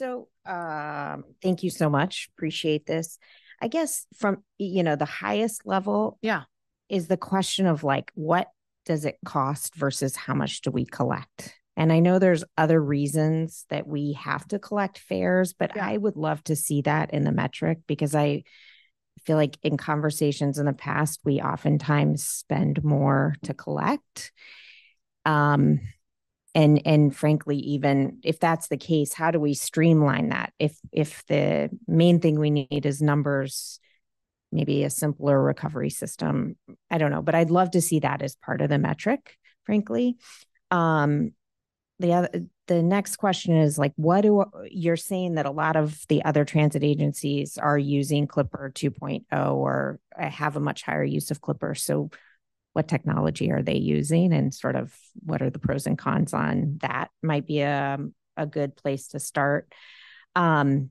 So, 0.00 0.28
um, 0.46 1.24
thank 1.42 1.62
you 1.62 1.68
so 1.68 1.90
much. 1.90 2.30
Appreciate 2.34 2.86
this. 2.86 3.18
I 3.60 3.68
guess 3.68 4.06
from, 4.16 4.42
you 4.56 4.82
know, 4.82 4.96
the 4.96 5.04
highest 5.04 5.66
level. 5.66 6.18
Yeah. 6.22 6.44
Is 6.88 7.06
the 7.06 7.18
question 7.18 7.66
of 7.66 7.84
like, 7.84 8.10
what 8.14 8.48
does 8.86 9.04
it 9.04 9.18
cost 9.26 9.74
versus 9.74 10.16
how 10.16 10.32
much 10.32 10.62
do 10.62 10.70
we 10.70 10.86
collect? 10.86 11.54
And 11.76 11.92
I 11.92 12.00
know 12.00 12.18
there's 12.18 12.44
other 12.56 12.82
reasons 12.82 13.66
that 13.68 13.86
we 13.86 14.14
have 14.14 14.48
to 14.48 14.58
collect 14.58 14.96
fares, 14.96 15.52
but 15.52 15.72
Yeah. 15.76 15.86
I 15.86 15.98
would 15.98 16.16
love 16.16 16.42
to 16.44 16.56
see 16.56 16.80
that 16.82 17.12
in 17.12 17.24
the 17.24 17.32
metric 17.32 17.80
because 17.86 18.14
I 18.14 18.44
feel 19.26 19.36
like 19.36 19.58
in 19.62 19.76
conversations 19.76 20.58
in 20.58 20.64
the 20.64 20.72
past, 20.72 21.20
we 21.26 21.42
oftentimes 21.42 22.24
spend 22.24 22.82
more 22.82 23.36
to 23.42 23.52
collect. 23.52 24.32
Um, 25.26 25.80
and 26.54 26.82
and 26.84 27.14
frankly 27.14 27.56
even 27.56 28.18
if 28.24 28.40
that's 28.40 28.68
the 28.68 28.76
case 28.76 29.12
how 29.12 29.30
do 29.30 29.38
we 29.38 29.54
streamline 29.54 30.30
that? 30.30 30.52
If 30.58 30.76
if 30.92 31.24
the 31.26 31.70
main 31.86 32.20
thing 32.20 32.38
we 32.38 32.50
need 32.50 32.86
is 32.86 33.00
numbers 33.00 33.78
maybe 34.52 34.82
a 34.82 34.90
simpler 34.90 35.40
recovery 35.40 35.90
system 35.90 36.56
i 36.90 36.98
don't 36.98 37.12
know 37.12 37.22
but 37.22 37.36
i'd 37.36 37.50
love 37.50 37.70
to 37.70 37.80
see 37.80 38.00
that 38.00 38.20
as 38.20 38.34
part 38.34 38.60
of 38.60 38.68
the 38.68 38.78
metric 38.78 39.36
frankly. 39.64 40.16
Um 40.70 41.32
the 42.00 42.14
other 42.14 42.28
the 42.66 42.82
next 42.82 43.16
question 43.16 43.56
is 43.56 43.78
like 43.78 43.92
what 43.96 44.22
do 44.22 44.44
you're 44.70 44.96
saying 44.96 45.34
that 45.34 45.46
a 45.46 45.50
lot 45.50 45.76
of 45.76 46.00
the 46.08 46.24
other 46.24 46.44
transit 46.44 46.82
agencies 46.82 47.58
are 47.58 47.78
using 47.78 48.26
clipper 48.26 48.72
2.0 48.74 49.24
or 49.54 50.00
have 50.16 50.56
a 50.56 50.60
much 50.60 50.82
higher 50.82 51.04
use 51.04 51.30
of 51.30 51.40
clipper. 51.40 51.74
So 51.74 52.10
what 52.72 52.88
technology 52.88 53.50
are 53.50 53.62
they 53.62 53.76
using 53.76 54.32
and 54.32 54.54
sort 54.54 54.76
of 54.76 54.94
what 55.24 55.42
are 55.42 55.50
the 55.50 55.58
pros 55.58 55.86
and 55.86 55.98
cons 55.98 56.32
on 56.32 56.78
that 56.82 57.10
might 57.22 57.46
be 57.46 57.60
a, 57.60 57.98
a 58.36 58.46
good 58.46 58.76
place 58.76 59.08
to 59.08 59.18
start 59.20 59.72
um, 60.36 60.90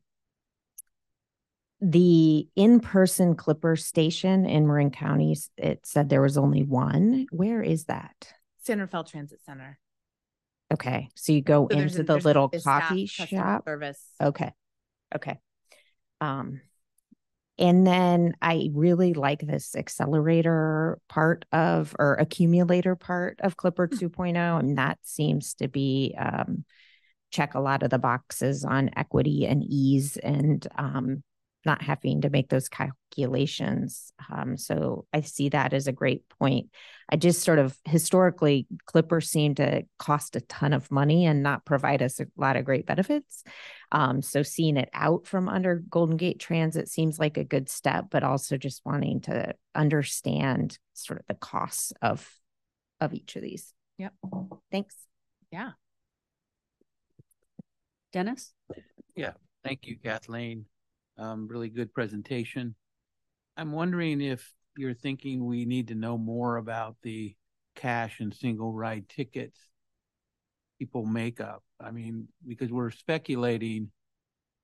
the 1.82 2.48
in-person 2.58 3.36
clipper 3.36 3.76
station 3.78 4.46
in 4.46 4.68
marin 4.68 4.92
county 4.92 5.38
it 5.58 5.80
said 5.86 6.10
there 6.10 6.22
was 6.22 6.38
only 6.38 6.64
one 6.64 7.26
where 7.32 7.62
is 7.62 7.86
that 7.86 8.34
Rafael 8.68 9.04
Transit 9.06 9.40
Center. 9.46 9.80
okay 10.74 11.08
so 11.16 11.32
you 11.32 11.42
go 11.42 11.68
So 11.72 11.78
into 11.78 12.02
a- 12.02 12.04
the 12.04 12.18
little 12.18 12.50
coffee 12.50 13.06
shop 13.06 13.64
Service. 13.66 14.04
Okay. 14.22 14.52
Okay. 15.16 15.40
Um, 16.22 16.62
and 17.60 17.86
then 17.86 18.34
I 18.42 18.70
really 18.74 19.14
like 19.14 19.42
this 19.42 19.76
accelerator 19.76 20.98
part 21.10 21.44
of 21.52 21.94
or 22.00 22.16
accumulator 22.16 22.96
part 22.96 23.40
of 23.42 23.58
Clipper 23.58 23.88
2.0. 23.88 24.60
And 24.60 24.78
that 24.78 24.98
seems 25.04 25.54
to 25.56 25.68
be 25.68 26.16
um 26.18 26.64
check 27.32 27.54
a 27.54 27.60
lot 27.60 27.84
of 27.84 27.92
the 27.92 28.00
boxes 28.00 28.64
on 28.64 28.90
equity 28.96 29.46
and 29.46 29.64
ease 29.64 30.18
and 30.18 30.66
um 30.78 31.22
not 31.66 31.82
having 31.82 32.22
to 32.22 32.30
make 32.30 32.50
those 32.50 32.70
calculations. 32.70 34.14
Um, 34.32 34.58
so 34.58 35.06
I 35.14 35.22
see 35.22 35.50
that 35.50 35.74
as 35.74 35.88
a 35.88 35.92
great 35.92 36.28
point. 36.30 36.70
I 37.12 37.18
just 37.18 37.44
sort 37.44 37.60
of 37.60 37.78
historically 37.86 38.68
Clippers 38.86 39.30
seem 39.30 39.56
to 39.56 39.84
cost 39.98 40.36
a 40.36 40.42
ton 40.42 40.74
of 40.74 40.92
money 40.92 41.26
and 41.26 41.44
not 41.44 41.66
provide 41.66 42.02
us 42.02 42.20
a 42.20 42.28
lot 42.38 42.56
of 42.56 42.66
great 42.66 42.86
benefits. 42.86 43.44
Um, 43.92 44.22
so 44.22 44.44
seeing 44.44 44.78
it 44.78 44.90
out 44.94 45.28
from 45.28 45.50
under 45.50 45.76
Golden 45.90 46.18
Gate 46.18 46.40
Transit 46.40 46.88
seems 46.88 47.20
like 47.20 47.38
a 47.38 47.44
good 47.44 47.70
step, 47.70 48.06
but 48.10 48.24
also 48.24 48.58
just 48.58 48.82
wanting 48.86 49.22
to 49.22 49.54
understand 49.76 50.78
sort 50.94 51.20
of 51.20 51.26
the 51.28 51.34
costs 51.34 51.92
of 52.02 52.30
of 53.02 53.14
each 53.14 53.36
of 53.36 53.42
these. 53.42 53.74
Yep. 53.98 54.14
Thanks. 54.72 54.96
Yeah. 55.52 55.72
Dennis? 58.12 58.54
Yeah. 59.16 59.34
Thank 59.64 59.88
you, 59.88 59.98
Kathleen. 60.04 60.66
Um, 61.20 61.48
really 61.48 61.70
good 61.70 61.94
presentation. 61.94 62.76
I'm 63.58 63.74
wondering 63.74 64.22
if 64.22 64.54
you're 64.78 64.94
thinking 64.94 65.46
we 65.46 65.66
need 65.66 65.90
to 65.90 65.96
know 65.96 66.18
more 66.18 66.58
about 66.58 66.96
the 67.04 67.36
cash 67.76 68.20
and 68.20 68.34
single 68.34 68.74
ride 68.74 69.10
tickets 69.10 69.60
people 70.80 71.06
make 71.06 71.42
up. 71.42 71.62
I 71.80 71.92
mean, 71.92 72.30
because 72.48 72.72
we're 72.72 72.92
speculating 72.92 73.92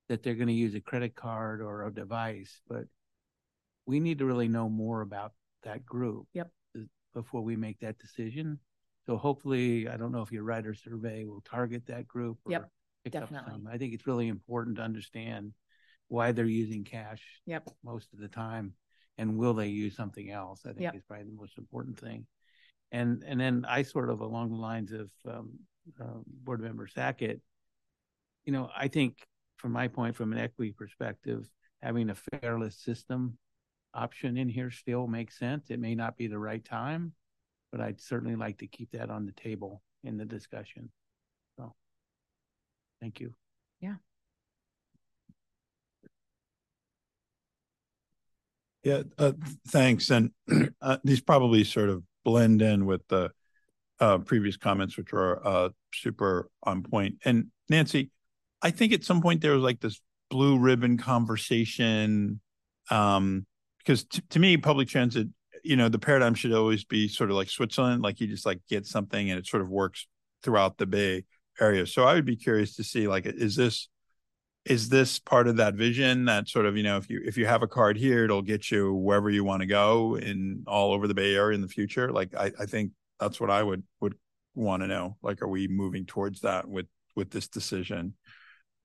that 0.08 0.22
they're 0.22 0.34
going 0.34 0.48
to 0.48 0.54
use 0.54 0.74
a 0.74 0.80
credit 0.80 1.14
card 1.14 1.60
or 1.60 1.86
a 1.86 1.92
device, 1.92 2.60
but 2.68 2.84
we 3.86 4.00
need 4.00 4.18
to 4.18 4.24
really 4.24 4.48
know 4.48 4.68
more 4.68 5.02
about 5.02 5.32
that 5.62 5.84
group. 5.84 6.26
Yep. 6.32 6.50
Before 7.14 7.40
we 7.40 7.56
make 7.56 7.78
that 7.80 7.98
decision. 7.98 8.58
So 9.06 9.16
hopefully, 9.16 9.88
I 9.88 9.96
don't 9.96 10.12
know 10.12 10.20
if 10.20 10.32
your 10.32 10.42
writer 10.42 10.74
survey 10.74 11.24
will 11.24 11.42
target 11.42 11.86
that 11.86 12.06
group. 12.06 12.38
Yep, 12.46 12.62
or 12.62 12.70
pick 13.04 13.14
up 13.14 13.22
definitely. 13.22 13.52
some. 13.52 13.68
I 13.72 13.78
think 13.78 13.94
it's 13.94 14.06
really 14.06 14.28
important 14.28 14.76
to 14.76 14.82
understand 14.82 15.52
why 16.08 16.32
they're 16.32 16.44
using 16.46 16.84
cash 16.84 17.22
Yep. 17.46 17.68
most 17.84 18.12
of 18.12 18.18
the 18.20 18.28
time 18.28 18.74
and 19.18 19.36
will 19.38 19.54
they 19.54 19.68
use 19.68 19.96
something 19.96 20.30
else 20.30 20.62
i 20.64 20.68
think 20.68 20.80
Yep. 20.82 20.96
is 20.96 21.02
probably 21.08 21.24
the 21.26 21.32
most 21.40 21.58
important 21.58 21.98
thing. 21.98 22.26
And 22.92 23.24
and 23.26 23.40
then 23.40 23.64
i 23.68 23.82
sort 23.82 24.10
of 24.10 24.20
along 24.20 24.50
the 24.50 24.56
lines 24.56 24.92
of 24.92 25.10
um, 25.28 25.58
uh, 26.00 26.20
board 26.26 26.60
member 26.60 26.86
sackett 26.86 27.40
you 28.44 28.52
know 28.52 28.70
i 28.76 28.88
think 28.88 29.26
from 29.56 29.72
my 29.72 29.88
point 29.88 30.14
from 30.14 30.32
an 30.32 30.38
equity 30.38 30.72
perspective 30.72 31.48
having 31.82 32.10
a 32.10 32.14
fareless 32.14 32.74
system 32.74 33.38
option 33.94 34.36
in 34.36 34.48
here 34.48 34.70
still 34.70 35.06
makes 35.06 35.38
sense. 35.38 35.70
It 35.70 35.80
may 35.80 35.94
not 35.94 36.16
be 36.16 36.26
the 36.26 36.38
right 36.38 36.64
time 36.64 37.12
but 37.72 37.80
i'd 37.80 38.00
certainly 38.00 38.36
like 38.36 38.58
to 38.58 38.66
keep 38.66 38.90
that 38.92 39.10
on 39.10 39.26
the 39.26 39.32
table 39.32 39.82
in 40.04 40.16
the 40.16 40.24
discussion. 40.24 40.90
So 41.56 41.74
thank 43.00 43.20
you. 43.20 43.34
Yeah, 43.80 43.96
uh, 48.86 49.32
thanks. 49.68 50.10
And 50.10 50.30
uh, 50.82 50.98
these 51.04 51.20
probably 51.20 51.64
sort 51.64 51.88
of 51.88 52.02
blend 52.24 52.62
in 52.62 52.86
with 52.86 53.06
the 53.08 53.30
uh, 54.00 54.18
previous 54.18 54.56
comments, 54.56 54.96
which 54.96 55.12
are 55.12 55.46
uh, 55.46 55.68
super 55.94 56.48
on 56.62 56.82
point. 56.82 57.16
And 57.24 57.46
Nancy, 57.68 58.10
I 58.62 58.70
think 58.70 58.92
at 58.92 59.04
some 59.04 59.20
point 59.20 59.40
there 59.40 59.54
was 59.54 59.62
like 59.62 59.80
this 59.80 60.00
blue 60.30 60.58
ribbon 60.58 60.98
conversation, 60.98 62.40
um, 62.90 63.46
because 63.78 64.04
t- 64.04 64.22
to 64.30 64.38
me, 64.38 64.56
public 64.56 64.88
transit, 64.88 65.28
you 65.62 65.76
know, 65.76 65.88
the 65.88 65.98
paradigm 65.98 66.34
should 66.34 66.52
always 66.52 66.84
be 66.84 67.08
sort 67.08 67.30
of 67.30 67.36
like 67.36 67.48
Switzerland, 67.48 68.02
like 68.02 68.20
you 68.20 68.26
just 68.26 68.46
like 68.46 68.60
get 68.68 68.86
something 68.86 69.30
and 69.30 69.38
it 69.38 69.46
sort 69.46 69.62
of 69.62 69.68
works 69.68 70.06
throughout 70.42 70.78
the 70.78 70.86
Bay 70.86 71.24
Area. 71.60 71.86
So 71.86 72.04
I 72.04 72.14
would 72.14 72.26
be 72.26 72.36
curious 72.36 72.76
to 72.76 72.84
see, 72.84 73.08
like, 73.08 73.26
is 73.26 73.56
this 73.56 73.88
is 74.66 74.88
this 74.88 75.20
part 75.20 75.46
of 75.46 75.56
that 75.56 75.74
vision 75.74 76.24
that 76.24 76.48
sort 76.48 76.66
of 76.66 76.76
you 76.76 76.82
know 76.82 76.96
if 76.96 77.08
you 77.08 77.22
if 77.24 77.38
you 77.38 77.46
have 77.46 77.62
a 77.62 77.68
card 77.68 77.96
here 77.96 78.24
it'll 78.24 78.42
get 78.42 78.70
you 78.70 78.92
wherever 78.94 79.30
you 79.30 79.44
want 79.44 79.60
to 79.60 79.66
go 79.66 80.16
in 80.16 80.64
all 80.66 80.92
over 80.92 81.06
the 81.06 81.14
bay 81.14 81.34
area 81.34 81.54
in 81.54 81.62
the 81.62 81.68
future? 81.68 82.12
Like 82.12 82.34
i 82.34 82.52
i 82.58 82.66
think 82.66 82.92
that's 83.20 83.40
what 83.40 83.50
i 83.50 83.62
would 83.62 83.84
would 84.00 84.14
want 84.54 84.82
to 84.82 84.88
know. 84.88 85.16
Like 85.22 85.40
are 85.40 85.48
we 85.48 85.68
moving 85.68 86.04
towards 86.04 86.40
that 86.40 86.68
with 86.68 86.86
with 87.14 87.30
this 87.30 87.48
decision? 87.48 88.14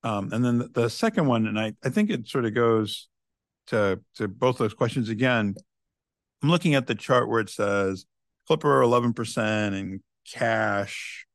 Um 0.04 0.32
and 0.32 0.44
then 0.44 0.58
the, 0.58 0.68
the 0.68 0.88
second 0.88 1.26
one 1.26 1.46
and 1.46 1.58
i 1.58 1.74
i 1.84 1.88
think 1.88 2.10
it 2.10 2.28
sort 2.28 2.44
of 2.44 2.54
goes 2.54 3.08
to 3.68 4.00
to 4.16 4.28
both 4.28 4.58
those 4.58 4.74
questions. 4.74 5.08
Again 5.08 5.54
i'm 6.42 6.50
looking 6.50 6.74
at 6.74 6.86
the 6.86 6.94
chart 6.94 7.28
where 7.28 7.40
it 7.40 7.50
says 7.50 8.06
clipper 8.46 8.80
11% 8.82 9.78
and 9.78 10.00
cash 10.28 11.26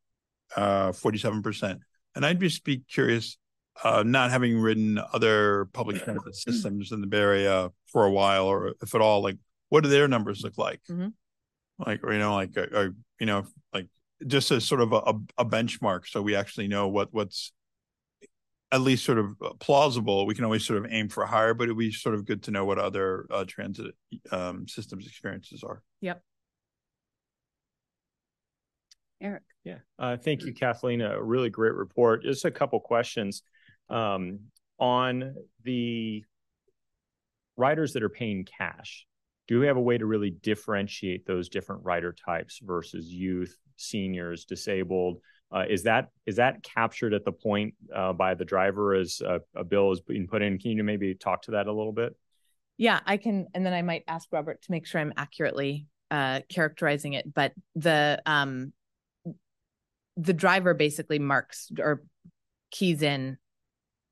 uh 0.55 0.89
47% 0.89 1.79
and 2.15 2.25
i'd 2.25 2.39
just 2.39 2.63
be 2.63 2.77
curious 2.89 3.37
uh, 3.83 4.03
not 4.03 4.31
having 4.31 4.59
ridden 4.59 4.99
other 5.13 5.65
public 5.73 6.03
transit 6.03 6.35
systems 6.35 6.91
in 6.91 7.01
the 7.01 7.07
Bay 7.07 7.19
Area 7.19 7.69
for 7.91 8.05
a 8.05 8.11
while, 8.11 8.45
or 8.45 8.73
if 8.81 8.95
at 8.95 9.01
all, 9.01 9.21
like 9.21 9.37
what 9.69 9.83
do 9.83 9.89
their 9.89 10.07
numbers 10.07 10.41
look 10.43 10.57
like? 10.57 10.81
Mhm. 10.89 11.13
Like, 11.85 12.03
or, 12.03 12.11
you 12.13 12.19
know, 12.19 12.33
like, 12.33 12.57
uh, 12.57 12.65
uh, 12.73 12.89
you 13.19 13.25
know, 13.25 13.45
like 13.73 13.87
just 14.25 14.49
as 14.51 14.65
sort 14.65 14.81
of 14.81 14.93
a, 14.93 15.13
a 15.37 15.45
benchmark, 15.45 16.07
so 16.07 16.21
we 16.21 16.35
actually 16.35 16.67
know 16.67 16.87
what 16.87 17.13
what's 17.13 17.51
at 18.71 18.81
least 18.81 19.05
sort 19.05 19.17
of 19.17 19.35
plausible. 19.59 20.25
We 20.25 20.35
can 20.35 20.43
always 20.43 20.65
sort 20.65 20.83
of 20.83 20.91
aim 20.91 21.07
for 21.09 21.25
higher, 21.25 21.53
but 21.53 21.65
it'd 21.65 21.77
be 21.77 21.91
sort 21.91 22.15
of 22.15 22.25
good 22.25 22.43
to 22.43 22.51
know 22.51 22.65
what 22.65 22.79
other 22.79 23.25
uh, 23.31 23.45
transit 23.47 23.95
um, 24.31 24.67
systems 24.67 25.07
experiences 25.07 25.63
are. 25.63 25.83
Yep. 26.01 26.21
Eric. 29.21 29.43
Yeah. 29.63 29.79
Uh, 29.97 30.17
thank 30.17 30.43
you, 30.43 30.53
Kathleen. 30.53 31.01
A 31.01 31.21
really 31.21 31.49
great 31.49 31.73
report. 31.73 32.23
Just 32.23 32.45
a 32.45 32.51
couple 32.51 32.79
questions 32.79 33.41
um, 33.89 34.39
on 34.79 35.35
the 35.63 36.23
riders 37.55 37.93
that 37.93 38.03
are 38.03 38.09
paying 38.09 38.45
cash. 38.45 39.05
Do 39.47 39.59
we 39.59 39.67
have 39.67 39.77
a 39.77 39.81
way 39.81 39.97
to 39.97 40.05
really 40.05 40.29
differentiate 40.29 41.25
those 41.25 41.49
different 41.49 41.83
rider 41.83 42.13
types 42.13 42.59
versus 42.61 43.07
youth, 43.07 43.57
seniors, 43.77 44.45
disabled? 44.45 45.19
Uh, 45.49 45.63
is 45.69 45.83
that 45.83 46.09
is 46.25 46.35
that 46.35 46.61
captured 46.61 47.13
at 47.13 47.23
the 47.23 47.31
point 47.31 47.73
uh, 47.95 48.11
by 48.11 48.33
the 48.33 48.43
driver 48.43 48.93
as 48.93 49.21
a, 49.21 49.39
a, 49.55 49.63
bill 49.63 49.93
is 49.93 50.01
being 50.01 50.27
put 50.27 50.41
in? 50.41 50.59
Can 50.59 50.71
you 50.71 50.83
maybe 50.83 51.15
talk 51.15 51.43
to 51.43 51.51
that 51.51 51.67
a 51.67 51.71
little 51.71 51.93
bit? 51.93 52.15
Yeah, 52.77 52.99
I 53.05 53.15
can, 53.17 53.47
and 53.53 53.65
then 53.65 53.73
I 53.73 53.81
might 53.81 54.03
ask 54.07 54.27
Robert 54.31 54.61
to 54.63 54.71
make 54.71 54.85
sure 54.85 54.99
I'm 54.99 55.13
accurately 55.15 55.87
uh, 56.11 56.41
characterizing 56.49 57.13
it. 57.13 57.33
But 57.33 57.53
the 57.75 58.21
um, 58.25 58.73
the 60.17 60.33
driver 60.33 60.73
basically 60.73 61.19
marks 61.19 61.71
or 61.79 62.03
keys 62.69 63.01
in 63.01 63.37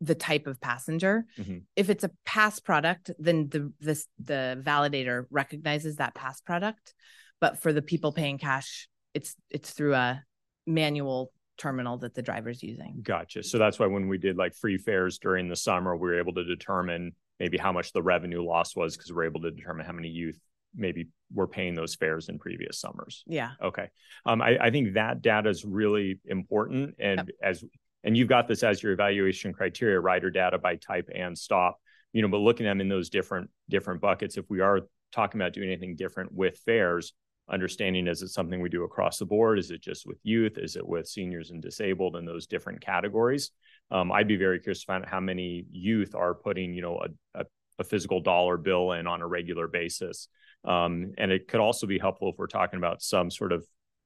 the 0.06 0.16
type 0.16 0.48
of 0.48 0.62
passenger. 0.62 1.26
Mm-hmm. 1.38 1.58
If 1.76 1.90
it's 1.90 2.04
a 2.04 2.12
pass 2.26 2.60
product, 2.60 3.12
then 3.18 3.50
the 3.50 3.72
this 3.80 4.08
the 4.20 4.62
validator 4.66 5.26
recognizes 5.30 5.98
that 5.98 6.16
pass 6.16 6.42
product. 6.42 6.94
But 7.42 7.62
for 7.62 7.74
the 7.74 7.82
people 7.82 8.12
paying 8.12 8.38
cash, 8.38 8.88
it's 9.14 9.36
it's 9.50 9.72
through 9.72 9.96
a 9.96 10.24
manual 10.66 11.32
terminal 11.58 11.98
that 12.00 12.14
the 12.14 12.22
driver's 12.22 12.62
using. 12.62 13.00
Gotcha. 13.02 13.44
So 13.44 13.58
that's 13.58 13.80
why 13.80 13.88
when 13.88 14.08
we 14.08 14.18
did 14.18 14.38
like 14.38 14.56
free 14.56 14.78
fares 14.78 15.20
during 15.20 15.48
the 15.48 15.56
summer, 15.56 15.96
we 15.96 16.10
were 16.10 16.20
able 16.20 16.34
to 16.34 16.44
determine 16.44 17.14
maybe 17.40 17.58
how 17.58 17.72
much 17.72 17.92
the 17.94 18.04
revenue 18.04 18.44
loss 18.44 18.76
was 18.76 18.96
because 18.96 19.12
we're 19.12 19.26
able 19.26 19.42
to 19.42 19.52
determine 19.52 19.86
how 19.86 19.94
many 19.94 20.10
youth 20.10 20.40
maybe 20.76 21.08
were 21.34 21.48
paying 21.48 21.76
those 21.76 21.96
fares 21.96 22.28
in 22.28 22.38
previous 22.38 22.80
summers. 22.80 23.24
Yeah. 23.26 23.52
Okay. 23.64 23.90
Um, 24.26 24.42
I, 24.42 24.58
I 24.60 24.72
think 24.72 24.96
that 24.96 25.22
data 25.22 25.50
is 25.50 25.64
really 25.64 26.20
important. 26.26 26.96
And 27.00 27.20
yep. 27.20 27.28
as 27.42 27.64
and 28.06 28.16
you've 28.16 28.30
got 28.30 28.48
this 28.48 28.64
as 28.64 28.82
your 28.82 28.94
evaluation 28.94 29.52
criteria, 29.52 30.00
rider 30.00 30.30
data 30.30 30.58
by 30.58 30.76
type 30.76 31.10
and 31.14 31.38
stop, 31.38 31.82
you 32.14 32.22
know, 32.22 32.28
but 32.30 32.38
looking 32.38 32.68
at 32.68 32.70
them 32.70 32.82
in 32.82 32.88
those 32.88 33.10
different 33.10 33.50
different 33.68 34.00
buckets, 34.00 34.38
if 34.38 34.46
we 34.50 34.62
are 34.62 34.82
talking 35.12 35.42
about 35.42 35.54
doing 35.54 35.70
anything 35.70 35.96
different 35.96 36.32
with 36.32 36.58
fares, 36.60 37.14
understanding 37.50 38.08
is 38.08 38.22
it 38.22 38.30
something 38.30 38.62
we 38.62 38.70
do 38.70 38.84
across 38.84 39.18
the 39.18 39.26
board? 39.26 39.60
Is 39.60 39.72
it 39.72 39.82
just 39.82 40.06
with 40.06 40.20
youth? 40.24 40.58
Is 40.58 40.76
it 40.76 40.88
with 40.88 41.08
seniors 41.08 41.50
and 41.50 41.62
disabled 41.62 42.16
in 42.16 42.26
those 42.26 42.48
different 42.48 42.80
categories? 42.80 43.52
Um, 43.92 44.12
I'd 44.12 44.28
be 44.28 44.38
very 44.38 44.60
curious 44.60 44.82
to 44.82 44.86
find 44.86 45.04
out 45.04 45.10
how 45.10 45.20
many 45.20 45.66
youth 45.72 46.16
are 46.16 46.34
putting, 46.34 46.74
you 46.74 46.82
know, 46.82 47.02
a, 47.04 47.42
a, 47.42 47.46
a 47.80 47.84
physical 47.84 48.20
dollar 48.22 48.58
bill 48.58 48.94
in 48.94 49.08
on 49.08 49.22
a 49.22 49.28
regular 49.28 49.68
basis. 49.68 50.28
Um, 50.64 51.14
and 51.18 51.32
it 51.32 51.48
could 51.48 51.60
also 51.60 51.86
be 51.86 52.00
helpful 52.00 52.30
if 52.30 52.36
we're 52.38 52.48
talking 52.48 52.78
about 52.78 53.02
some 53.02 53.30
sort 53.30 53.52
of, 53.52 53.66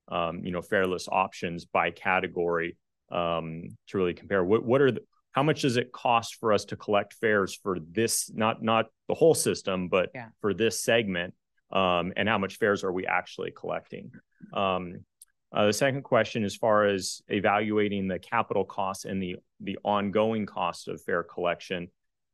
um, 0.10 0.44
you 0.44 0.52
know, 0.52 0.62
fareless 0.62 1.08
options 1.10 1.66
by 1.66 1.92
category 1.92 2.78
um, 3.12 3.70
to 3.88 3.98
really 3.98 4.14
compare. 4.14 4.44
What, 4.44 4.64
what 4.66 4.82
are 4.82 4.92
the, 4.92 5.02
how 5.32 5.44
much 5.44 5.62
does 5.62 5.78
it 5.78 5.92
cost 5.92 6.36
for 6.36 6.54
us 6.54 6.66
to 6.66 6.76
collect 6.76 7.14
fares 7.14 7.56
for 7.56 7.78
this, 7.80 8.32
not 8.34 8.64
not 8.64 8.88
the 9.08 9.14
whole 9.14 9.36
system, 9.36 9.88
but 9.88 10.10
yeah. 10.14 10.30
for 10.42 10.54
this 10.54 10.84
segment? 10.84 11.34
um, 11.72 12.14
and 12.16 12.28
how 12.28 12.38
much 12.38 12.58
fares 12.58 12.84
are 12.84 12.92
we 12.92 13.06
actually 13.06 13.52
collecting? 13.52 14.12
Um, 14.54 15.06
uh, 15.52 15.68
the 15.68 15.74
second 15.74 16.04
question, 16.04 16.44
as 16.44 16.56
far 16.56 16.86
as 16.86 17.22
evaluating 17.28 18.08
the 18.08 18.20
capital 18.20 18.64
costs 18.64 19.06
and 19.06 19.22
the 19.22 19.38
the 19.60 19.78
ongoing 19.84 20.46
cost 20.46 20.88
of 20.88 21.02
fare 21.02 21.24
collection, 21.24 21.90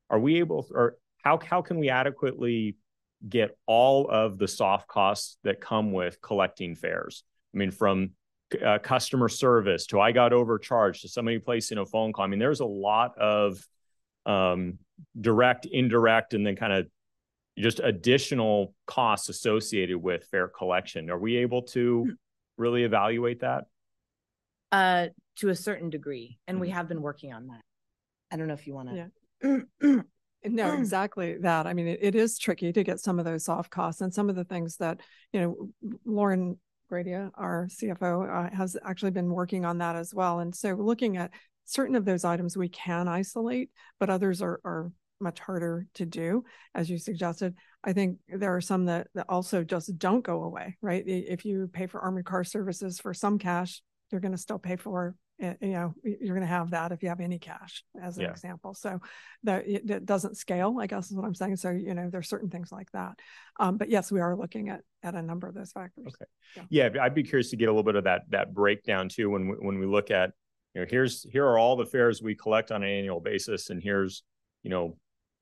are 0.09 0.19
we 0.19 0.39
able, 0.39 0.67
or 0.71 0.97
how 1.23 1.39
how 1.39 1.61
can 1.61 1.79
we 1.79 1.89
adequately 1.89 2.75
get 3.27 3.57
all 3.65 4.09
of 4.09 4.37
the 4.37 4.47
soft 4.47 4.87
costs 4.87 5.37
that 5.43 5.61
come 5.61 5.93
with 5.93 6.21
collecting 6.21 6.75
fares? 6.75 7.23
I 7.53 7.57
mean, 7.57 7.71
from 7.71 8.11
uh, 8.63 8.79
customer 8.79 9.29
service 9.29 9.85
to 9.87 9.99
I 9.99 10.11
got 10.11 10.33
overcharged 10.33 11.01
to 11.01 11.07
somebody 11.07 11.39
placing 11.39 11.77
a 11.77 11.85
phone 11.85 12.13
call. 12.13 12.25
I 12.25 12.27
mean, 12.27 12.39
there's 12.39 12.59
a 12.59 12.65
lot 12.65 13.17
of 13.17 13.65
um, 14.25 14.79
direct, 15.19 15.65
indirect, 15.65 16.33
and 16.33 16.45
then 16.45 16.55
kind 16.55 16.73
of 16.73 16.87
just 17.57 17.79
additional 17.79 18.73
costs 18.85 19.29
associated 19.29 19.97
with 19.97 20.25
fare 20.25 20.47
collection. 20.47 21.09
Are 21.09 21.17
we 21.17 21.37
able 21.37 21.63
to 21.63 22.15
really 22.57 22.83
evaluate 22.83 23.41
that? 23.41 23.65
Uh, 24.71 25.07
to 25.37 25.49
a 25.49 25.55
certain 25.55 25.89
degree, 25.89 26.37
and 26.47 26.59
we 26.59 26.67
mm-hmm. 26.67 26.77
have 26.77 26.87
been 26.87 27.01
working 27.01 27.33
on 27.33 27.47
that. 27.47 27.61
I 28.31 28.37
don't 28.37 28.47
know 28.47 28.53
if 28.53 28.67
you 28.67 28.73
want 28.73 28.89
to. 28.89 29.11
Yeah. 29.43 30.01
no, 30.45 30.73
exactly 30.77 31.37
that. 31.39 31.67
I 31.67 31.73
mean, 31.73 31.87
it, 31.87 31.99
it 32.01 32.15
is 32.15 32.37
tricky 32.37 32.73
to 32.73 32.83
get 32.83 32.99
some 32.99 33.19
of 33.19 33.25
those 33.25 33.45
soft 33.45 33.69
costs 33.69 34.01
and 34.01 34.13
some 34.13 34.29
of 34.29 34.35
the 34.35 34.43
things 34.43 34.77
that, 34.77 34.99
you 35.31 35.41
know, 35.41 35.97
Lauren 36.05 36.57
Gradia, 36.91 37.31
our 37.35 37.67
CFO, 37.67 38.29
uh, 38.29 38.55
has 38.55 38.77
actually 38.85 39.11
been 39.11 39.29
working 39.29 39.65
on 39.65 39.79
that 39.79 39.95
as 39.95 40.13
well. 40.13 40.39
And 40.39 40.55
so 40.55 40.73
looking 40.73 41.17
at 41.17 41.31
certain 41.65 41.95
of 41.95 42.05
those 42.05 42.23
items 42.23 42.55
we 42.55 42.69
can 42.69 43.07
isolate, 43.07 43.69
but 43.99 44.09
others 44.09 44.41
are, 44.41 44.59
are 44.63 44.91
much 45.19 45.39
harder 45.39 45.87
to 45.95 46.05
do, 46.05 46.43
as 46.73 46.89
you 46.89 46.97
suggested. 46.97 47.55
I 47.83 47.93
think 47.93 48.17
there 48.27 48.55
are 48.55 48.61
some 48.61 48.85
that, 48.85 49.07
that 49.15 49.25
also 49.29 49.63
just 49.63 49.97
don't 49.97 50.23
go 50.23 50.43
away, 50.43 50.77
right? 50.81 51.03
If 51.05 51.45
you 51.45 51.69
pay 51.71 51.87
for 51.87 52.01
armored 52.01 52.25
car 52.25 52.43
services 52.43 52.99
for 52.99 53.13
some 53.13 53.39
cash, 53.39 53.81
you're 54.11 54.21
going 54.21 54.33
to 54.33 54.37
still 54.37 54.59
pay 54.59 54.75
for 54.75 55.15
you 55.39 55.55
know 55.61 55.93
you're 56.03 56.35
going 56.35 56.41
to 56.41 56.47
have 56.47 56.71
that 56.71 56.91
if 56.91 57.03
you 57.03 57.09
have 57.09 57.19
any 57.19 57.39
cash 57.39 57.83
as 58.01 58.17
an 58.17 58.23
yeah. 58.23 58.29
example. 58.29 58.73
So 58.73 59.01
that 59.43 59.67
it, 59.67 59.89
it, 59.89 60.05
doesn't 60.05 60.37
scale 60.37 60.77
i 60.79 60.87
guess 60.87 61.11
is 61.11 61.17
what 61.17 61.25
i'm 61.25 61.35
saying. 61.35 61.57
So 61.57 61.71
you 61.71 61.93
know 61.93 62.09
there's 62.09 62.29
certain 62.29 62.49
things 62.49 62.71
like 62.71 62.89
that. 62.91 63.19
Um, 63.59 63.77
but 63.77 63.89
yes 63.89 64.11
we 64.11 64.21
are 64.21 64.35
looking 64.35 64.69
at 64.69 64.81
at 65.03 65.15
a 65.15 65.21
number 65.21 65.47
of 65.47 65.53
those 65.53 65.71
factors. 65.71 66.05
Okay. 66.07 66.65
Yeah. 66.69 66.89
yeah 66.93 67.03
i'd 67.03 67.15
be 67.15 67.23
curious 67.23 67.49
to 67.49 67.57
get 67.57 67.65
a 67.65 67.71
little 67.71 67.83
bit 67.83 67.95
of 67.95 68.05
that 68.05 68.23
that 68.29 68.53
breakdown 68.53 69.09
too 69.09 69.29
when 69.29 69.49
we, 69.49 69.55
when 69.55 69.79
we 69.79 69.85
look 69.85 70.11
at 70.11 70.31
you 70.73 70.81
know 70.81 70.87
here's 70.89 71.23
here 71.23 71.45
are 71.45 71.57
all 71.57 71.75
the 71.75 71.85
fares 71.85 72.21
we 72.21 72.35
collect 72.35 72.71
on 72.71 72.83
an 72.83 72.89
annual 72.89 73.19
basis 73.19 73.69
and 73.69 73.81
here's 73.81 74.23
you 74.63 74.69
know 74.69 74.97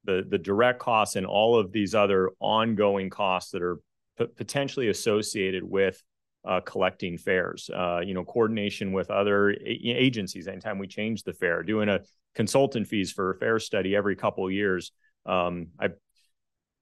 the 0.06 0.26
the 0.28 0.38
direct 0.38 0.80
costs 0.80 1.16
and 1.16 1.26
all 1.26 1.58
of 1.58 1.72
these 1.72 1.96
other 1.96 2.32
ongoing 2.39 3.10
costs 3.10 3.52
that 3.52 3.62
are 3.62 3.80
p- 4.18 4.28
potentially 4.36 4.89
associated 4.89 5.64
with 5.64 6.02
uh, 6.46 6.60
collecting 6.62 7.18
fares. 7.18 7.70
Uh, 7.74 8.02
you 8.06 8.14
know, 8.14 8.24
coordination 8.24 8.91
with 8.91 9.10
other 9.10 9.52
a- 9.52 9.58
agencies. 9.62 10.48
Anytime 10.48 10.78
we 10.78 10.88
change 10.88 11.24
the 11.24 11.34
fare, 11.34 11.64
doing 11.64 11.89
a 11.89 12.02
consultant 12.36 12.88
fees 12.88 13.12
for 13.12 13.32
a 13.32 13.36
fare 13.36 13.60
study 13.60 13.96
every 13.96 14.16
couple 14.16 14.50
years. 14.50 14.91
Um, 15.26 15.68
I 15.80 15.89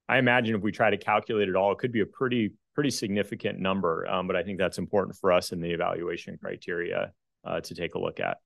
I 0.08 0.18
imagine 0.18 0.56
if 0.56 0.62
we 0.62 0.72
try 0.72 0.90
to 0.90 0.96
calculate 0.96 1.48
it 1.48 1.56
all, 1.56 1.72
it 1.72 1.78
could 1.78 1.92
be 1.92 2.00
a 2.00 2.06
pretty 2.06 2.54
pretty 2.74 2.90
significant 2.90 3.58
number. 3.58 4.06
Um, 4.08 4.26
but 4.26 4.36
I 4.36 4.42
think 4.42 4.58
that's 4.58 4.78
important 4.78 5.16
for 5.16 5.32
us 5.32 5.52
in 5.52 5.60
the 5.60 5.70
evaluation 5.70 6.38
criteria 6.38 7.12
uh, 7.44 7.60
to 7.60 7.74
take 7.74 7.94
a 7.94 7.98
look 7.98 8.18
at. 8.20 8.38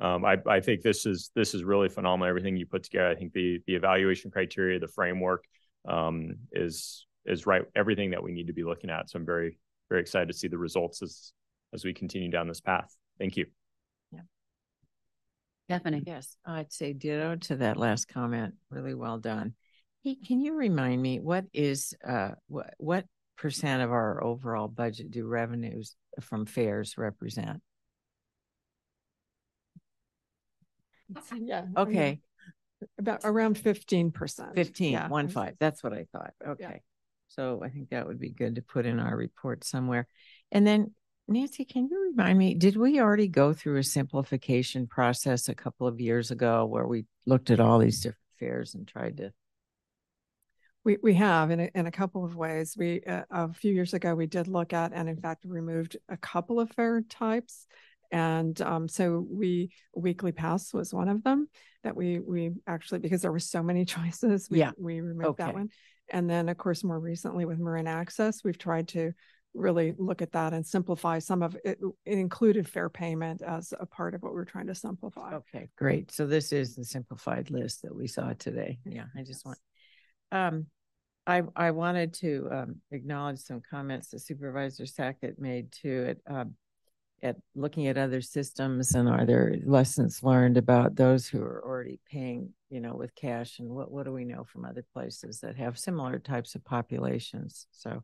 Um, 0.00 0.24
I, 0.24 0.36
I 0.46 0.60
think 0.60 0.82
this 0.82 1.06
is 1.06 1.30
this 1.34 1.54
is 1.54 1.62
really 1.62 1.88
phenomenal. 1.88 2.28
Everything 2.28 2.56
you 2.56 2.66
put 2.66 2.82
together. 2.82 3.08
I 3.08 3.14
think 3.14 3.32
the 3.32 3.60
the 3.66 3.76
evaluation 3.76 4.30
criteria, 4.30 4.78
the 4.80 4.88
framework, 4.88 5.44
um, 5.88 6.34
is 6.52 7.06
is 7.26 7.46
right. 7.46 7.62
Everything 7.74 8.10
that 8.10 8.22
we 8.22 8.32
need 8.32 8.48
to 8.48 8.52
be 8.52 8.64
looking 8.64 8.90
at. 8.90 9.10
So 9.10 9.18
I'm 9.18 9.26
very 9.26 9.58
very 9.88 10.00
excited 10.00 10.28
to 10.28 10.34
see 10.34 10.48
the 10.48 10.58
results 10.58 11.02
as 11.02 11.32
as 11.74 11.84
we 11.84 11.92
continue 11.92 12.30
down 12.30 12.48
this 12.48 12.60
path. 12.60 12.94
Thank 13.18 13.36
you. 13.36 13.46
Yeah. 14.10 14.20
Stephanie. 15.66 16.02
Yes, 16.06 16.36
I'd 16.44 16.72
say 16.72 16.92
ditto 16.92 17.36
to 17.36 17.56
that 17.56 17.76
last 17.76 18.08
comment. 18.08 18.54
Really 18.70 18.94
well 18.94 19.18
done. 19.18 19.54
Hey, 20.02 20.16
can 20.16 20.40
you 20.40 20.54
remind 20.54 21.00
me 21.00 21.20
what 21.20 21.44
is 21.52 21.94
uh 22.06 22.30
what 22.48 22.74
what 22.78 23.04
percent 23.36 23.82
of 23.82 23.90
our 23.90 24.22
overall 24.22 24.68
budget 24.68 25.10
do 25.10 25.26
revenues 25.26 25.94
from 26.20 26.46
fares 26.46 26.96
represent? 26.96 27.60
yeah. 31.38 31.66
Okay. 31.76 32.20
About 32.98 33.20
around 33.24 33.56
15%. 33.56 34.54
15, 34.54 34.92
yeah. 34.92 35.08
one 35.08 35.28
five. 35.28 35.54
That's 35.60 35.84
what 35.84 35.92
I 35.92 36.06
thought. 36.12 36.32
Okay. 36.46 36.64
Yeah. 36.64 36.76
So 37.34 37.62
I 37.64 37.68
think 37.68 37.90
that 37.90 38.06
would 38.06 38.18
be 38.18 38.30
good 38.30 38.56
to 38.56 38.62
put 38.62 38.86
in 38.86 38.98
our 38.98 39.16
report 39.16 39.64
somewhere. 39.64 40.06
And 40.50 40.66
then 40.66 40.92
Nancy, 41.28 41.64
can 41.64 41.88
you 41.90 42.10
remind 42.10 42.38
me, 42.38 42.54
did 42.54 42.76
we 42.76 43.00
already 43.00 43.28
go 43.28 43.52
through 43.52 43.78
a 43.78 43.84
simplification 43.84 44.86
process 44.86 45.48
a 45.48 45.54
couple 45.54 45.86
of 45.86 46.00
years 46.00 46.30
ago 46.30 46.66
where 46.66 46.86
we 46.86 47.06
looked 47.26 47.50
at 47.50 47.60
all 47.60 47.78
these 47.78 48.00
different 48.00 48.18
fares 48.38 48.74
and 48.74 48.86
tried 48.86 49.18
to 49.18 49.32
we 50.84 50.98
we 51.00 51.14
have 51.14 51.52
in 51.52 51.60
a, 51.60 51.70
in 51.76 51.86
a 51.86 51.92
couple 51.92 52.24
of 52.24 52.34
ways. 52.34 52.74
We 52.76 53.02
uh, 53.06 53.22
a 53.30 53.52
few 53.52 53.72
years 53.72 53.94
ago 53.94 54.16
we 54.16 54.26
did 54.26 54.48
look 54.48 54.72
at 54.72 54.92
and 54.92 55.08
in 55.08 55.16
fact 55.16 55.44
removed 55.44 55.96
a 56.08 56.16
couple 56.16 56.58
of 56.58 56.72
fare 56.72 57.02
types 57.02 57.66
and 58.12 58.60
um, 58.60 58.88
so 58.88 59.26
we 59.28 59.70
weekly 59.96 60.32
pass 60.32 60.72
was 60.72 60.92
one 60.92 61.08
of 61.08 61.24
them 61.24 61.48
that 61.82 61.96
we 61.96 62.20
we 62.20 62.52
actually 62.66 63.00
because 63.00 63.22
there 63.22 63.32
were 63.32 63.38
so 63.38 63.62
many 63.62 63.84
choices 63.86 64.48
we, 64.50 64.58
yeah 64.58 64.72
we 64.78 65.00
removed 65.00 65.40
okay. 65.40 65.44
that 65.44 65.54
one 65.54 65.70
and 66.12 66.30
then 66.30 66.48
of 66.48 66.56
course 66.56 66.84
more 66.84 67.00
recently 67.00 67.44
with 67.44 67.58
marin 67.58 67.86
access 67.88 68.44
we've 68.44 68.58
tried 68.58 68.86
to 68.86 69.12
really 69.54 69.94
look 69.98 70.22
at 70.22 70.32
that 70.32 70.52
and 70.52 70.66
simplify 70.66 71.18
some 71.18 71.42
of 71.42 71.56
it. 71.64 71.78
It 72.06 72.18
included 72.18 72.68
fare 72.68 72.88
payment 72.88 73.42
as 73.42 73.74
a 73.78 73.86
part 73.86 74.14
of 74.14 74.22
what 74.22 74.32
we're 74.32 74.44
trying 74.44 74.66
to 74.68 74.74
simplify. 74.74 75.34
Okay, 75.34 75.68
great. 75.76 76.10
So 76.10 76.26
this 76.26 76.52
is 76.52 76.74
the 76.74 76.84
simplified 76.84 77.50
list 77.50 77.82
that 77.82 77.94
we 77.94 78.06
saw 78.06 78.32
today. 78.32 78.78
Yeah, 78.84 79.04
I 79.16 79.22
just 79.22 79.44
want, 79.44 79.58
um, 80.30 80.66
I, 81.26 81.42
I 81.54 81.70
wanted 81.70 82.14
to, 82.14 82.48
um, 82.50 82.76
acknowledge 82.90 83.40
some 83.40 83.60
comments 83.68 84.08
that 84.08 84.20
Supervisor 84.20 84.86
Sackett 84.86 85.38
made 85.38 85.70
too 85.70 86.06
It 86.08 86.20
um, 86.26 86.54
at 87.22 87.36
looking 87.54 87.86
at 87.86 87.96
other 87.96 88.20
systems 88.20 88.94
and 88.94 89.08
are 89.08 89.24
there 89.24 89.56
lessons 89.64 90.22
learned 90.22 90.56
about 90.56 90.96
those 90.96 91.28
who 91.28 91.40
are 91.40 91.62
already 91.64 92.00
paying, 92.10 92.50
you 92.68 92.80
know, 92.80 92.94
with 92.94 93.14
cash 93.14 93.60
and 93.60 93.68
what, 93.68 93.90
what 93.90 94.06
do 94.06 94.12
we 94.12 94.24
know 94.24 94.44
from 94.44 94.64
other 94.64 94.84
places 94.92 95.40
that 95.40 95.56
have 95.56 95.78
similar 95.78 96.18
types 96.18 96.54
of 96.54 96.64
populations? 96.64 97.66
So, 97.70 98.02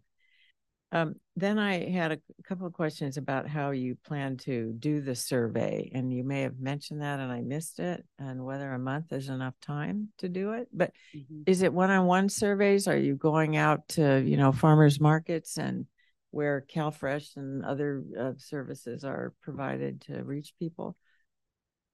um, 0.92 1.16
then 1.36 1.58
I 1.58 1.90
had 1.90 2.12
a 2.12 2.18
couple 2.44 2.66
of 2.66 2.72
questions 2.72 3.16
about 3.16 3.46
how 3.46 3.72
you 3.72 3.96
plan 4.06 4.36
to 4.38 4.72
do 4.78 5.00
the 5.00 5.14
survey, 5.14 5.90
and 5.92 6.12
you 6.12 6.24
may 6.24 6.42
have 6.42 6.58
mentioned 6.58 7.02
that 7.02 7.20
and 7.20 7.30
I 7.30 7.40
missed 7.40 7.78
it, 7.78 8.06
and 8.18 8.44
whether 8.44 8.72
a 8.72 8.78
month 8.78 9.12
is 9.12 9.28
enough 9.28 9.54
time 9.60 10.08
to 10.18 10.28
do 10.28 10.52
it. 10.52 10.68
But 10.72 10.92
Mhm. 11.14 11.42
is 11.44 11.62
it 11.62 11.74
one-on-one 11.74 12.28
surveys? 12.30 12.88
Are 12.88 12.96
you 12.96 13.16
going 13.16 13.56
out 13.56 13.86
to, 13.88 14.22
you 14.24 14.36
know, 14.36 14.52
farmers 14.52 14.98
markets 15.00 15.58
and 15.58 15.86
where 16.30 16.64
CalFresh 16.74 17.36
and 17.36 17.64
other 17.64 18.02
uh, 18.18 18.32
services 18.36 19.04
are 19.04 19.32
provided 19.42 20.02
to 20.02 20.22
reach 20.22 20.54
people? 20.58 20.96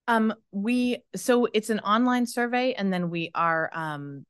Um, 0.06 0.34
we 0.50 0.98
so 1.16 1.46
it's 1.52 1.70
an 1.70 1.80
online 1.80 2.26
survey, 2.26 2.74
and 2.74 2.92
then 2.92 3.10
we 3.10 3.30
are 3.34 3.70
um 3.72 4.26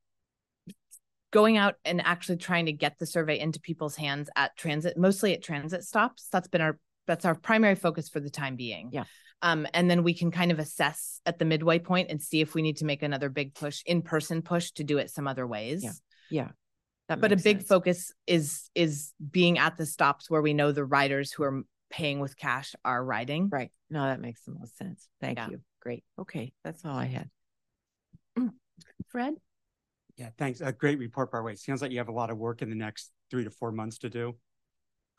going 1.33 1.57
out 1.57 1.75
and 1.85 2.01
actually 2.01 2.37
trying 2.37 2.67
to 2.67 2.73
get 2.73 2.97
the 2.99 3.07
survey 3.07 3.41
into 3.41 3.59
people's 3.59 3.97
hands 3.97 4.31
at 4.37 4.57
transit, 4.57 4.97
mostly 4.97 5.35
at 5.35 5.43
transit 5.43 5.83
stops. 5.83 6.29
That's 6.31 6.47
been 6.47 6.61
our 6.61 6.79
that's 7.07 7.25
our 7.25 7.35
primary 7.35 7.75
focus 7.75 8.09
for 8.09 8.21
the 8.21 8.31
time 8.31 8.57
being. 8.57 8.91
Yeah. 8.93 9.05
Um, 9.43 9.67
and 9.75 9.91
then 9.91 10.05
we 10.05 10.15
can 10.15 10.31
kind 10.31 10.53
of 10.53 10.59
assess 10.59 11.21
at 11.27 11.39
the 11.39 11.45
midway 11.45 11.79
point 11.79 12.11
and 12.11 12.23
see 12.23 12.41
if 12.41 12.55
we 12.55 12.63
need 12.63 12.79
to 12.79 12.87
make 12.87 13.03
another 13.03 13.29
big 13.29 13.55
push, 13.55 13.83
in 13.85 14.01
person 14.01 14.41
push 14.41 14.71
to 14.73 14.85
do 14.85 14.97
it 14.99 15.11
some 15.11 15.29
other 15.29 15.47
ways. 15.47 15.85
Yeah. 15.85 15.93
Yeah. 16.31 16.49
That 17.09 17.21
But 17.21 17.33
a 17.33 17.37
big 17.37 17.59
sense. 17.59 17.69
focus 17.69 18.13
is 18.27 18.71
is 18.75 19.13
being 19.31 19.59
at 19.59 19.77
the 19.77 19.85
stops 19.87 20.31
where 20.31 20.41
we 20.41 20.55
know 20.55 20.73
the 20.73 20.85
riders 20.85 21.33
who 21.33 21.43
are 21.45 21.63
paying 21.91 22.19
with 22.21 22.37
cash 22.37 22.75
are 22.85 23.05
riding. 23.05 23.49
Right. 23.51 23.71
No, 23.91 24.03
that 24.05 24.21
makes 24.21 24.43
the 24.45 24.53
most 24.53 24.77
sense. 24.77 25.09
Thank 25.21 25.39
Yeah. 25.39 25.51
you. 25.51 25.61
Great. 25.81 26.03
Okay. 26.19 26.53
That's 26.65 26.85
all 26.85 26.97
I 26.97 27.05
had. 27.07 27.31
Fred? 29.09 29.35
Yeah, 30.17 30.31
thanks. 30.39 30.61
A 30.61 30.73
great 30.73 30.99
report, 30.99 31.31
by 31.31 31.39
the 31.39 31.43
way. 31.45 31.55
Sounds 31.57 31.83
like 31.83 31.91
you 31.93 31.99
have 31.99 32.09
a 32.09 32.13
lot 32.13 32.31
of 32.31 32.39
work 32.39 32.63
in 32.63 32.71
the 32.71 32.75
next 32.77 33.11
three 33.31 33.45
to 33.45 33.51
four 33.51 33.71
months 33.71 33.99
to 33.99 34.09
do. 34.09 34.37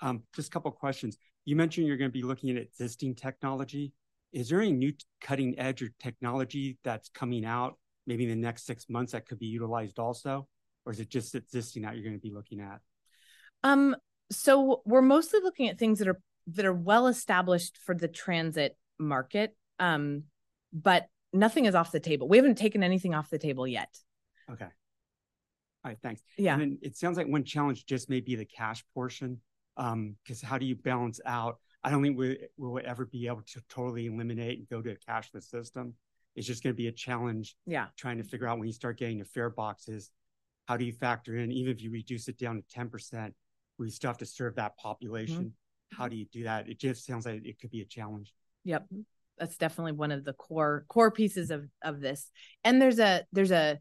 Um, 0.01 0.23
just 0.35 0.47
a 0.47 0.51
couple 0.51 0.71
of 0.71 0.77
questions. 0.77 1.17
You 1.45 1.55
mentioned 1.55 1.85
you're 1.87 1.97
going 1.97 2.09
to 2.09 2.13
be 2.13 2.23
looking 2.23 2.49
at 2.49 2.57
existing 2.57 3.15
technology. 3.15 3.93
Is 4.33 4.49
there 4.49 4.59
any 4.59 4.71
new 4.71 4.93
cutting 5.21 5.57
edge 5.59 5.81
or 5.81 5.89
technology 5.99 6.77
that's 6.83 7.09
coming 7.09 7.45
out 7.45 7.77
maybe 8.07 8.23
in 8.23 8.29
the 8.29 8.35
next 8.35 8.65
six 8.65 8.89
months 8.89 9.11
that 9.13 9.27
could 9.27 9.39
be 9.39 9.45
utilized 9.45 9.99
also? 9.99 10.47
Or 10.85 10.91
is 10.91 10.99
it 10.99 11.09
just 11.09 11.33
existing 11.35 11.83
that 11.83 11.95
you're 11.95 12.03
going 12.03 12.15
to 12.15 12.21
be 12.21 12.33
looking 12.33 12.59
at? 12.59 12.79
Um, 13.63 13.95
so 14.31 14.81
we're 14.85 15.01
mostly 15.01 15.39
looking 15.41 15.67
at 15.69 15.79
things 15.79 15.99
that 15.99 16.07
are 16.07 16.19
that 16.47 16.65
are 16.65 16.73
well 16.73 17.07
established 17.07 17.77
for 17.83 17.95
the 17.95 18.07
transit 18.07 18.77
market. 18.99 19.55
Um, 19.79 20.23
but 20.71 21.07
nothing 21.33 21.65
is 21.65 21.73
off 21.73 21.91
the 21.91 21.99
table. 21.99 22.27
We 22.27 22.37
haven't 22.37 22.55
taken 22.57 22.83
anything 22.83 23.15
off 23.15 23.29
the 23.31 23.39
table 23.39 23.67
yet. 23.67 23.97
Okay. 24.51 24.65
All 24.65 25.91
right, 25.91 25.97
thanks. 26.03 26.21
Yeah. 26.37 26.59
And 26.59 26.77
it 26.81 26.95
sounds 26.97 27.17
like 27.17 27.27
one 27.27 27.43
challenge 27.43 27.85
just 27.85 28.09
may 28.09 28.19
be 28.19 28.35
the 28.35 28.45
cash 28.45 28.83
portion. 28.93 29.39
Um, 29.77 30.15
because 30.23 30.41
how 30.41 30.57
do 30.57 30.65
you 30.65 30.75
balance 30.75 31.19
out? 31.25 31.57
I 31.83 31.89
don't 31.91 32.01
think 32.01 32.17
we 32.17 32.37
will 32.57 32.79
ever 32.85 33.05
be 33.05 33.27
able 33.27 33.41
to 33.41 33.61
totally 33.69 34.05
eliminate 34.05 34.59
and 34.59 34.69
go 34.69 34.81
to 34.81 34.91
a 34.91 34.95
cashless 35.11 35.43
system. 35.49 35.93
It's 36.35 36.47
just 36.47 36.63
going 36.63 36.73
to 36.73 36.77
be 36.77 36.87
a 36.87 36.91
challenge 36.91 37.55
Yeah. 37.65 37.87
trying 37.97 38.17
to 38.17 38.23
figure 38.23 38.47
out 38.47 38.57
when 38.57 38.67
you 38.67 38.73
start 38.73 38.97
getting 38.97 39.19
to 39.19 39.25
fare 39.25 39.49
boxes, 39.49 40.11
how 40.67 40.77
do 40.77 40.85
you 40.85 40.93
factor 40.93 41.37
in, 41.37 41.51
even 41.51 41.71
if 41.71 41.81
you 41.81 41.91
reduce 41.91 42.27
it 42.27 42.37
down 42.37 42.55
to 42.55 42.63
ten 42.73 42.89
percent, 42.89 43.33
we 43.77 43.89
still 43.89 44.09
have 44.09 44.17
to 44.19 44.25
serve 44.25 44.55
that 44.55 44.71
mm-hmm. 44.71 44.87
population. 44.87 45.53
How 45.93 46.07
do 46.07 46.15
you 46.15 46.25
do 46.31 46.43
that? 46.43 46.67
It 46.67 46.79
just 46.79 47.05
sounds 47.05 47.25
like 47.25 47.45
it 47.45 47.59
could 47.59 47.71
be 47.71 47.81
a 47.81 47.85
challenge. 47.85 48.33
Yep. 48.63 48.87
That's 49.37 49.57
definitely 49.57 49.93
one 49.93 50.11
of 50.11 50.23
the 50.23 50.33
core 50.33 50.85
core 50.87 51.11
pieces 51.11 51.51
of 51.51 51.65
of 51.83 52.01
this. 52.01 52.29
And 52.63 52.81
there's 52.81 52.99
a 52.99 53.25
there's 53.31 53.51
a 53.51 53.79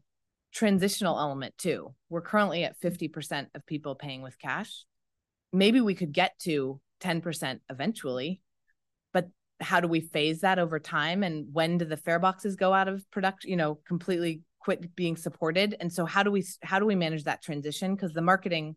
transitional 0.53 1.19
element 1.19 1.53
too. 1.57 1.93
We're 2.09 2.21
currently 2.21 2.63
at 2.63 2.79
50% 2.79 3.47
of 3.53 3.65
people 3.65 3.93
paying 3.93 4.21
with 4.21 4.39
cash. 4.39 4.85
Maybe 5.51 5.81
we 5.81 5.95
could 5.95 6.13
get 6.13 6.39
to 6.43 6.79
10% 7.01 7.59
eventually. 7.69 8.41
But 9.11 9.27
how 9.59 9.81
do 9.81 9.89
we 9.89 9.99
phase 9.99 10.41
that 10.41 10.57
over 10.57 10.79
time 10.79 11.23
and 11.23 11.47
when 11.51 11.77
do 11.77 11.85
the 11.85 11.97
fare 11.97 12.19
boxes 12.19 12.55
go 12.55 12.73
out 12.73 12.87
of 12.87 13.03
production, 13.11 13.49
you 13.49 13.57
know, 13.57 13.79
completely 13.85 14.43
quit 14.65 14.95
being 14.95 15.15
supported? 15.15 15.75
And 15.79 15.93
so 15.93 16.05
how 16.05 16.23
do 16.23 16.31
we 16.31 16.43
how 16.63 16.79
do 16.79 16.85
we 16.85 16.95
manage 16.95 17.23
that 17.25 17.43
transition 17.43 17.95
because 17.95 18.13
the 18.13 18.21
marketing 18.21 18.75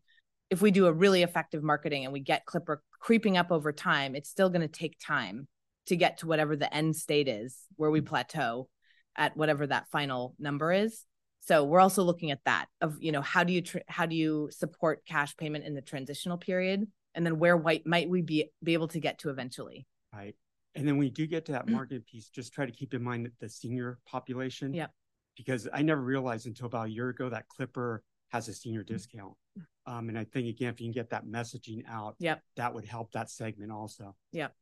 if 0.50 0.62
we 0.62 0.70
do 0.70 0.86
a 0.86 0.92
really 0.92 1.22
effective 1.22 1.62
marketing 1.62 2.04
and 2.04 2.12
we 2.12 2.20
get 2.20 2.46
Clipper 2.46 2.82
creeping 3.00 3.36
up 3.36 3.50
over 3.50 3.72
time, 3.72 4.14
it's 4.14 4.30
still 4.30 4.48
going 4.48 4.62
to 4.62 4.68
take 4.68 4.98
time 4.98 5.46
to 5.86 5.96
get 5.96 6.18
to 6.18 6.26
whatever 6.26 6.56
the 6.56 6.72
end 6.74 6.96
state 6.96 7.28
is 7.28 7.56
where 7.76 7.90
we 7.90 8.00
mm. 8.00 8.06
plateau 8.06 8.68
at 9.16 9.36
whatever 9.36 9.66
that 9.66 9.88
final 9.88 10.34
number 10.38 10.72
is. 10.72 11.04
So 11.40 11.64
we're 11.64 11.80
also 11.80 12.02
looking 12.02 12.30
at 12.30 12.44
that 12.44 12.66
of, 12.80 12.96
you 13.00 13.12
know, 13.12 13.22
how 13.22 13.44
do 13.44 13.52
you, 13.52 13.62
tr- 13.62 13.78
how 13.88 14.06
do 14.06 14.14
you 14.14 14.48
support 14.52 15.04
cash 15.06 15.36
payment 15.36 15.64
in 15.64 15.74
the 15.74 15.82
transitional 15.82 16.36
period? 16.36 16.86
And 17.14 17.24
then 17.24 17.38
where 17.38 17.56
white 17.56 17.86
might 17.86 18.08
we 18.08 18.22
be, 18.22 18.50
be 18.62 18.74
able 18.74 18.88
to 18.88 19.00
get 19.00 19.18
to 19.20 19.30
eventually? 19.30 19.86
Right. 20.14 20.34
And 20.74 20.86
then 20.86 20.96
when 20.98 21.06
you 21.06 21.12
do 21.12 21.26
get 21.26 21.46
to 21.46 21.52
that 21.52 21.66
mm. 21.66 21.72
market 21.72 22.06
piece, 22.06 22.28
just 22.28 22.52
try 22.52 22.66
to 22.66 22.72
keep 22.72 22.94
in 22.94 23.02
mind 23.02 23.26
that 23.26 23.38
the 23.40 23.48
senior 23.48 23.98
population. 24.06 24.74
Yep. 24.74 24.92
Because 25.38 25.68
I 25.72 25.82
never 25.82 26.02
realized 26.02 26.46
until 26.46 26.66
about 26.66 26.88
a 26.88 26.90
year 26.90 27.08
ago 27.08 27.30
that 27.30 27.48
Clipper 27.48 28.02
has 28.28 28.48
a 28.48 28.52
senior 28.52 28.82
discount. 28.82 29.34
Um, 29.86 30.10
and 30.10 30.18
I 30.18 30.24
think 30.24 30.48
again, 30.48 30.68
if 30.68 30.80
you 30.80 30.86
can 30.86 30.92
get 30.92 31.10
that 31.10 31.24
messaging 31.24 31.82
out, 31.88 32.16
Yep. 32.18 32.42
that 32.56 32.74
would 32.74 32.84
help 32.84 33.12
that 33.12 33.30
segment 33.30 33.72
also. 33.72 34.14
Yep. 34.32 34.54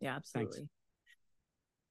Yeah, 0.00 0.16
absolutely. 0.16 0.68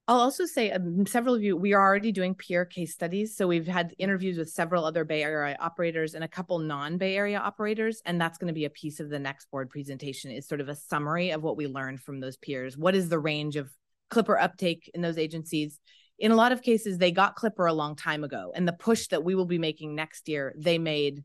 I'll 0.08 0.18
also 0.18 0.46
say 0.46 0.72
um, 0.72 1.06
several 1.06 1.34
of 1.34 1.42
you, 1.44 1.56
we 1.56 1.74
are 1.74 1.80
already 1.80 2.10
doing 2.10 2.34
peer 2.34 2.64
case 2.64 2.92
studies. 2.92 3.36
So 3.36 3.46
we've 3.46 3.68
had 3.68 3.94
interviews 3.98 4.36
with 4.36 4.50
several 4.50 4.84
other 4.84 5.04
Bay 5.04 5.22
Area 5.22 5.56
operators 5.60 6.14
and 6.14 6.24
a 6.24 6.28
couple 6.28 6.58
non 6.58 6.98
Bay 6.98 7.16
Area 7.16 7.38
operators. 7.38 8.02
And 8.04 8.20
that's 8.20 8.36
going 8.36 8.48
to 8.48 8.54
be 8.54 8.64
a 8.64 8.70
piece 8.70 8.98
of 8.98 9.10
the 9.10 9.20
next 9.20 9.48
board 9.50 9.70
presentation 9.70 10.32
is 10.32 10.48
sort 10.48 10.60
of 10.60 10.68
a 10.68 10.74
summary 10.74 11.30
of 11.30 11.42
what 11.42 11.56
we 11.56 11.68
learned 11.68 12.00
from 12.00 12.18
those 12.18 12.36
peers. 12.36 12.76
What 12.76 12.96
is 12.96 13.08
the 13.08 13.18
range 13.18 13.54
of 13.54 13.70
Clipper 14.10 14.36
uptake 14.36 14.90
in 14.92 15.02
those 15.02 15.18
agencies? 15.18 15.78
In 16.18 16.30
a 16.30 16.36
lot 16.36 16.52
of 16.52 16.62
cases, 16.62 16.98
they 16.98 17.10
got 17.10 17.36
Clipper 17.36 17.66
a 17.66 17.72
long 17.72 17.96
time 17.96 18.24
ago. 18.24 18.52
And 18.54 18.66
the 18.66 18.72
push 18.72 19.08
that 19.08 19.24
we 19.24 19.34
will 19.34 19.46
be 19.46 19.58
making 19.58 19.94
next 19.94 20.28
year, 20.28 20.54
they 20.56 20.78
made 20.78 21.24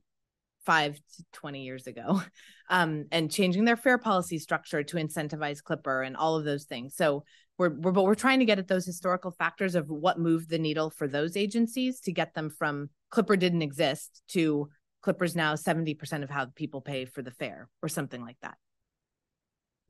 five 0.65 0.95
to 0.95 1.23
20 1.31 1.63
years 1.63 1.87
ago 1.87 2.21
um, 2.69 3.05
and 3.11 3.31
changing 3.31 3.63
their 3.65 3.77
fare 3.77 3.97
policy 3.97 4.37
structure 4.37 4.83
to 4.83 4.97
incentivize 4.97 5.63
Clipper 5.63 6.01
and 6.01 6.17
all 6.17 6.35
of 6.35 6.43
those 6.45 6.65
things. 6.65 6.95
So 6.95 7.23
we're, 7.57 7.69
we're 7.69 7.91
but 7.91 8.03
we're 8.03 8.15
trying 8.15 8.39
to 8.39 8.45
get 8.45 8.59
at 8.59 8.67
those 8.67 8.85
historical 8.85 9.31
factors 9.31 9.75
of 9.75 9.89
what 9.89 10.19
moved 10.19 10.49
the 10.49 10.59
needle 10.59 10.89
for 10.89 11.07
those 11.07 11.37
agencies 11.37 12.01
to 12.01 12.11
get 12.11 12.33
them 12.33 12.49
from 12.49 12.89
Clipper 13.09 13.37
didn't 13.37 13.61
exist 13.61 14.21
to 14.29 14.69
Clipper's 15.01 15.35
now 15.35 15.55
70% 15.55 16.23
of 16.23 16.29
how 16.29 16.47
people 16.55 16.81
pay 16.81 17.05
for 17.05 17.21
the 17.21 17.31
fare 17.31 17.69
or 17.81 17.87
something 17.87 18.21
like 18.21 18.37
that. 18.41 18.57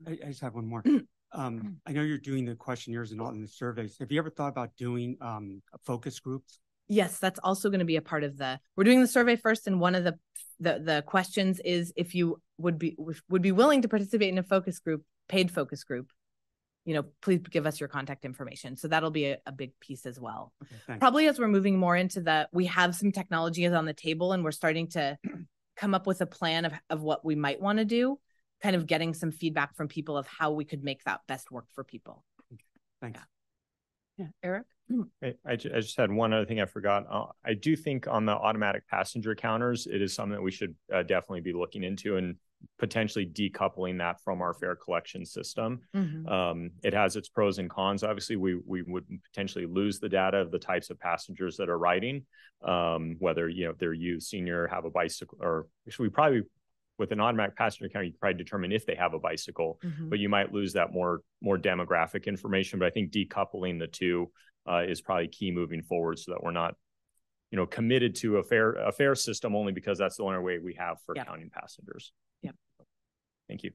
I, 0.06 0.12
I 0.12 0.28
just 0.28 0.40
have 0.42 0.54
one 0.54 0.66
more. 0.66 0.84
Um, 1.32 1.76
I 1.86 1.92
know 1.92 2.02
you're 2.02 2.18
doing 2.18 2.44
the 2.44 2.54
questionnaires 2.54 3.12
and 3.12 3.20
all 3.20 3.30
in 3.30 3.40
the 3.40 3.48
surveys. 3.48 3.96
Have 3.98 4.10
you 4.10 4.18
ever 4.18 4.30
thought 4.30 4.48
about 4.48 4.76
doing 4.76 5.16
um, 5.20 5.62
focus 5.84 6.20
groups? 6.20 6.58
Yes, 6.88 7.18
that's 7.18 7.38
also 7.40 7.68
going 7.68 7.80
to 7.80 7.84
be 7.84 7.96
a 7.96 8.02
part 8.02 8.24
of 8.24 8.38
the. 8.38 8.58
We're 8.74 8.84
doing 8.84 9.02
the 9.02 9.08
survey 9.08 9.36
first, 9.36 9.66
and 9.66 9.78
one 9.78 9.94
of 9.94 10.04
the 10.04 10.18
the 10.60 10.80
the 10.82 11.04
questions 11.06 11.60
is 11.64 11.92
if 11.96 12.14
you 12.14 12.40
would 12.56 12.78
be 12.78 12.96
would 13.28 13.42
be 13.42 13.52
willing 13.52 13.82
to 13.82 13.88
participate 13.88 14.30
in 14.30 14.38
a 14.38 14.42
focus 14.42 14.78
group, 14.78 15.04
paid 15.28 15.50
focus 15.50 15.84
group. 15.84 16.10
You 16.86 16.94
know, 16.94 17.04
please 17.20 17.40
give 17.40 17.66
us 17.66 17.78
your 17.78 17.90
contact 17.90 18.24
information. 18.24 18.78
So 18.78 18.88
that'll 18.88 19.10
be 19.10 19.26
a, 19.26 19.38
a 19.44 19.52
big 19.52 19.78
piece 19.78 20.06
as 20.06 20.18
well. 20.18 20.54
Okay. 20.88 20.98
Probably 20.98 21.28
as 21.28 21.38
we're 21.38 21.48
moving 21.48 21.76
more 21.76 21.94
into 21.94 22.22
the, 22.22 22.48
we 22.50 22.64
have 22.64 22.94
some 22.94 23.12
technologies 23.12 23.72
on 23.72 23.84
the 23.84 23.92
table, 23.92 24.32
and 24.32 24.42
we're 24.42 24.52
starting 24.52 24.88
to 24.88 25.18
come 25.76 25.94
up 25.94 26.06
with 26.06 26.22
a 26.22 26.26
plan 26.26 26.64
of 26.64 26.72
of 26.88 27.02
what 27.02 27.22
we 27.22 27.34
might 27.34 27.60
want 27.60 27.78
to 27.78 27.84
do. 27.84 28.18
Kind 28.62 28.76
of 28.76 28.86
getting 28.86 29.14
some 29.14 29.30
feedback 29.30 29.76
from 29.76 29.88
people 29.88 30.16
of 30.16 30.26
how 30.26 30.50
we 30.52 30.64
could 30.64 30.82
make 30.82 31.04
that 31.04 31.20
best 31.28 31.50
work 31.50 31.66
for 31.72 31.84
people. 31.84 32.24
Thanks. 33.00 33.20
Yeah, 34.16 34.26
Eric. 34.42 34.64
I, 35.22 35.34
I 35.46 35.56
just 35.56 35.96
had 35.96 36.10
one 36.10 36.32
other 36.32 36.44
thing 36.44 36.60
I 36.60 36.66
forgot. 36.66 37.06
Uh, 37.10 37.26
I 37.44 37.54
do 37.54 37.76
think 37.76 38.08
on 38.08 38.26
the 38.26 38.32
automatic 38.32 38.86
passenger 38.88 39.34
counters, 39.34 39.86
it 39.86 40.02
is 40.02 40.14
something 40.14 40.32
that 40.32 40.42
we 40.42 40.50
should 40.50 40.74
uh, 40.92 41.02
definitely 41.02 41.42
be 41.42 41.52
looking 41.52 41.84
into 41.84 42.16
and 42.16 42.36
potentially 42.78 43.24
decoupling 43.24 43.98
that 43.98 44.20
from 44.22 44.42
our 44.42 44.52
fare 44.52 44.74
collection 44.74 45.24
system. 45.24 45.80
Mhm. 45.94 46.28
Um, 46.28 46.70
it 46.82 46.92
has 46.92 47.14
its 47.14 47.28
pros 47.28 47.58
and 47.58 47.70
cons. 47.70 48.02
Obviously, 48.02 48.34
we 48.36 48.56
we 48.66 48.82
would 48.82 49.04
potentially 49.30 49.66
lose 49.66 50.00
the 50.00 50.08
data 50.08 50.38
of 50.38 50.50
the 50.50 50.58
types 50.58 50.90
of 50.90 50.98
passengers 50.98 51.56
that 51.58 51.68
are 51.68 51.78
riding, 51.78 52.26
um, 52.62 53.14
whether 53.20 53.48
you 53.48 53.66
know 53.66 53.74
they're 53.78 53.92
youth, 53.92 54.24
senior, 54.24 54.66
have 54.66 54.84
a 54.84 54.90
bicycle, 54.90 55.38
or 55.40 55.68
actually 55.86 56.08
we 56.08 56.12
probably 56.12 56.42
with 56.98 57.12
an 57.12 57.20
automatic 57.20 57.56
passenger 57.56 57.88
count, 57.88 58.04
you 58.06 58.12
can 58.12 58.18
probably 58.18 58.36
determine 58.38 58.72
if 58.72 58.84
they 58.84 58.96
have 58.96 59.14
a 59.14 59.18
bicycle, 59.18 59.78
Mhm. 59.82 60.10
but 60.10 60.18
you 60.18 60.28
might 60.28 60.52
lose 60.52 60.72
that 60.74 60.92
more 60.92 61.22
more 61.40 61.56
demographic 61.56 62.26
information. 62.26 62.78
But 62.78 62.86
I 62.86 62.90
think 62.90 63.12
decoupling 63.12 63.78
the 63.78 63.86
two 63.86 64.30
uh, 64.68 64.82
is 64.86 65.00
probably 65.00 65.28
key 65.28 65.50
moving 65.50 65.82
forward, 65.82 66.18
so 66.18 66.32
that 66.32 66.42
we're 66.42 66.50
not, 66.50 66.74
you 67.50 67.56
know, 67.56 67.64
committed 67.66 68.14
to 68.16 68.36
a 68.36 68.42
fare 68.42 68.72
a 68.72 68.92
fare 68.92 69.14
system 69.14 69.54
only 69.54 69.72
because 69.72 69.96
that's 69.96 70.16
the 70.16 70.24
only 70.24 70.40
way 70.40 70.58
we 70.58 70.74
have 70.74 71.00
for 71.06 71.14
Yep. 71.16 71.26
counting 71.26 71.48
passengers. 71.50 72.12
Yep. 72.42 72.54
Thank 73.48 73.62
you. 73.62 73.70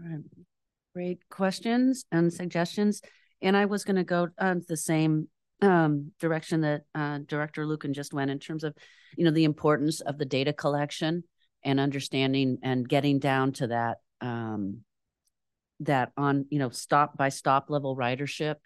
All 0.00 0.08
right. 0.08 0.24
Great 0.94 1.28
questions 1.28 2.04
and 2.10 2.32
suggestions. 2.32 3.00
And 3.40 3.56
I 3.56 3.66
was 3.66 3.84
going 3.84 3.96
to 3.96 4.04
go 4.04 4.28
on 4.38 4.62
the 4.68 4.76
same 4.76 5.28
um, 5.60 6.10
direction 6.18 6.62
that 6.62 6.82
uh, 6.94 7.18
Director 7.26 7.64
Lucan 7.64 7.94
just 7.94 8.12
went 8.12 8.32
in 8.32 8.40
terms 8.40 8.64
of, 8.64 8.74
you 9.16 9.24
know, 9.24 9.30
the 9.30 9.44
importance 9.44 10.00
of 10.00 10.18
the 10.18 10.24
data 10.24 10.52
collection 10.52 11.22
and 11.64 11.80
understanding 11.80 12.58
and 12.62 12.88
getting 12.88 13.18
down 13.18 13.52
to 13.52 13.68
that 13.68 13.98
um, 14.20 14.78
that 15.80 16.12
on, 16.16 16.46
you 16.50 16.58
know, 16.58 16.70
stop 16.70 17.16
by 17.16 17.28
stop 17.28 17.70
level 17.70 17.96
ridership. 17.96 18.56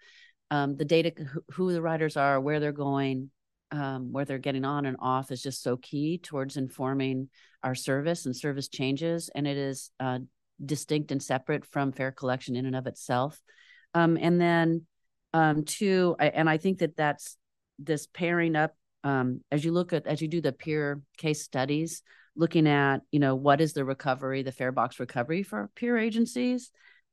Um, 0.49 0.77
the 0.77 0.85
data, 0.85 1.11
who, 1.51 1.73
the 1.73 1.81
riders 1.81 2.15
are, 2.15 2.39
where 2.39 2.59
they're 2.59 2.71
going, 2.71 3.31
um, 3.71 4.13
where 4.13 4.23
they're 4.23 4.37
getting 4.37 4.65
on 4.65 4.85
and 4.85 4.97
off 4.99 5.31
is 5.31 5.41
just 5.41 5.61
so 5.61 5.77
key 5.77 6.19
towards 6.19 6.57
informing 6.57 7.29
our 7.63 7.75
service 7.75 8.25
and 8.25 8.35
service 8.35 8.69
changes. 8.69 9.29
And 9.33 9.45
it 9.47 9.57
is 9.57 9.91
uh, 9.99 10.19
distinct 10.63 11.11
and 11.11 11.21
separate 11.21 11.65
from 11.65 11.91
fare 11.91 12.11
collection 12.11 12.55
in 12.55 12.65
and 12.65 12.75
of 12.75 12.87
itself. 12.87 13.41
Um, 13.93 14.17
and 14.21 14.39
then 14.39 14.85
um, 15.33 15.65
two, 15.65 16.15
and 16.19 16.49
I 16.49 16.57
think 16.57 16.79
that 16.79 16.95
that's 16.95 17.35
this 17.79 18.07
pairing 18.07 18.55
up 18.55 18.73
um, 19.03 19.41
as 19.51 19.63
you 19.63 19.71
look 19.71 19.93
at 19.93 20.07
as 20.07 20.21
you 20.21 20.27
do 20.27 20.41
the 20.41 20.51
peer 20.51 21.01
case 21.17 21.43
studies, 21.43 22.01
looking 22.37 22.67
at 22.67 23.01
you 23.11 23.19
know 23.19 23.35
what 23.35 23.59
is 23.59 23.73
the 23.73 23.83
recovery, 23.83 24.43
the 24.43 24.51
fare 24.51 24.71
box 24.71 24.99
recovery 24.99 25.43
for 25.43 25.69
peer 25.75 25.97
agencies, 25.97 26.71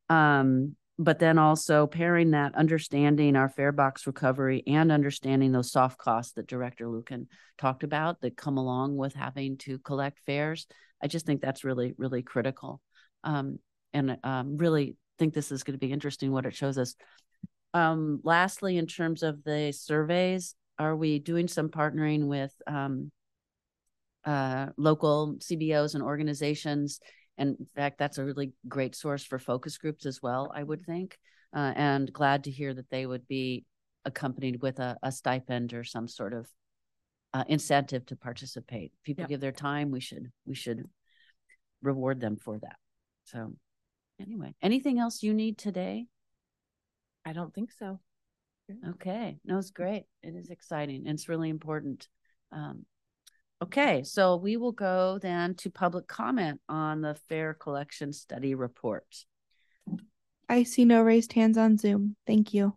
um, 0.08 0.76
but 0.98 1.18
then 1.18 1.38
also 1.38 1.86
pairing 1.86 2.32
that 2.32 2.54
understanding 2.54 3.34
our 3.34 3.48
fare 3.48 3.72
box 3.72 4.06
recovery 4.06 4.62
and 4.66 4.92
understanding 4.92 5.50
those 5.50 5.72
soft 5.72 5.98
costs 5.98 6.34
that 6.34 6.46
Director 6.46 6.88
Lucan 6.88 7.28
talked 7.58 7.82
about 7.82 8.20
that 8.20 8.36
come 8.36 8.58
along 8.58 8.96
with 8.96 9.14
having 9.14 9.56
to 9.58 9.78
collect 9.78 10.20
fares. 10.20 10.66
I 11.02 11.08
just 11.08 11.26
think 11.26 11.40
that's 11.40 11.64
really 11.64 11.94
really 11.96 12.22
critical 12.22 12.80
um, 13.24 13.58
and 13.92 14.18
um, 14.22 14.56
really 14.58 14.96
think 15.18 15.34
this 15.34 15.50
is 15.50 15.64
going 15.64 15.78
to 15.78 15.84
be 15.86 15.92
interesting 15.92 16.32
what 16.32 16.46
it 16.46 16.54
shows 16.54 16.78
us. 16.78 16.94
Um, 17.72 18.20
lastly, 18.22 18.76
in 18.76 18.86
terms 18.86 19.22
of 19.22 19.42
the 19.42 19.72
surveys, 19.72 20.54
are 20.78 20.94
we 20.94 21.18
doing 21.18 21.48
some 21.48 21.68
partnering 21.68 22.26
with 22.26 22.52
um, 22.66 23.10
uh, 24.24 24.66
local 24.76 25.36
CBOs 25.38 25.94
and 25.94 26.02
organizations? 26.02 27.00
And 27.36 27.56
in 27.58 27.66
fact, 27.74 27.98
that's 27.98 28.18
a 28.18 28.24
really 28.24 28.52
great 28.68 28.94
source 28.94 29.24
for 29.24 29.38
focus 29.38 29.76
groups 29.78 30.06
as 30.06 30.22
well, 30.22 30.52
I 30.54 30.62
would 30.62 30.84
think. 30.86 31.18
Uh, 31.54 31.72
and 31.76 32.12
glad 32.12 32.44
to 32.44 32.50
hear 32.50 32.74
that 32.74 32.90
they 32.90 33.06
would 33.06 33.26
be 33.28 33.64
accompanied 34.04 34.60
with 34.60 34.78
a, 34.80 34.96
a 35.02 35.10
stipend 35.12 35.72
or 35.72 35.84
some 35.84 36.08
sort 36.08 36.32
of 36.32 36.48
uh, 37.32 37.44
incentive 37.48 38.06
to 38.06 38.16
participate. 38.16 38.92
People 39.02 39.22
Yep. 39.22 39.28
give 39.28 39.40
their 39.40 39.52
time, 39.52 39.90
we 39.90 40.00
should 40.00 40.30
we 40.46 40.54
should 40.54 40.84
reward 41.82 42.20
them 42.20 42.36
for 42.36 42.58
that. 42.58 42.76
So 43.24 43.54
anyway, 44.20 44.54
anything 44.62 44.98
else 44.98 45.22
you 45.22 45.34
need 45.34 45.58
today? 45.58 46.06
I 47.24 47.32
don't 47.32 47.54
think 47.54 47.72
so. 47.72 48.00
Okay, 48.90 49.38
no, 49.44 49.58
it's 49.58 49.70
great. 49.70 50.04
It 50.22 50.34
is 50.34 50.50
exciting. 50.50 51.06
It's 51.06 51.28
really 51.28 51.50
important. 51.50 52.08
Um, 52.52 52.86
okay, 53.64 54.02
so 54.02 54.36
we 54.36 54.58
will 54.58 54.72
go 54.72 55.18
then 55.22 55.54
to 55.54 55.70
public 55.70 56.06
comment 56.06 56.60
on 56.68 57.00
the 57.00 57.14
Fare 57.30 57.54
collection 57.54 58.12
study 58.12 58.54
report. 58.54 59.06
I 60.50 60.64
see 60.64 60.84
no 60.84 61.00
raised 61.00 61.32
hands 61.32 61.56
on 61.56 61.78
Zoom. 61.78 62.14
Thank 62.26 62.52
you. 62.52 62.76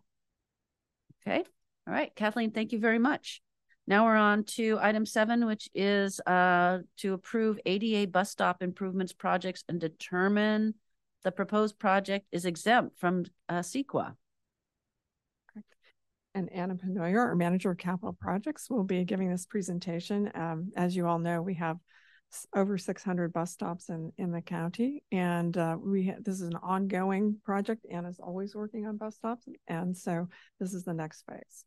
Okay, 1.20 1.44
all 1.86 1.92
right, 1.92 2.14
Kathleen, 2.14 2.52
thank 2.52 2.72
you 2.72 2.78
very 2.78 2.98
much. 2.98 3.42
Now 3.86 4.06
we're 4.06 4.16
on 4.16 4.44
to 4.56 4.78
item 4.80 5.04
seven, 5.04 5.44
which 5.44 5.68
is 5.74 6.20
uh 6.20 6.78
to 6.98 7.12
approve 7.12 7.60
ADA 7.66 8.10
bus 8.10 8.30
stop 8.30 8.62
improvements 8.62 9.12
projects 9.12 9.64
and 9.68 9.78
determine 9.78 10.74
the 11.22 11.32
proposed 11.32 11.78
project 11.78 12.26
is 12.32 12.46
exempt 12.46 12.98
from 12.98 13.24
uh 13.50 13.60
CEQA. 13.60 14.14
And 16.38 16.52
Anna 16.52 16.76
Penoyer, 16.76 17.18
our 17.18 17.34
Manager 17.34 17.72
of 17.72 17.78
Capital 17.78 18.16
Projects, 18.20 18.70
will 18.70 18.84
be 18.84 19.02
giving 19.04 19.28
this 19.28 19.44
presentation. 19.44 20.30
Um, 20.36 20.70
as 20.76 20.94
you 20.94 21.08
all 21.08 21.18
know, 21.18 21.42
we 21.42 21.54
have 21.54 21.78
over 22.54 22.78
six 22.78 23.02
hundred 23.02 23.32
bus 23.32 23.50
stops 23.50 23.88
in, 23.88 24.12
in 24.18 24.30
the 24.30 24.40
county. 24.40 25.02
And, 25.10 25.56
uh, 25.56 25.76
we, 25.80 26.14
this 26.20 26.36
is 26.36 26.42
an 26.42 26.54
ongoing 26.62 27.40
project. 27.44 27.86
Anna's 27.90 28.20
always 28.22 28.54
working 28.54 28.86
on 28.86 28.98
bus 28.98 29.16
stops. 29.16 29.48
And 29.66 29.96
so 29.96 30.28
this 30.60 30.74
is 30.74 30.84
the 30.84 30.94
next 30.94 31.24
phase. 31.28 31.64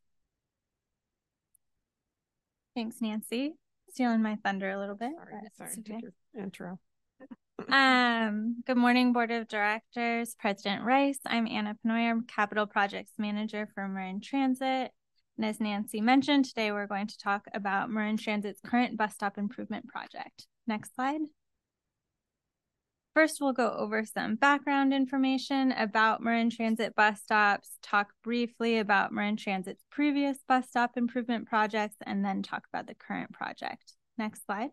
Thanks, 2.73 3.01
Nancy. 3.01 3.55
Stealing 3.91 4.21
my 4.21 4.37
thunder 4.41 4.71
a 4.71 4.79
little 4.79 4.95
bit. 4.95 5.11
Sorry, 5.17 5.33
sorry, 5.57 5.69
it's 5.77 5.89
take 5.89 6.01
your 6.01 6.43
intro. 6.43 6.79
Um, 7.69 8.63
good 8.65 8.77
morning, 8.77 9.13
Board 9.13 9.31
of 9.31 9.47
Directors, 9.47 10.35
President 10.39 10.83
Rice. 10.83 11.19
I'm 11.25 11.47
Anna 11.47 11.75
Penoyer, 11.85 12.27
Capital 12.27 12.65
Projects 12.65 13.13
Manager 13.17 13.67
for 13.73 13.87
Marin 13.87 14.21
Transit. 14.21 14.91
And 15.37 15.45
as 15.45 15.59
Nancy 15.59 16.01
mentioned, 16.01 16.45
today 16.45 16.71
we're 16.71 16.87
going 16.87 17.07
to 17.07 17.17
talk 17.17 17.45
about 17.53 17.89
Marin 17.89 18.17
Transit's 18.17 18.61
current 18.65 18.97
bus 18.97 19.13
stop 19.13 19.37
improvement 19.37 19.87
project. 19.87 20.47
Next 20.67 20.95
slide. 20.95 21.21
First, 23.13 23.41
we'll 23.41 23.53
go 23.53 23.69
over 23.77 24.05
some 24.05 24.35
background 24.35 24.93
information 24.93 25.73
about 25.73 26.23
Marin 26.23 26.49
Transit 26.49 26.95
bus 26.95 27.21
stops, 27.21 27.77
talk 27.81 28.13
briefly 28.23 28.77
about 28.77 29.11
Marin 29.11 29.35
Transit's 29.35 29.83
previous 29.91 30.37
bus 30.47 30.67
stop 30.69 30.95
improvement 30.95 31.47
projects, 31.47 31.97
and 32.05 32.23
then 32.23 32.41
talk 32.41 32.63
about 32.71 32.87
the 32.87 32.95
current 32.95 33.33
project. 33.33 33.93
Next 34.17 34.45
slide. 34.45 34.69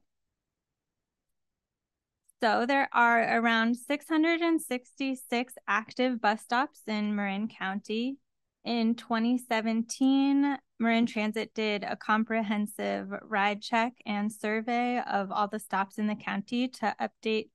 So 2.41 2.66
there 2.66 2.89
are 2.93 3.41
around 3.41 3.76
666 3.76 5.55
active 5.66 6.20
bus 6.20 6.43
stops 6.43 6.82
in 6.86 7.16
Marin 7.16 7.49
County. 7.49 8.18
In 8.64 8.95
2017, 8.95 10.57
Marin 10.78 11.07
Transit 11.07 11.53
did 11.53 11.82
a 11.82 11.97
comprehensive 11.97 13.09
ride 13.22 13.61
check 13.61 13.95
and 14.07 14.30
survey 14.32 15.01
of 15.01 15.32
all 15.32 15.49
the 15.49 15.59
stops 15.59 15.99
in 15.99 16.07
the 16.07 16.14
county 16.14 16.68
to 16.68 16.95
update 17.01 17.49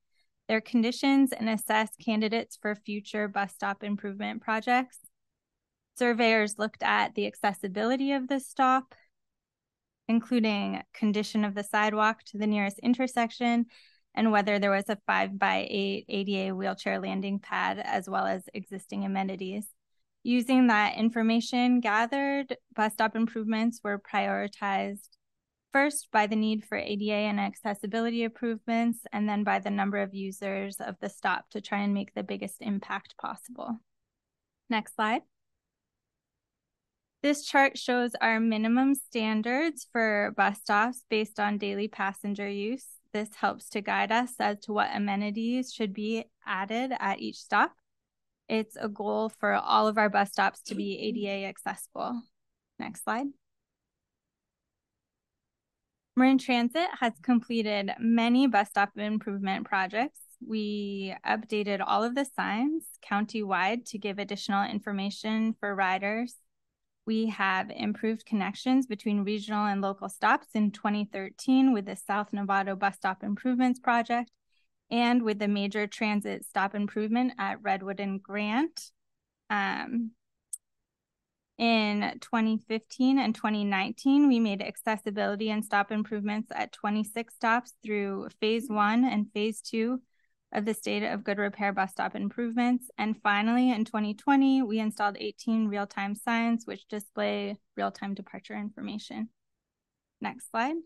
their 0.48 0.60
conditions 0.60 1.32
and 1.32 1.48
assess 1.48 1.88
candidates 2.04 2.58
for 2.60 2.74
future 2.74 3.26
bus 3.26 3.54
stop 3.54 3.82
improvement 3.82 4.42
projects. 4.42 4.98
Surveyors 5.96 6.58
looked 6.58 6.82
at 6.82 7.14
the 7.14 7.26
accessibility 7.26 8.12
of 8.12 8.28
the 8.28 8.38
stop, 8.40 8.94
including 10.08 10.82
condition 10.92 11.42
of 11.42 11.54
the 11.54 11.64
sidewalk 11.64 12.22
to 12.24 12.36
the 12.36 12.46
nearest 12.46 12.78
intersection 12.80 13.64
and 14.14 14.30
whether 14.30 14.58
there 14.58 14.70
was 14.70 14.88
a 14.88 14.98
five 15.06 15.38
by 15.38 15.66
eight 15.68 16.04
ADA 16.08 16.54
wheelchair 16.54 17.00
landing 17.00 17.38
pad, 17.38 17.78
as 17.78 18.08
well 18.08 18.26
as 18.26 18.44
existing 18.54 19.04
amenities. 19.04 19.66
Using 20.22 20.68
that 20.68 20.96
information 20.96 21.80
gathered, 21.80 22.56
bus 22.74 22.94
stop 22.94 23.14
improvements 23.14 23.80
were 23.84 23.98
prioritized 23.98 25.08
first 25.72 26.08
by 26.12 26.26
the 26.28 26.36
need 26.36 26.64
for 26.64 26.78
ADA 26.78 27.12
and 27.12 27.40
accessibility 27.40 28.22
improvements, 28.22 29.00
and 29.12 29.28
then 29.28 29.42
by 29.42 29.58
the 29.58 29.70
number 29.70 29.98
of 29.98 30.14
users 30.14 30.76
of 30.76 30.94
the 31.00 31.08
stop 31.08 31.50
to 31.50 31.60
try 31.60 31.80
and 31.80 31.92
make 31.92 32.14
the 32.14 32.22
biggest 32.22 32.62
impact 32.62 33.16
possible. 33.20 33.80
Next 34.70 34.94
slide. 34.94 35.22
This 37.24 37.44
chart 37.44 37.76
shows 37.76 38.12
our 38.20 38.38
minimum 38.38 38.94
standards 38.94 39.86
for 39.90 40.32
bus 40.36 40.60
stops 40.60 41.04
based 41.10 41.40
on 41.40 41.58
daily 41.58 41.88
passenger 41.88 42.48
use. 42.48 42.86
This 43.14 43.32
helps 43.36 43.68
to 43.68 43.80
guide 43.80 44.10
us 44.10 44.32
as 44.40 44.58
to 44.62 44.72
what 44.72 44.90
amenities 44.92 45.72
should 45.72 45.94
be 45.94 46.24
added 46.44 46.92
at 46.98 47.20
each 47.20 47.36
stop. 47.36 47.72
It's 48.48 48.76
a 48.76 48.88
goal 48.88 49.28
for 49.28 49.52
all 49.54 49.86
of 49.86 49.98
our 49.98 50.10
bus 50.10 50.32
stops 50.32 50.60
to 50.62 50.74
be 50.74 50.98
ADA 50.98 51.46
accessible. 51.46 52.20
Next 52.80 53.04
slide. 53.04 53.28
Marin 56.16 56.38
Transit 56.38 56.88
has 56.98 57.12
completed 57.22 57.92
many 58.00 58.48
bus 58.48 58.70
stop 58.70 58.90
improvement 58.96 59.64
projects. 59.64 60.18
We 60.44 61.14
updated 61.24 61.84
all 61.86 62.02
of 62.02 62.16
the 62.16 62.24
signs 62.24 62.84
countywide 63.08 63.84
to 63.90 63.98
give 63.98 64.18
additional 64.18 64.68
information 64.68 65.54
for 65.60 65.72
riders. 65.72 66.34
We 67.06 67.26
have 67.26 67.70
improved 67.70 68.24
connections 68.24 68.86
between 68.86 69.24
regional 69.24 69.66
and 69.66 69.80
local 69.80 70.08
stops 70.08 70.48
in 70.54 70.70
2013 70.70 71.72
with 71.72 71.86
the 71.86 71.96
South 71.96 72.32
Novato 72.32 72.78
Bus 72.78 72.96
Stop 72.96 73.22
Improvements 73.22 73.78
Project 73.78 74.30
and 74.90 75.22
with 75.22 75.38
the 75.38 75.48
major 75.48 75.86
transit 75.86 76.44
stop 76.44 76.74
improvement 76.74 77.34
at 77.38 77.62
Redwood 77.62 78.00
and 78.00 78.22
Grant. 78.22 78.90
Um, 79.50 80.12
In 81.58 82.18
2015 82.20 83.18
and 83.18 83.34
2019, 83.34 84.26
we 84.26 84.40
made 84.40 84.60
accessibility 84.60 85.50
and 85.50 85.64
stop 85.64 85.92
improvements 85.92 86.50
at 86.54 86.72
26 86.72 87.34
stops 87.34 87.74
through 87.82 88.28
phase 88.40 88.68
one 88.68 89.04
and 89.04 89.30
phase 89.32 89.60
two 89.60 90.00
of 90.54 90.64
the 90.64 90.74
state 90.74 91.02
of 91.02 91.24
good 91.24 91.38
repair 91.38 91.72
bus 91.72 91.90
stop 91.90 92.14
improvements. 92.14 92.90
And 92.96 93.20
finally, 93.22 93.70
in 93.70 93.84
2020, 93.84 94.62
we 94.62 94.78
installed 94.78 95.16
18 95.18 95.68
real-time 95.68 96.14
signs 96.14 96.66
which 96.66 96.86
display 96.88 97.56
real-time 97.76 98.14
departure 98.14 98.56
information. 98.56 99.28
Next 100.20 100.50
slide. 100.50 100.76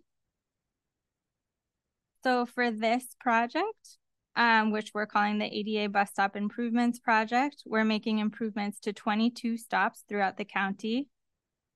So 2.25 2.47
for 2.47 2.71
this 2.71 3.05
project, 3.21 3.99
um, 4.39 4.71
which 4.71 4.93
we're 4.95 5.07
calling 5.07 5.39
the 5.39 5.53
ADA 5.53 5.89
Bus 5.89 6.11
Stop 6.11 6.37
Improvements 6.37 7.01
Project. 7.01 7.65
We're 7.67 7.85
making 7.85 8.21
improvements 8.21 8.79
to 8.81 8.93
22 8.93 9.59
stops 9.59 10.05
throughout 10.09 10.37
the 10.37 10.45
county. 10.45 11.09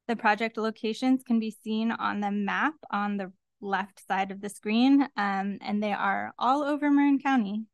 The 0.07 0.15
project 0.15 0.57
locations 0.57 1.25
can 1.25 1.41
be 1.41 1.51
seen 1.51 1.91
on 1.91 2.21
the 2.21 2.31
map 2.31 2.75
on 2.91 3.17
the 3.17 3.33
left 3.61 4.07
side 4.07 4.31
of 4.31 4.41
the 4.41 4.49
screen, 4.49 5.03
um, 5.17 5.59
and 5.61 5.83
they 5.83 5.93
are 5.93 6.33
all 6.39 6.63
over 6.63 6.89
Marin 6.89 7.19
County. 7.19 7.65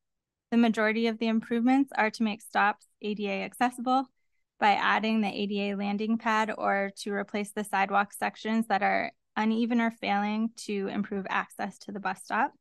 The 0.50 0.56
majority 0.56 1.06
of 1.08 1.18
the 1.18 1.28
improvements 1.28 1.92
are 1.94 2.10
to 2.10 2.22
make 2.22 2.40
stops 2.40 2.86
ADA 3.02 3.44
accessible 3.44 4.06
by 4.58 4.72
adding 4.72 5.20
the 5.20 5.28
ADA 5.28 5.76
landing 5.76 6.18
pad 6.18 6.52
or 6.56 6.90
to 6.98 7.12
replace 7.12 7.52
the 7.52 7.64
sidewalk 7.64 8.12
sections 8.12 8.66
that 8.68 8.82
are 8.82 9.12
uneven 9.36 9.80
or 9.80 9.90
failing 9.90 10.50
to 10.56 10.88
improve 10.88 11.26
access 11.28 11.78
to 11.78 11.92
the 11.92 12.00
bus 12.00 12.20
stop. 12.24 12.52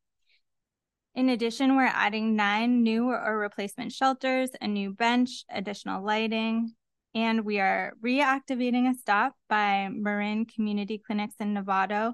In 1.15 1.29
addition, 1.29 1.75
we're 1.75 1.85
adding 1.85 2.35
nine 2.35 2.83
new 2.83 3.09
or 3.09 3.39
replacement 3.39 3.91
shelters, 3.91 4.51
a 4.61 4.67
new 4.67 4.93
bench, 4.93 5.45
additional 5.49 6.03
lighting, 6.05 6.75
and 7.15 7.43
we 7.43 7.59
are 7.59 7.93
reactivating 8.03 8.87
a 8.87 8.93
stop 8.93 9.33
by 9.49 9.89
Marin 9.91 10.45
Community 10.45 10.99
Clinics 10.99 11.33
in 11.39 11.55
Novato, 11.55 12.13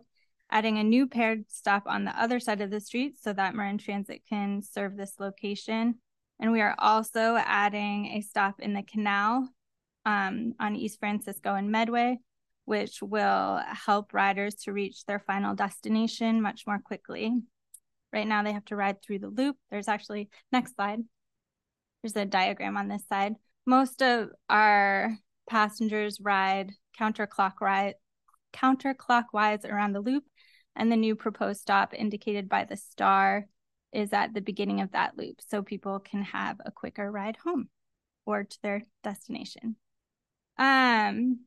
adding 0.52 0.78
a 0.78 0.84
new 0.84 1.08
paired 1.08 1.46
stop 1.50 1.84
on 1.88 2.06
the 2.06 2.22
other 2.22 2.40
side 2.40 2.62
of 2.62 2.70
the 2.70 2.80
street 2.80 3.18
so 3.20 3.34
that 3.34 3.56
Marin 3.56 3.78
Transit 3.78 4.22
can 4.30 4.62
serve 4.62 4.96
this 4.96 5.16
location. 5.20 5.96
And 6.40 6.52
we 6.52 6.62
are 6.62 6.76
also 6.78 7.36
adding 7.38 8.08
a 8.08 8.22
stop 8.22 8.60
in 8.60 8.74
the 8.74 8.84
canal 8.84 9.50
um, 10.06 10.54
on 10.60 10.76
East 10.76 11.00
Francisco 11.00 11.56
and 11.56 11.72
Medway, 11.72 12.20
which 12.66 13.02
will 13.02 13.62
help 13.68 14.14
riders 14.14 14.56
to 14.56 14.74
reach 14.74 15.06
their 15.06 15.20
final 15.20 15.56
destination 15.56 16.42
much 16.42 16.68
more 16.68 16.80
quickly. 16.80 17.32
Right 18.12 18.28
now 18.28 18.44
they 18.44 18.52
have 18.52 18.66
to 18.66 18.76
ride 18.76 19.02
through 19.02 19.20
the 19.20 19.30
loop. 19.30 19.56
There's 19.72 19.88
actually, 19.88 20.30
next 20.52 20.76
slide. 20.76 21.00
There's 22.02 22.16
a 22.16 22.26
diagram 22.26 22.78
on 22.78 22.90
this 22.90 23.08
side. 23.08 23.36
Most 23.66 24.02
of 24.02 24.30
our 24.50 25.18
passengers 25.50 26.20
ride 26.22 26.72
counterclockwise, 27.00 27.94
counterclockwise 28.54 29.66
around 29.66 29.94
the 29.94 30.02
loop, 30.02 30.24
and 30.76 30.92
the 30.92 30.98
new 30.98 31.16
proposed 31.16 31.62
stop 31.62 31.94
indicated 31.94 32.50
by 32.50 32.66
the 32.66 32.78
star 32.78 33.48
is 33.92 34.12
at 34.14 34.34
the 34.34 34.42
beginning 34.42 34.82
of 34.82 34.92
that 34.92 35.18
loop, 35.18 35.40
so 35.48 35.62
people 35.62 36.00
can 36.00 36.24
have 36.24 36.60
a 36.66 36.72
quicker 36.72 37.12
ride 37.12 37.38
home 37.38 37.70
or 38.26 38.44
to 38.44 38.62
their 38.62 38.84
destination. 39.04 39.76
Um, 40.58 41.42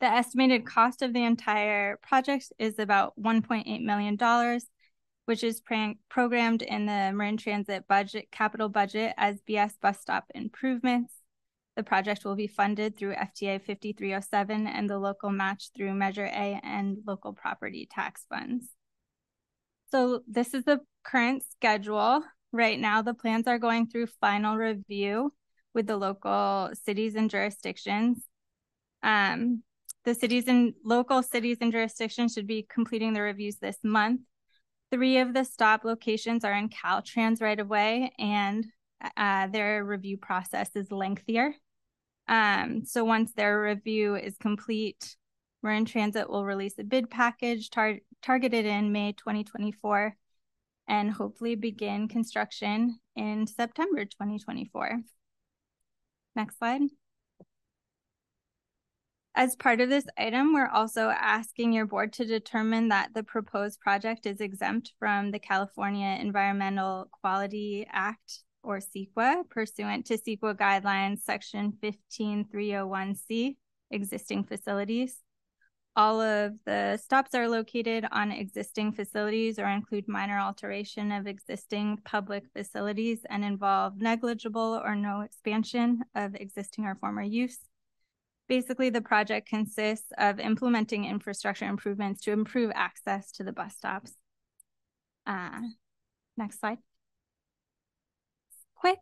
the 0.00 0.06
estimated 0.06 0.64
cost 0.66 1.02
of 1.02 1.12
the 1.12 1.24
entire 1.24 1.96
project 1.98 2.52
is 2.58 2.78
about 2.78 3.20
$1.8 3.20 3.82
million 3.82 4.16
which 5.30 5.44
is 5.44 5.62
programmed 6.08 6.62
in 6.62 6.86
the 6.86 7.12
Marin 7.14 7.36
Transit 7.36 7.86
budget 7.86 8.32
capital 8.32 8.68
budget 8.68 9.14
as 9.16 9.40
BS 9.48 9.74
bus 9.80 10.00
stop 10.00 10.24
improvements. 10.34 11.14
The 11.80 11.84
project 11.84 12.26
will 12.26 12.36
be 12.36 12.46
funded 12.46 12.98
through 12.98 13.14
FTA 13.14 13.58
5307 13.62 14.66
and 14.66 14.90
the 14.90 14.98
local 14.98 15.30
match 15.30 15.70
through 15.74 15.94
Measure 15.94 16.26
A 16.26 16.60
and 16.62 16.98
local 17.06 17.32
property 17.32 17.88
tax 17.90 18.26
funds. 18.28 18.66
So 19.90 20.20
this 20.28 20.52
is 20.52 20.64
the 20.64 20.80
current 21.04 21.42
schedule. 21.50 22.22
Right 22.52 22.78
now, 22.78 23.00
the 23.00 23.14
plans 23.14 23.46
are 23.46 23.58
going 23.58 23.86
through 23.86 24.08
final 24.20 24.58
review 24.58 25.32
with 25.72 25.86
the 25.86 25.96
local 25.96 26.68
cities 26.84 27.14
and 27.14 27.30
jurisdictions. 27.30 28.26
Um, 29.02 29.62
the 30.04 30.14
cities 30.14 30.48
and 30.48 30.74
local 30.84 31.22
cities 31.22 31.56
and 31.62 31.72
jurisdictions 31.72 32.34
should 32.34 32.46
be 32.46 32.66
completing 32.68 33.14
the 33.14 33.22
reviews 33.22 33.56
this 33.56 33.78
month. 33.82 34.20
Three 34.90 35.16
of 35.16 35.32
the 35.32 35.44
stop 35.44 35.84
locations 35.84 36.44
are 36.44 36.52
in 36.52 36.68
Caltrans 36.68 37.40
right 37.40 37.58
away, 37.58 38.12
and 38.18 38.66
uh, 39.16 39.46
their 39.46 39.82
review 39.82 40.18
process 40.18 40.68
is 40.76 40.92
lengthier. 40.92 41.54
Um, 42.30 42.84
so 42.84 43.04
once 43.04 43.32
their 43.32 43.60
review 43.60 44.14
is 44.14 44.36
complete, 44.38 45.16
Marin 45.64 45.84
Transit 45.84 46.30
will 46.30 46.44
release 46.44 46.78
a 46.78 46.84
bid 46.84 47.10
package 47.10 47.70
tar 47.70 47.96
targeted 48.22 48.64
in 48.64 48.92
May 48.92 49.12
2024 49.12 50.16
and 50.86 51.10
hopefully 51.10 51.56
begin 51.56 52.06
construction 52.06 53.00
in 53.16 53.48
September 53.48 54.04
2024. 54.04 55.00
Next 56.36 56.58
slide. 56.58 56.82
As 59.34 59.56
part 59.56 59.80
of 59.80 59.88
this 59.88 60.06
item, 60.16 60.52
we're 60.52 60.68
also 60.68 61.08
asking 61.08 61.72
your 61.72 61.86
board 61.86 62.12
to 62.14 62.24
determine 62.24 62.88
that 62.88 63.12
the 63.12 63.24
proposed 63.24 63.80
project 63.80 64.26
is 64.26 64.40
exempt 64.40 64.92
from 65.00 65.32
the 65.32 65.38
California 65.40 66.16
Environmental 66.20 67.08
Quality 67.20 67.86
Act 67.90 68.44
or 68.62 68.78
CEQA 68.78 69.48
pursuant 69.48 70.06
to 70.06 70.18
CEQA 70.18 70.56
guidelines 70.56 71.20
section 71.20 71.72
15301C, 71.82 73.56
existing 73.90 74.44
facilities. 74.44 75.16
All 75.96 76.20
of 76.20 76.54
the 76.64 76.98
stops 76.98 77.34
are 77.34 77.48
located 77.48 78.06
on 78.12 78.30
existing 78.30 78.92
facilities 78.92 79.58
or 79.58 79.66
include 79.66 80.06
minor 80.06 80.38
alteration 80.38 81.10
of 81.10 81.26
existing 81.26 81.98
public 82.04 82.44
facilities 82.56 83.20
and 83.28 83.44
involve 83.44 84.00
negligible 84.00 84.80
or 84.84 84.94
no 84.94 85.22
expansion 85.22 86.02
of 86.14 86.36
existing 86.36 86.84
or 86.84 86.94
former 86.94 87.22
use. 87.22 87.58
Basically, 88.48 88.90
the 88.90 89.00
project 89.00 89.48
consists 89.48 90.12
of 90.16 90.40
implementing 90.40 91.04
infrastructure 91.04 91.66
improvements 91.66 92.20
to 92.22 92.32
improve 92.32 92.70
access 92.74 93.32
to 93.32 93.44
the 93.44 93.52
bus 93.52 93.76
stops. 93.76 94.12
Uh, 95.26 95.60
next 96.36 96.60
slide. 96.60 96.78
Quick, 98.80 98.98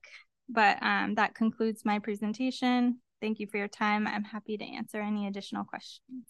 but 0.49 0.83
um, 0.83 1.15
that 1.15 1.37
concludes 1.37 1.85
my 1.85 2.01
presentation. 2.01 2.99
Thank 3.21 3.39
you 3.39 3.47
for 3.47 3.59
your 3.59 3.69
time. 3.69 4.09
I'm 4.09 4.25
happy 4.25 4.57
to 4.57 4.65
answer 4.65 5.01
any 5.01 5.29
additional 5.29 5.63
questions. 5.63 6.25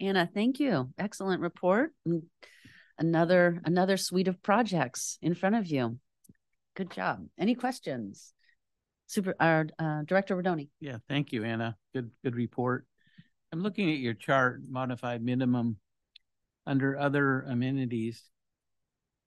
Anna, 0.00 0.30
thank 0.32 0.58
you. 0.58 0.88
Excellent 0.98 1.42
report. 1.42 1.92
Another 2.98 3.60
another 3.66 3.98
suite 3.98 4.28
of 4.28 4.42
projects 4.42 5.18
in 5.20 5.34
front 5.34 5.56
of 5.56 5.66
you. 5.66 5.98
Good 6.74 6.90
job. 6.90 7.26
Any 7.38 7.54
questions? 7.54 8.32
Super, 9.08 9.34
our 9.38 9.66
uh, 9.78 10.02
Director 10.06 10.34
Rodoni. 10.34 10.70
Yeah, 10.80 10.96
thank 11.10 11.32
you, 11.32 11.44
Anna. 11.44 11.76
Good, 11.92 12.10
good 12.24 12.34
report. 12.34 12.86
I'm 13.52 13.62
looking 13.62 13.90
at 13.90 13.98
your 13.98 14.14
chart, 14.14 14.62
modified 14.66 15.22
minimum 15.22 15.76
under 16.66 16.98
other 16.98 17.42
amenities. 17.42 18.22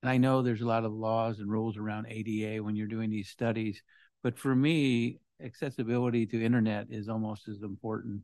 And 0.05 0.11
I 0.11 0.17
know 0.17 0.43
there's 0.43 0.61
a 0.61 0.67
lot 0.67 0.85
of 0.85 0.93
laws 0.93 1.39
and 1.39 1.49
rules 1.49 1.77
around 1.77 2.05
ADA 2.07 2.61
when 2.63 2.75
you're 2.75 2.85
doing 2.85 3.09
these 3.09 3.29
studies, 3.29 3.81
but 4.21 4.37
for 4.37 4.55
me, 4.55 5.17
accessibility 5.43 6.27
to 6.27 6.45
internet 6.45 6.85
is 6.91 7.09
almost 7.09 7.47
as 7.47 7.63
important 7.63 8.21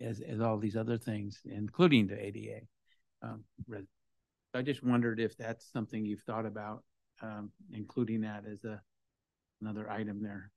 as, 0.00 0.20
as 0.20 0.40
all 0.40 0.58
these 0.58 0.76
other 0.76 0.96
things, 0.96 1.40
including 1.44 2.06
the 2.06 2.24
ADA. 2.24 2.60
Um, 3.20 3.42
I 4.54 4.62
just 4.62 4.84
wondered 4.84 5.18
if 5.18 5.36
that's 5.36 5.72
something 5.72 6.06
you've 6.06 6.22
thought 6.22 6.46
about, 6.46 6.84
um, 7.20 7.50
including 7.72 8.20
that 8.20 8.44
as 8.46 8.62
a 8.62 8.80
another 9.60 9.90
item 9.90 10.22
there. 10.22 10.52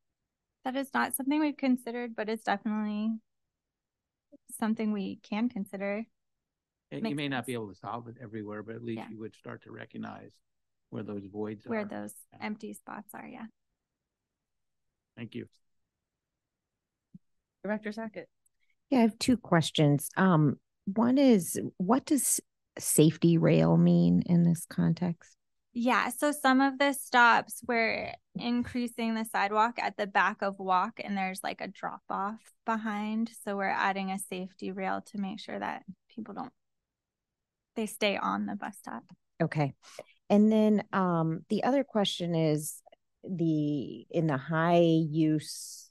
That 0.64 0.76
is 0.76 0.94
not 0.94 1.16
something 1.16 1.40
we've 1.40 1.58
considered, 1.58 2.16
but 2.16 2.30
it's 2.30 2.44
definitely 2.44 3.14
something 4.60 4.92
we 4.92 5.16
can 5.24 5.50
consider. 5.50 6.06
And 6.92 7.08
you 7.08 7.16
may 7.16 7.24
sense. 7.24 7.32
not 7.32 7.46
be 7.46 7.54
able 7.54 7.70
to 7.70 7.76
solve 7.76 8.08
it 8.08 8.16
everywhere, 8.22 8.64
but 8.64 8.76
at 8.76 8.84
least 8.84 9.00
yeah. 9.00 9.10
you 9.10 9.20
would 9.20 9.36
start 9.36 9.64
to 9.64 9.72
recognize 9.72 10.32
where 10.90 11.04
those 11.04 11.26
voids 11.26 11.66
where 11.66 11.80
are. 11.80 11.86
Where 11.86 12.02
those 12.02 12.14
yeah. 12.34 12.46
empty 12.46 12.74
spots 12.74 13.10
are, 13.14 13.28
yeah. 13.28 13.46
Thank 15.18 15.36
you. 15.36 15.48
Director 17.64 17.92
Sackett. 17.92 18.30
Yeah, 18.90 19.00
I 19.00 19.02
have 19.02 19.18
two 19.18 19.38
questions. 19.38 20.10
Um, 20.18 20.60
one 20.86 21.18
is 21.18 21.60
what 21.78 22.06
does 22.06 22.40
safety 22.78 23.38
rail 23.38 23.78
mean 23.78 24.22
in 24.26 24.44
this 24.44 24.66
context? 24.70 25.36
Yeah, 25.78 26.10
so 26.10 26.32
some 26.32 26.62
of 26.62 26.78
the 26.78 26.94
stops 26.94 27.62
we're 27.68 28.14
increasing 28.36 29.14
the 29.14 29.26
sidewalk 29.26 29.78
at 29.78 29.98
the 29.98 30.08
back 30.08 30.42
of 30.42 30.58
walk 30.58 31.02
and 31.04 31.18
there's 31.18 31.42
like 31.44 31.60
a 31.60 31.68
drop 31.68 32.02
off 32.10 32.40
behind. 32.66 33.30
So 33.44 33.58
we're 33.58 33.66
adding 33.66 34.12
a 34.12 34.20
safety 34.20 34.72
rail 34.72 35.02
to 35.08 35.18
make 35.18 35.42
sure 35.42 35.60
that 35.60 35.84
people 36.10 36.34
don't 36.34 36.54
they 37.76 37.86
stay 37.86 38.18
on 38.18 38.46
the 38.46 38.56
bus 38.56 38.76
stop. 38.78 39.04
Okay. 39.42 39.74
And 40.30 40.52
then 40.52 40.84
um 40.94 41.46
the 41.50 41.64
other 41.64 41.84
question 41.84 42.36
is 42.36 42.82
the 43.24 44.06
in 44.10 44.28
the 44.28 44.38
high 44.38 44.80
use 44.80 45.90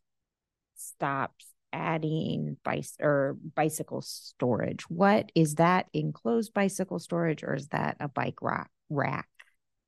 stops 0.76 1.47
adding 1.72 2.57
bice 2.64 2.95
or 3.01 3.37
bicycle 3.55 4.01
storage. 4.01 4.82
What 4.89 5.30
is 5.35 5.57
that 5.57 5.87
enclosed 5.93 6.55
bicycle 6.55 6.99
storage 6.99 7.43
or 7.43 7.55
is 7.55 7.68
that 7.68 7.97
a 8.01 8.09
bike 8.09 8.41
rack 8.41 8.70
rack? 8.89 9.28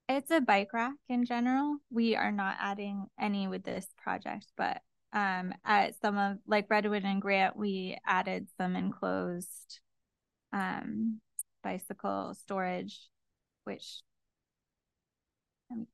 It's 0.09 0.31
a 0.31 0.41
bike 0.41 0.73
rack 0.73 0.95
in 1.09 1.25
general. 1.25 1.79
We 1.91 2.15
are 2.15 2.33
not 2.33 2.57
adding 2.61 3.07
any 3.21 3.49
with 3.49 3.65
this 3.65 3.87
project, 3.97 4.47
but 4.57 4.81
um 5.13 5.53
at 5.65 6.01
some 6.01 6.19
of 6.19 6.39
like 6.47 6.67
Redwood 6.69 7.05
and 7.05 7.23
Grant, 7.23 7.57
we 7.57 7.97
added 8.05 8.49
some 8.59 8.77
enclosed 8.77 9.81
um 10.53 11.21
bicycle 11.67 12.33
storage, 12.35 13.09
which 13.65 14.03
um, 15.73 15.89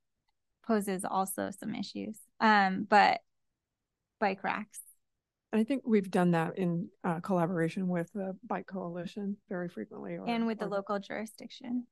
poses 0.67 1.03
also 1.03 1.51
some 1.59 1.75
issues. 1.75 2.19
Um, 2.41 2.87
but 2.89 3.21
bike 4.21 4.45
racks. 4.45 4.81
And 5.51 5.61
I 5.61 5.65
think 5.65 5.85
we've 5.87 6.11
done 6.11 6.33
that 6.33 6.59
in 6.59 6.89
uh, 7.05 7.21
collaboration 7.21 7.89
with 7.89 8.13
the 8.13 8.37
Bike 8.47 8.67
Coalition 8.67 9.39
very 9.49 9.69
frequently. 9.69 10.17
Or, 10.17 10.29
and 10.29 10.47
with 10.47 10.59
the 10.59 10.67
local 10.67 10.99
jurisdiction. 10.99 11.87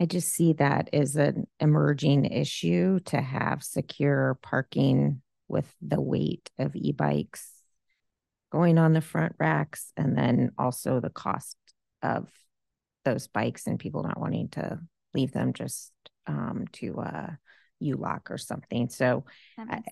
I 0.00 0.06
just 0.06 0.28
see 0.28 0.52
that 0.54 0.90
as 0.92 1.16
an 1.16 1.46
emerging 1.58 2.24
issue 2.26 3.00
to 3.06 3.20
have 3.20 3.64
secure 3.64 4.38
parking 4.42 5.22
with 5.48 5.72
the 5.82 6.00
weight 6.00 6.48
of 6.58 6.76
e-bikes 6.76 7.50
going 8.52 8.78
on 8.78 8.92
the 8.92 9.00
front 9.00 9.34
racks 9.38 9.92
and 9.96 10.16
then 10.16 10.52
also 10.56 11.00
the 11.00 11.10
cost 11.10 11.56
of 12.02 12.28
those 13.04 13.26
bikes 13.26 13.66
and 13.66 13.78
people 13.78 14.02
not 14.02 14.20
wanting 14.20 14.48
to 14.50 14.78
leave 15.14 15.32
them 15.32 15.52
just 15.52 15.92
um, 16.26 16.66
to 16.72 16.98
uh, 17.00 17.30
U-Lock 17.80 18.30
or 18.30 18.38
something. 18.38 18.88
So 18.88 19.24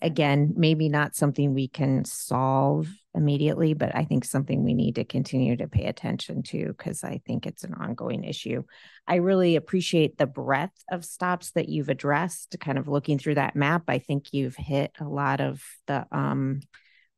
again, 0.02 0.54
maybe 0.56 0.88
not 0.88 1.16
something 1.16 1.54
we 1.54 1.68
can 1.68 2.04
solve 2.04 2.88
immediately, 3.14 3.74
but 3.74 3.96
I 3.96 4.04
think 4.04 4.24
something 4.24 4.62
we 4.62 4.74
need 4.74 4.96
to 4.96 5.04
continue 5.04 5.56
to 5.56 5.68
pay 5.68 5.86
attention 5.86 6.42
to 6.44 6.66
because 6.68 7.02
I 7.02 7.20
think 7.26 7.46
it's 7.46 7.64
an 7.64 7.74
ongoing 7.74 8.24
issue. 8.24 8.62
I 9.06 9.16
really 9.16 9.56
appreciate 9.56 10.18
the 10.18 10.26
breadth 10.26 10.84
of 10.90 11.04
stops 11.04 11.52
that 11.52 11.68
you've 11.68 11.88
addressed. 11.88 12.56
Kind 12.60 12.78
of 12.78 12.88
looking 12.88 13.18
through 13.18 13.36
that 13.36 13.56
map, 13.56 13.84
I 13.88 13.98
think 13.98 14.32
you've 14.32 14.56
hit 14.56 14.92
a 15.00 15.08
lot 15.08 15.40
of 15.40 15.62
the 15.86 16.06
um, 16.12 16.60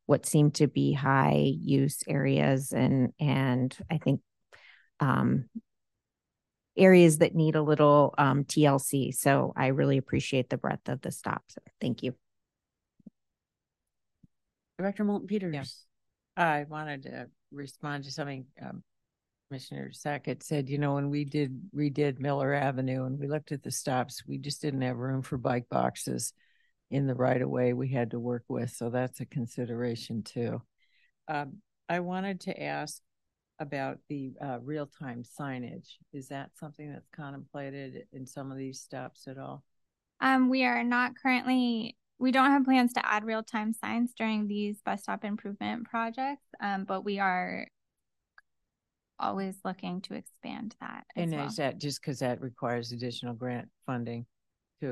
what 0.07 0.27
seem 0.27 0.51
to 0.53 0.67
be 0.67 0.93
high 0.93 1.53
use 1.61 2.03
areas, 2.09 2.73
and 2.73 3.13
and 3.21 3.77
I 3.91 3.99
think 3.99 4.21
um, 4.99 5.49
areas 6.77 7.19
that 7.19 7.35
need 7.35 7.57
a 7.57 7.63
little 7.63 8.15
um, 8.19 8.45
TLC. 8.45 9.15
So 9.15 9.53
I 9.57 9.69
really 9.69 9.99
appreciate 9.99 10.51
the 10.51 10.57
breadth 10.57 10.89
of 10.89 11.01
the 11.01 11.11
stops. 11.11 11.57
Thank 11.81 12.03
you. 12.03 12.15
Director 14.79 15.05
Moulton 15.05 15.27
Peters. 15.27 15.55
Yes. 15.55 15.85
I 16.37 16.65
wanted 16.69 17.03
to 17.03 17.29
respond 17.53 18.05
to 18.05 18.13
something 18.13 18.47
um, 18.63 18.83
Commissioner 19.51 19.91
Sackett 19.93 20.45
said, 20.45 20.71
you 20.71 20.79
know, 20.79 20.95
when 20.95 21.11
we 21.11 21.25
did 21.25 21.61
redid 21.75 22.21
Miller 22.21 22.55
Avenue 22.55 23.05
and 23.05 23.19
we 23.19 23.27
looked 23.27 23.51
at 23.51 23.65
the 23.65 23.71
stops, 23.73 24.23
we 24.25 24.39
just 24.39 24.63
didn't 24.63 24.83
have 24.83 24.97
room 24.97 25.23
for 25.23 25.37
bike 25.39 25.69
boxes 25.69 26.33
in 26.91 27.09
the 27.09 27.17
right 27.17 27.43
of 27.43 27.49
way 27.49 27.73
we 27.73 27.89
had 27.89 28.13
to 28.13 28.21
work 28.21 28.45
with. 28.49 28.71
So 28.71 28.91
that's 28.91 29.19
a 29.19 29.27
consideration 29.27 30.23
too. 30.23 30.63
Um, 31.27 31.57
I 31.89 31.99
wanted 31.99 32.43
to 32.43 32.63
ask 32.63 33.01
about 33.61 33.99
the 34.09 34.33
uh, 34.43 34.59
real-time 34.63 35.23
signage. 35.23 35.87
Is 36.13 36.29
that 36.29 36.51
something 36.59 36.91
that's 36.91 37.09
contemplated 37.15 38.07
in 38.13 38.27
some 38.27 38.51
of 38.51 38.57
these 38.57 38.81
stops 38.81 39.29
at 39.29 39.39
all? 39.39 39.63
Um, 40.21 40.49
we 40.49 40.65
are 40.65 40.83
not 40.83 41.13
currently, 41.23 41.97
we 42.19 42.33
don't 42.33 42.51
have 42.51 42.65
plans 42.65 42.95
to 42.95 43.07
add 43.07 43.25
real-time 43.25 43.73
signs 43.75 44.13
during 44.17 44.49
these 44.49 44.81
bus 44.85 45.03
stop 45.03 45.25
improvement 45.25 45.85
projects, 45.85 46.47
um, 46.61 46.85
but 46.85 47.05
we 47.05 47.19
are 47.19 47.69
always 49.19 49.57
looking 49.65 50.01
to 50.01 50.15
expand 50.15 50.75
that. 50.81 51.05
And 51.15 51.33
well. 51.33 51.47
is 51.47 51.57
that 51.57 51.79
just 51.79 52.01
because 52.01 52.19
that 52.21 52.41
requires 52.41 52.93
additional 52.93 53.35
grant 53.35 53.69
funding? 53.87 54.27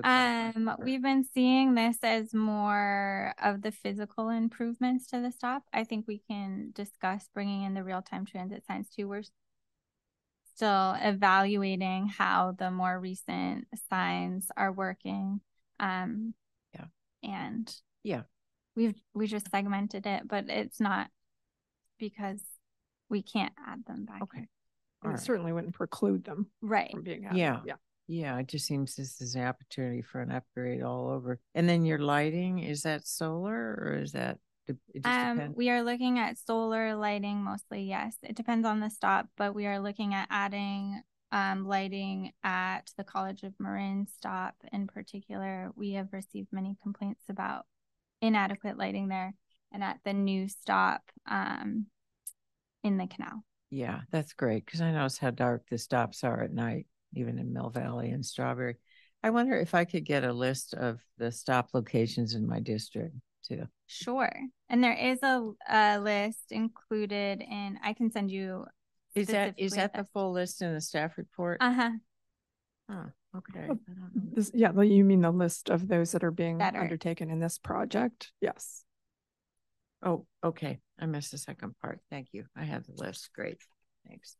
Um, 0.04 0.70
we've 0.80 1.02
been 1.02 1.24
seeing 1.24 1.74
this 1.74 1.98
as 2.02 2.34
more 2.34 3.34
of 3.42 3.62
the 3.62 3.72
physical 3.72 4.28
improvements 4.28 5.06
to 5.08 5.20
the 5.20 5.32
stop. 5.32 5.64
I 5.72 5.84
think 5.84 6.06
we 6.06 6.22
can 6.28 6.70
discuss 6.74 7.28
bringing 7.32 7.62
in 7.62 7.74
the 7.74 7.84
real 7.84 8.02
time 8.02 8.26
transit 8.26 8.64
signs 8.66 8.88
too. 8.90 9.08
We're 9.08 9.22
still 10.54 10.96
evaluating 11.00 12.08
how 12.08 12.54
the 12.58 12.70
more 12.70 12.98
recent 12.98 13.66
signs 13.88 14.50
are 14.56 14.72
working. 14.72 15.40
Um, 15.80 16.34
yeah, 16.74 16.86
and 17.22 17.74
yeah, 18.02 18.22
we've 18.76 19.00
we 19.14 19.26
just 19.26 19.50
segmented 19.50 20.06
it, 20.06 20.26
but 20.26 20.48
it's 20.48 20.80
not 20.80 21.08
because 21.98 22.40
we 23.08 23.22
can't 23.22 23.52
add 23.66 23.84
them 23.86 24.04
back. 24.04 24.22
Okay. 24.22 24.48
Right. 25.02 25.18
certainly 25.18 25.52
wouldn't 25.52 25.74
preclude 25.74 26.24
them 26.24 26.48
right 26.60 26.90
from 26.90 27.02
being 27.04 27.24
added. 27.24 27.38
Yeah. 27.38 27.60
Yeah. 27.64 27.74
Yeah, 28.08 28.38
it 28.38 28.48
just 28.48 28.66
seems 28.66 28.96
this 28.96 29.20
is 29.20 29.34
an 29.34 29.44
opportunity 29.44 30.00
for 30.00 30.22
an 30.22 30.32
upgrade 30.32 30.82
all 30.82 31.10
over. 31.10 31.38
And 31.54 31.68
then 31.68 31.84
your 31.84 31.98
lighting, 31.98 32.60
is 32.60 32.82
that 32.82 33.06
solar 33.06 33.54
or 33.54 33.98
is 34.02 34.12
that 34.12 34.38
um, 35.04 35.54
we 35.54 35.70
are 35.70 35.82
looking 35.82 36.18
at 36.18 36.38
solar 36.38 36.94
lighting 36.94 37.42
mostly, 37.42 37.82
yes. 37.82 38.16
It 38.22 38.34
depends 38.34 38.66
on 38.66 38.80
the 38.80 38.90
stop, 38.90 39.28
but 39.36 39.54
we 39.54 39.66
are 39.66 39.78
looking 39.78 40.14
at 40.14 40.26
adding 40.30 41.02
um, 41.30 41.66
lighting 41.66 42.32
at 42.42 42.90
the 42.96 43.04
College 43.04 43.42
of 43.42 43.52
Marin 43.58 44.06
stop 44.06 44.54
in 44.72 44.86
particular. 44.86 45.70
We 45.76 45.92
have 45.92 46.12
received 46.12 46.48
many 46.50 46.76
complaints 46.82 47.24
about 47.28 47.66
inadequate 48.22 48.78
lighting 48.78 49.08
there 49.08 49.34
and 49.72 49.84
at 49.84 49.98
the 50.04 50.14
new 50.14 50.48
stop 50.48 51.02
um, 51.30 51.86
in 52.82 52.96
the 52.96 53.06
canal. 53.06 53.44
Yeah, 53.70 54.00
that's 54.10 54.32
great 54.32 54.64
because 54.64 54.80
I 54.80 54.92
notice 54.92 55.18
how 55.18 55.30
dark 55.30 55.68
the 55.68 55.76
stops 55.76 56.24
are 56.24 56.42
at 56.42 56.52
night 56.52 56.86
even 57.14 57.38
in 57.38 57.52
Mill 57.52 57.70
Valley 57.70 58.10
and 58.10 58.24
Strawberry. 58.24 58.76
I 59.22 59.30
wonder 59.30 59.56
if 59.56 59.74
I 59.74 59.84
could 59.84 60.04
get 60.04 60.24
a 60.24 60.32
list 60.32 60.74
of 60.74 61.00
the 61.16 61.32
stop 61.32 61.70
locations 61.74 62.34
in 62.34 62.46
my 62.46 62.60
district 62.60 63.16
too. 63.46 63.64
Sure. 63.86 64.30
And 64.68 64.82
there 64.84 64.92
is 64.92 65.22
a, 65.22 65.50
a 65.68 65.98
list 65.98 66.50
included 66.52 67.40
in, 67.40 67.78
I 67.82 67.94
can 67.94 68.10
send 68.10 68.30
you. 68.30 68.66
Is 69.14 69.28
that, 69.28 69.54
is 69.58 69.72
that 69.72 69.94
the 69.94 70.04
full 70.12 70.32
list 70.32 70.62
in 70.62 70.72
the 70.72 70.80
staff 70.80 71.18
report? 71.18 71.58
Uh 71.60 71.72
huh. 71.72 71.90
Oh, 72.90 73.06
okay. 73.38 73.68
This, 74.14 74.50
yeah, 74.54 74.70
well, 74.70 74.84
you 74.84 75.02
mean 75.04 75.22
the 75.22 75.30
list 75.30 75.70
of 75.70 75.88
those 75.88 76.12
that 76.12 76.22
are 76.24 76.30
being 76.30 76.58
That 76.58 76.76
are- 76.76 76.82
undertaken 76.82 77.30
in 77.30 77.40
this 77.40 77.58
project? 77.58 78.30
Yes. 78.40 78.84
Oh, 80.02 80.26
okay. 80.44 80.78
I 81.00 81.06
missed 81.06 81.32
the 81.32 81.38
second 81.38 81.74
part. 81.82 82.00
Thank 82.10 82.28
you. 82.32 82.44
I 82.54 82.64
have 82.64 82.86
the 82.86 82.92
list. 83.02 83.30
Great. 83.34 83.58
Thanks. 84.06 84.36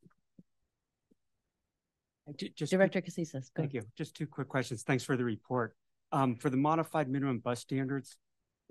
Just 2.37 2.72
Director 2.72 3.01
Casissa. 3.01 3.43
Thank 3.57 3.74
you. 3.74 3.83
Just 3.97 4.14
two 4.14 4.26
quick 4.26 4.49
questions. 4.49 4.83
Thanks 4.83 5.05
for 5.05 5.16
the 5.16 5.24
report. 5.24 5.74
Um, 6.12 6.37
for 6.37 6.51
the 6.51 6.57
modified 6.57 7.09
minimum 7.09 7.39
bus 7.39 7.61
standards, 7.61 8.16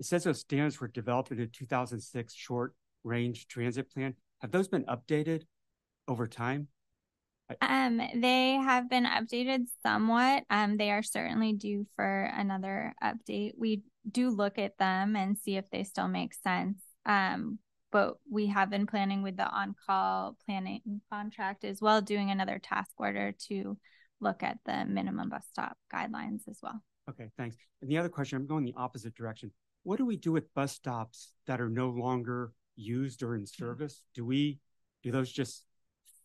it 0.00 0.06
says 0.06 0.24
those 0.24 0.40
standards 0.40 0.80
were 0.80 0.88
developed 0.88 1.30
in 1.30 1.40
a 1.40 1.46
2006 1.46 2.34
short 2.34 2.74
range 3.04 3.46
transit 3.48 3.90
plan. 3.92 4.14
Have 4.40 4.50
those 4.50 4.68
been 4.68 4.84
updated 4.84 5.42
over 6.06 6.26
time? 6.26 6.68
Um, 7.62 8.00
they 8.14 8.52
have 8.52 8.90
been 8.90 9.06
updated 9.06 9.66
somewhat. 9.82 10.44
Um, 10.50 10.76
they 10.76 10.90
are 10.90 11.02
certainly 11.02 11.54
due 11.54 11.86
for 11.96 12.24
another 12.24 12.94
update. 13.02 13.52
We 13.56 13.82
do 14.10 14.30
look 14.30 14.58
at 14.58 14.76
them 14.78 15.16
and 15.16 15.38
see 15.38 15.56
if 15.56 15.68
they 15.70 15.84
still 15.84 16.08
make 16.08 16.34
sense. 16.34 16.78
Um, 17.06 17.58
but 17.90 18.16
we 18.30 18.46
have 18.46 18.70
been 18.70 18.86
planning 18.86 19.22
with 19.22 19.36
the 19.36 19.46
on-call 19.48 20.36
planning 20.44 21.00
contract 21.10 21.64
as 21.64 21.80
well, 21.80 22.00
doing 22.00 22.30
another 22.30 22.58
task 22.58 22.90
order 22.98 23.32
to 23.48 23.76
look 24.20 24.42
at 24.42 24.58
the 24.66 24.84
minimum 24.84 25.28
bus 25.28 25.44
stop 25.50 25.76
guidelines 25.92 26.48
as 26.48 26.58
well. 26.62 26.82
Okay, 27.08 27.30
thanks. 27.36 27.56
And 27.80 27.90
the 27.90 27.98
other 27.98 28.08
question, 28.08 28.36
I'm 28.36 28.46
going 28.46 28.64
the 28.64 28.74
opposite 28.76 29.14
direction. 29.14 29.50
What 29.84 29.96
do 29.96 30.04
we 30.04 30.16
do 30.16 30.32
with 30.32 30.52
bus 30.54 30.72
stops 30.72 31.32
that 31.46 31.60
are 31.60 31.70
no 31.70 31.88
longer 31.88 32.52
used 32.76 33.22
or 33.22 33.34
in 33.34 33.46
service? 33.46 34.02
Do 34.14 34.24
we 34.24 34.58
do 35.02 35.10
those 35.10 35.32
just 35.32 35.64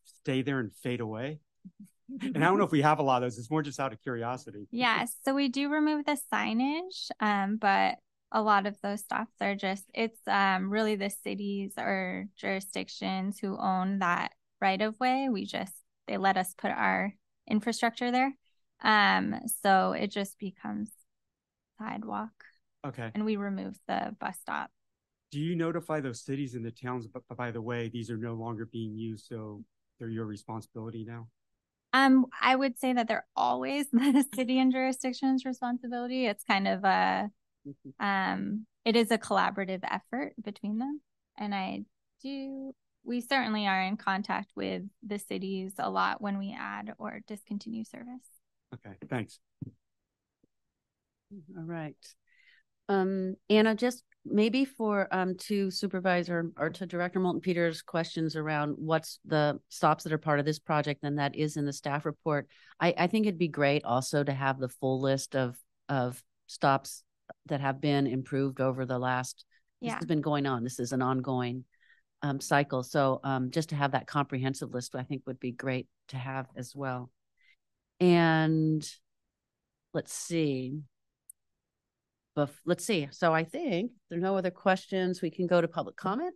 stay 0.03 0.41
there 0.41 0.59
and 0.59 0.73
fade 0.73 0.99
away? 0.99 1.39
and 2.21 2.37
I 2.37 2.47
don't 2.47 2.57
know 2.57 2.65
if 2.65 2.71
we 2.71 2.81
have 2.81 2.99
a 2.99 3.03
lot 3.03 3.23
of 3.23 3.31
those. 3.31 3.39
It's 3.39 3.49
more 3.49 3.61
just 3.61 3.79
out 3.79 3.93
of 3.93 4.01
curiosity. 4.01 4.67
Yes. 4.71 5.15
So 5.23 5.33
we 5.33 5.47
do 5.47 5.69
remove 5.69 6.05
the 6.05 6.17
signage, 6.31 7.09
um, 7.19 7.57
but 7.57 7.95
a 8.33 8.41
lot 8.41 8.65
of 8.65 8.75
those 8.81 9.01
stops 9.01 9.35
are 9.41 9.55
just 9.55 9.85
it's 9.93 10.19
um 10.27 10.69
really 10.69 10.95
the 10.95 11.09
cities 11.09 11.73
or 11.77 12.25
jurisdictions 12.35 13.39
who 13.39 13.57
own 13.57 13.99
that 13.99 14.31
right 14.59 14.81
of 14.81 14.99
way. 14.99 15.29
We 15.31 15.45
just 15.45 15.73
they 16.07 16.17
let 16.17 16.35
us 16.35 16.53
put 16.57 16.71
our 16.71 17.13
infrastructure 17.47 18.11
there. 18.11 18.33
Um 18.83 19.35
so 19.61 19.93
it 19.93 20.07
just 20.07 20.39
becomes 20.39 20.89
sidewalk. 21.79 22.31
Okay. 22.85 23.11
And 23.13 23.23
we 23.23 23.35
remove 23.35 23.77
the 23.87 24.15
bus 24.19 24.37
stop. 24.41 24.71
Do 25.31 25.39
you 25.39 25.55
notify 25.55 25.99
those 25.99 26.21
cities 26.21 26.55
and 26.55 26.65
the 26.65 26.71
towns 26.71 27.07
but, 27.07 27.23
by 27.37 27.51
the 27.51 27.61
way 27.61 27.89
these 27.89 28.09
are 28.09 28.17
no 28.17 28.33
longer 28.33 28.65
being 28.65 28.97
used 28.97 29.27
so 29.27 29.63
they're 29.99 30.09
your 30.09 30.25
responsibility 30.25 31.05
now? 31.05 31.27
Um, 31.93 32.25
I 32.41 32.55
would 32.55 32.79
say 32.79 32.93
that 32.93 33.07
they're 33.07 33.27
always 33.35 33.87
the 33.91 34.25
city 34.33 34.59
and 34.59 34.71
jurisdiction's 34.71 35.45
responsibility. 35.45 36.25
It's 36.25 36.43
kind 36.43 36.67
of 36.67 36.83
a. 36.83 37.29
Um, 37.99 38.65
it 38.85 38.95
is 38.95 39.11
a 39.11 39.17
collaborative 39.17 39.81
effort 39.83 40.33
between 40.41 40.77
them. 40.77 41.01
And 41.37 41.53
I 41.53 41.83
do, 42.21 42.73
we 43.03 43.21
certainly 43.21 43.67
are 43.67 43.81
in 43.81 43.97
contact 43.97 44.51
with 44.55 44.83
the 45.05 45.19
cities 45.19 45.73
a 45.79 45.89
lot 45.89 46.21
when 46.21 46.37
we 46.37 46.55
add 46.57 46.93
or 46.97 47.21
discontinue 47.27 47.83
service. 47.83 48.27
Okay, 48.73 48.95
thanks. 49.09 49.39
All 51.57 51.63
right. 51.63 51.95
Um, 52.89 53.35
Anna, 53.49 53.75
just 53.75 54.03
maybe 54.25 54.63
for 54.63 55.07
um 55.11 55.35
to 55.35 55.69
supervisor 55.69 56.49
or 56.57 56.69
to 56.69 56.85
Director 56.85 57.19
Moulton 57.19 57.41
Peters 57.41 57.81
questions 57.81 58.35
around 58.35 58.75
what's 58.77 59.19
the 59.25 59.59
stops 59.69 60.03
that 60.03 60.13
are 60.13 60.17
part 60.17 60.39
of 60.39 60.45
this 60.45 60.59
project 60.59 61.03
and 61.03 61.19
that 61.19 61.35
is 61.35 61.57
in 61.57 61.65
the 61.65 61.73
staff 61.73 62.05
report. 62.05 62.47
I, 62.79 62.93
I 62.97 63.07
think 63.07 63.25
it'd 63.25 63.37
be 63.37 63.47
great 63.49 63.83
also 63.83 64.23
to 64.23 64.33
have 64.33 64.59
the 64.59 64.69
full 64.69 65.01
list 65.01 65.35
of 65.35 65.57
of 65.89 66.21
stops 66.47 67.03
that 67.47 67.61
have 67.61 67.81
been 67.81 68.07
improved 68.07 68.61
over 68.61 68.85
the 68.85 68.99
last 68.99 69.45
this 69.81 69.93
has 69.93 70.05
been 70.05 70.21
going 70.21 70.45
on. 70.45 70.63
This 70.63 70.79
is 70.79 70.93
an 70.93 71.01
ongoing 71.01 71.65
um 72.21 72.39
cycle. 72.39 72.83
So 72.83 73.19
um 73.23 73.51
just 73.51 73.69
to 73.69 73.75
have 73.75 73.91
that 73.91 74.07
comprehensive 74.07 74.73
list, 74.73 74.95
I 74.95 75.03
think 75.03 75.23
would 75.25 75.39
be 75.39 75.51
great 75.51 75.87
to 76.09 76.17
have 76.17 76.47
as 76.55 76.73
well. 76.75 77.11
And 77.99 78.87
let's 79.93 80.13
see. 80.13 80.79
But 82.35 82.49
let's 82.65 82.85
see. 82.85 83.09
So 83.11 83.33
I 83.33 83.43
think 83.43 83.91
there 84.09 84.17
are 84.17 84.21
no 84.21 84.37
other 84.37 84.51
questions. 84.51 85.21
We 85.21 85.29
can 85.29 85.47
go 85.47 85.61
to 85.61 85.67
public 85.67 85.95
comment. 85.95 86.33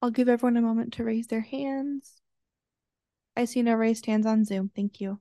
I'll 0.00 0.10
give 0.10 0.28
everyone 0.28 0.56
a 0.56 0.62
moment 0.62 0.94
to 0.94 1.04
raise 1.04 1.26
their 1.26 1.42
hands. 1.42 2.22
I 3.36 3.44
see 3.44 3.62
no 3.62 3.74
raised 3.74 4.06
hands 4.06 4.26
on 4.26 4.44
Zoom. 4.44 4.70
Thank 4.74 5.00
you. 5.00 5.20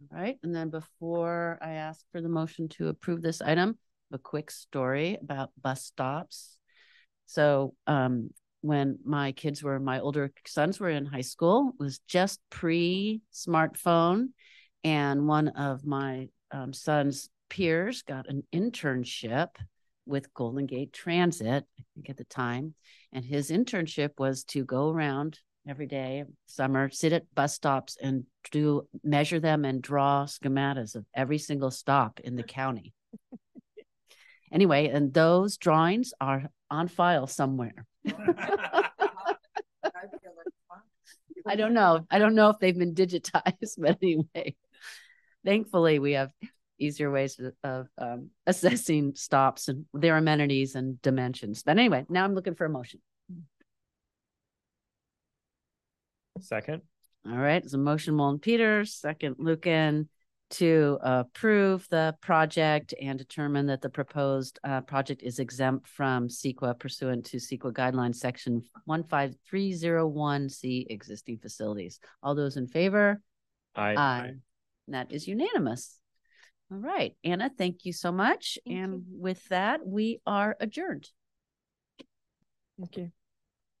All 0.00 0.18
right. 0.18 0.38
And 0.42 0.54
then 0.54 0.70
before 0.70 1.58
I 1.60 1.72
ask 1.72 2.04
for 2.12 2.20
the 2.20 2.28
motion 2.28 2.68
to 2.70 2.88
approve 2.88 3.20
this 3.20 3.40
item, 3.40 3.78
a 4.12 4.18
quick 4.18 4.50
story 4.50 5.18
about 5.20 5.50
bus 5.60 5.84
stops. 5.84 6.56
So 7.26 7.74
um 7.86 8.30
when 8.60 8.98
my 9.04 9.32
kids 9.32 9.62
were 9.62 9.78
my 9.78 10.00
older 10.00 10.32
sons 10.46 10.80
were 10.80 10.90
in 10.90 11.06
high 11.06 11.20
school, 11.20 11.72
was 11.78 12.00
just 12.08 12.40
pre 12.50 13.22
smartphone. 13.32 14.28
And 14.84 15.26
one 15.28 15.48
of 15.48 15.84
my 15.84 16.28
um, 16.50 16.72
son's 16.72 17.28
peers 17.50 18.02
got 18.02 18.28
an 18.28 18.42
internship 18.52 19.48
with 20.06 20.32
Golden 20.34 20.66
Gate 20.66 20.92
Transit, 20.92 21.64
I 21.78 21.82
think 21.94 22.10
at 22.10 22.16
the 22.16 22.24
time. 22.24 22.74
And 23.12 23.24
his 23.24 23.50
internship 23.50 24.10
was 24.18 24.44
to 24.44 24.64
go 24.64 24.88
around 24.88 25.38
every 25.68 25.86
day, 25.86 26.24
summer, 26.46 26.88
sit 26.90 27.12
at 27.12 27.34
bus 27.34 27.54
stops 27.54 27.96
and 28.00 28.24
do 28.50 28.88
measure 29.04 29.40
them 29.40 29.64
and 29.64 29.82
draw 29.82 30.24
schematics 30.24 30.94
of 30.94 31.04
every 31.14 31.38
single 31.38 31.70
stop 31.70 32.20
in 32.20 32.36
the 32.36 32.42
county. 32.42 32.94
anyway, 34.52 34.88
and 34.88 35.12
those 35.12 35.56
drawings 35.56 36.12
are 36.20 36.48
on 36.70 36.88
file 36.88 37.26
somewhere. 37.26 37.86
I 41.46 41.56
don't 41.56 41.72
know. 41.72 42.06
I 42.10 42.18
don't 42.18 42.34
know 42.34 42.50
if 42.50 42.58
they've 42.58 42.76
been 42.76 42.94
digitized, 42.94 43.74
but 43.78 43.98
anyway, 44.02 44.54
thankfully 45.44 45.98
we 45.98 46.12
have 46.12 46.30
easier 46.78 47.10
ways 47.10 47.40
of- 47.64 47.88
um, 47.96 48.30
assessing 48.46 49.14
stops 49.14 49.68
and 49.68 49.86
their 49.94 50.16
amenities 50.16 50.74
and 50.74 51.00
dimensions. 51.02 51.62
But 51.62 51.78
anyway, 51.78 52.04
now 52.08 52.24
I'm 52.24 52.34
looking 52.34 52.54
for 52.54 52.66
a 52.66 52.70
motion. 52.70 53.00
Second. 56.40 56.82
All 57.28 57.36
right, 57.36 57.62
it's 57.62 57.74
a 57.74 57.78
motion, 57.78 58.14
Moulton 58.14 58.38
Peters, 58.38 58.94
second 58.94 59.36
Lucan 59.38 60.08
to 60.50 60.98
approve 61.02 61.86
the 61.90 62.14
project 62.22 62.94
and 63.00 63.18
determine 63.18 63.66
that 63.66 63.82
the 63.82 63.90
proposed 63.90 64.58
uh, 64.64 64.80
project 64.80 65.22
is 65.22 65.38
exempt 65.38 65.86
from 65.86 66.28
CEQA 66.28 66.78
pursuant 66.78 67.26
to 67.26 67.36
CEQA 67.36 67.72
guidelines 67.72 68.16
section 68.16 68.62
one 68.86 69.04
five 69.04 69.34
three 69.46 69.72
zero 69.74 70.06
one 70.06 70.48
C 70.48 70.86
existing 70.88 71.38
facilities. 71.38 72.00
All 72.22 72.34
those 72.34 72.56
in 72.56 72.66
favor? 72.66 73.20
I 73.74 73.94
Aye. 73.94 74.26
And 74.86 74.94
That 74.94 75.12
is 75.12 75.28
unanimous. 75.28 75.98
All 76.72 76.78
right, 76.78 77.14
Anna, 77.24 77.50
thank 77.56 77.84
you 77.84 77.92
so 77.92 78.12
much. 78.12 78.58
Thank 78.66 78.78
And 78.78 78.92
you. 78.92 79.02
with 79.10 79.46
that, 79.48 79.86
we 79.86 80.20
are 80.26 80.56
adjourned. 80.60 81.08
Thank 82.78 82.96
you. 82.96 83.12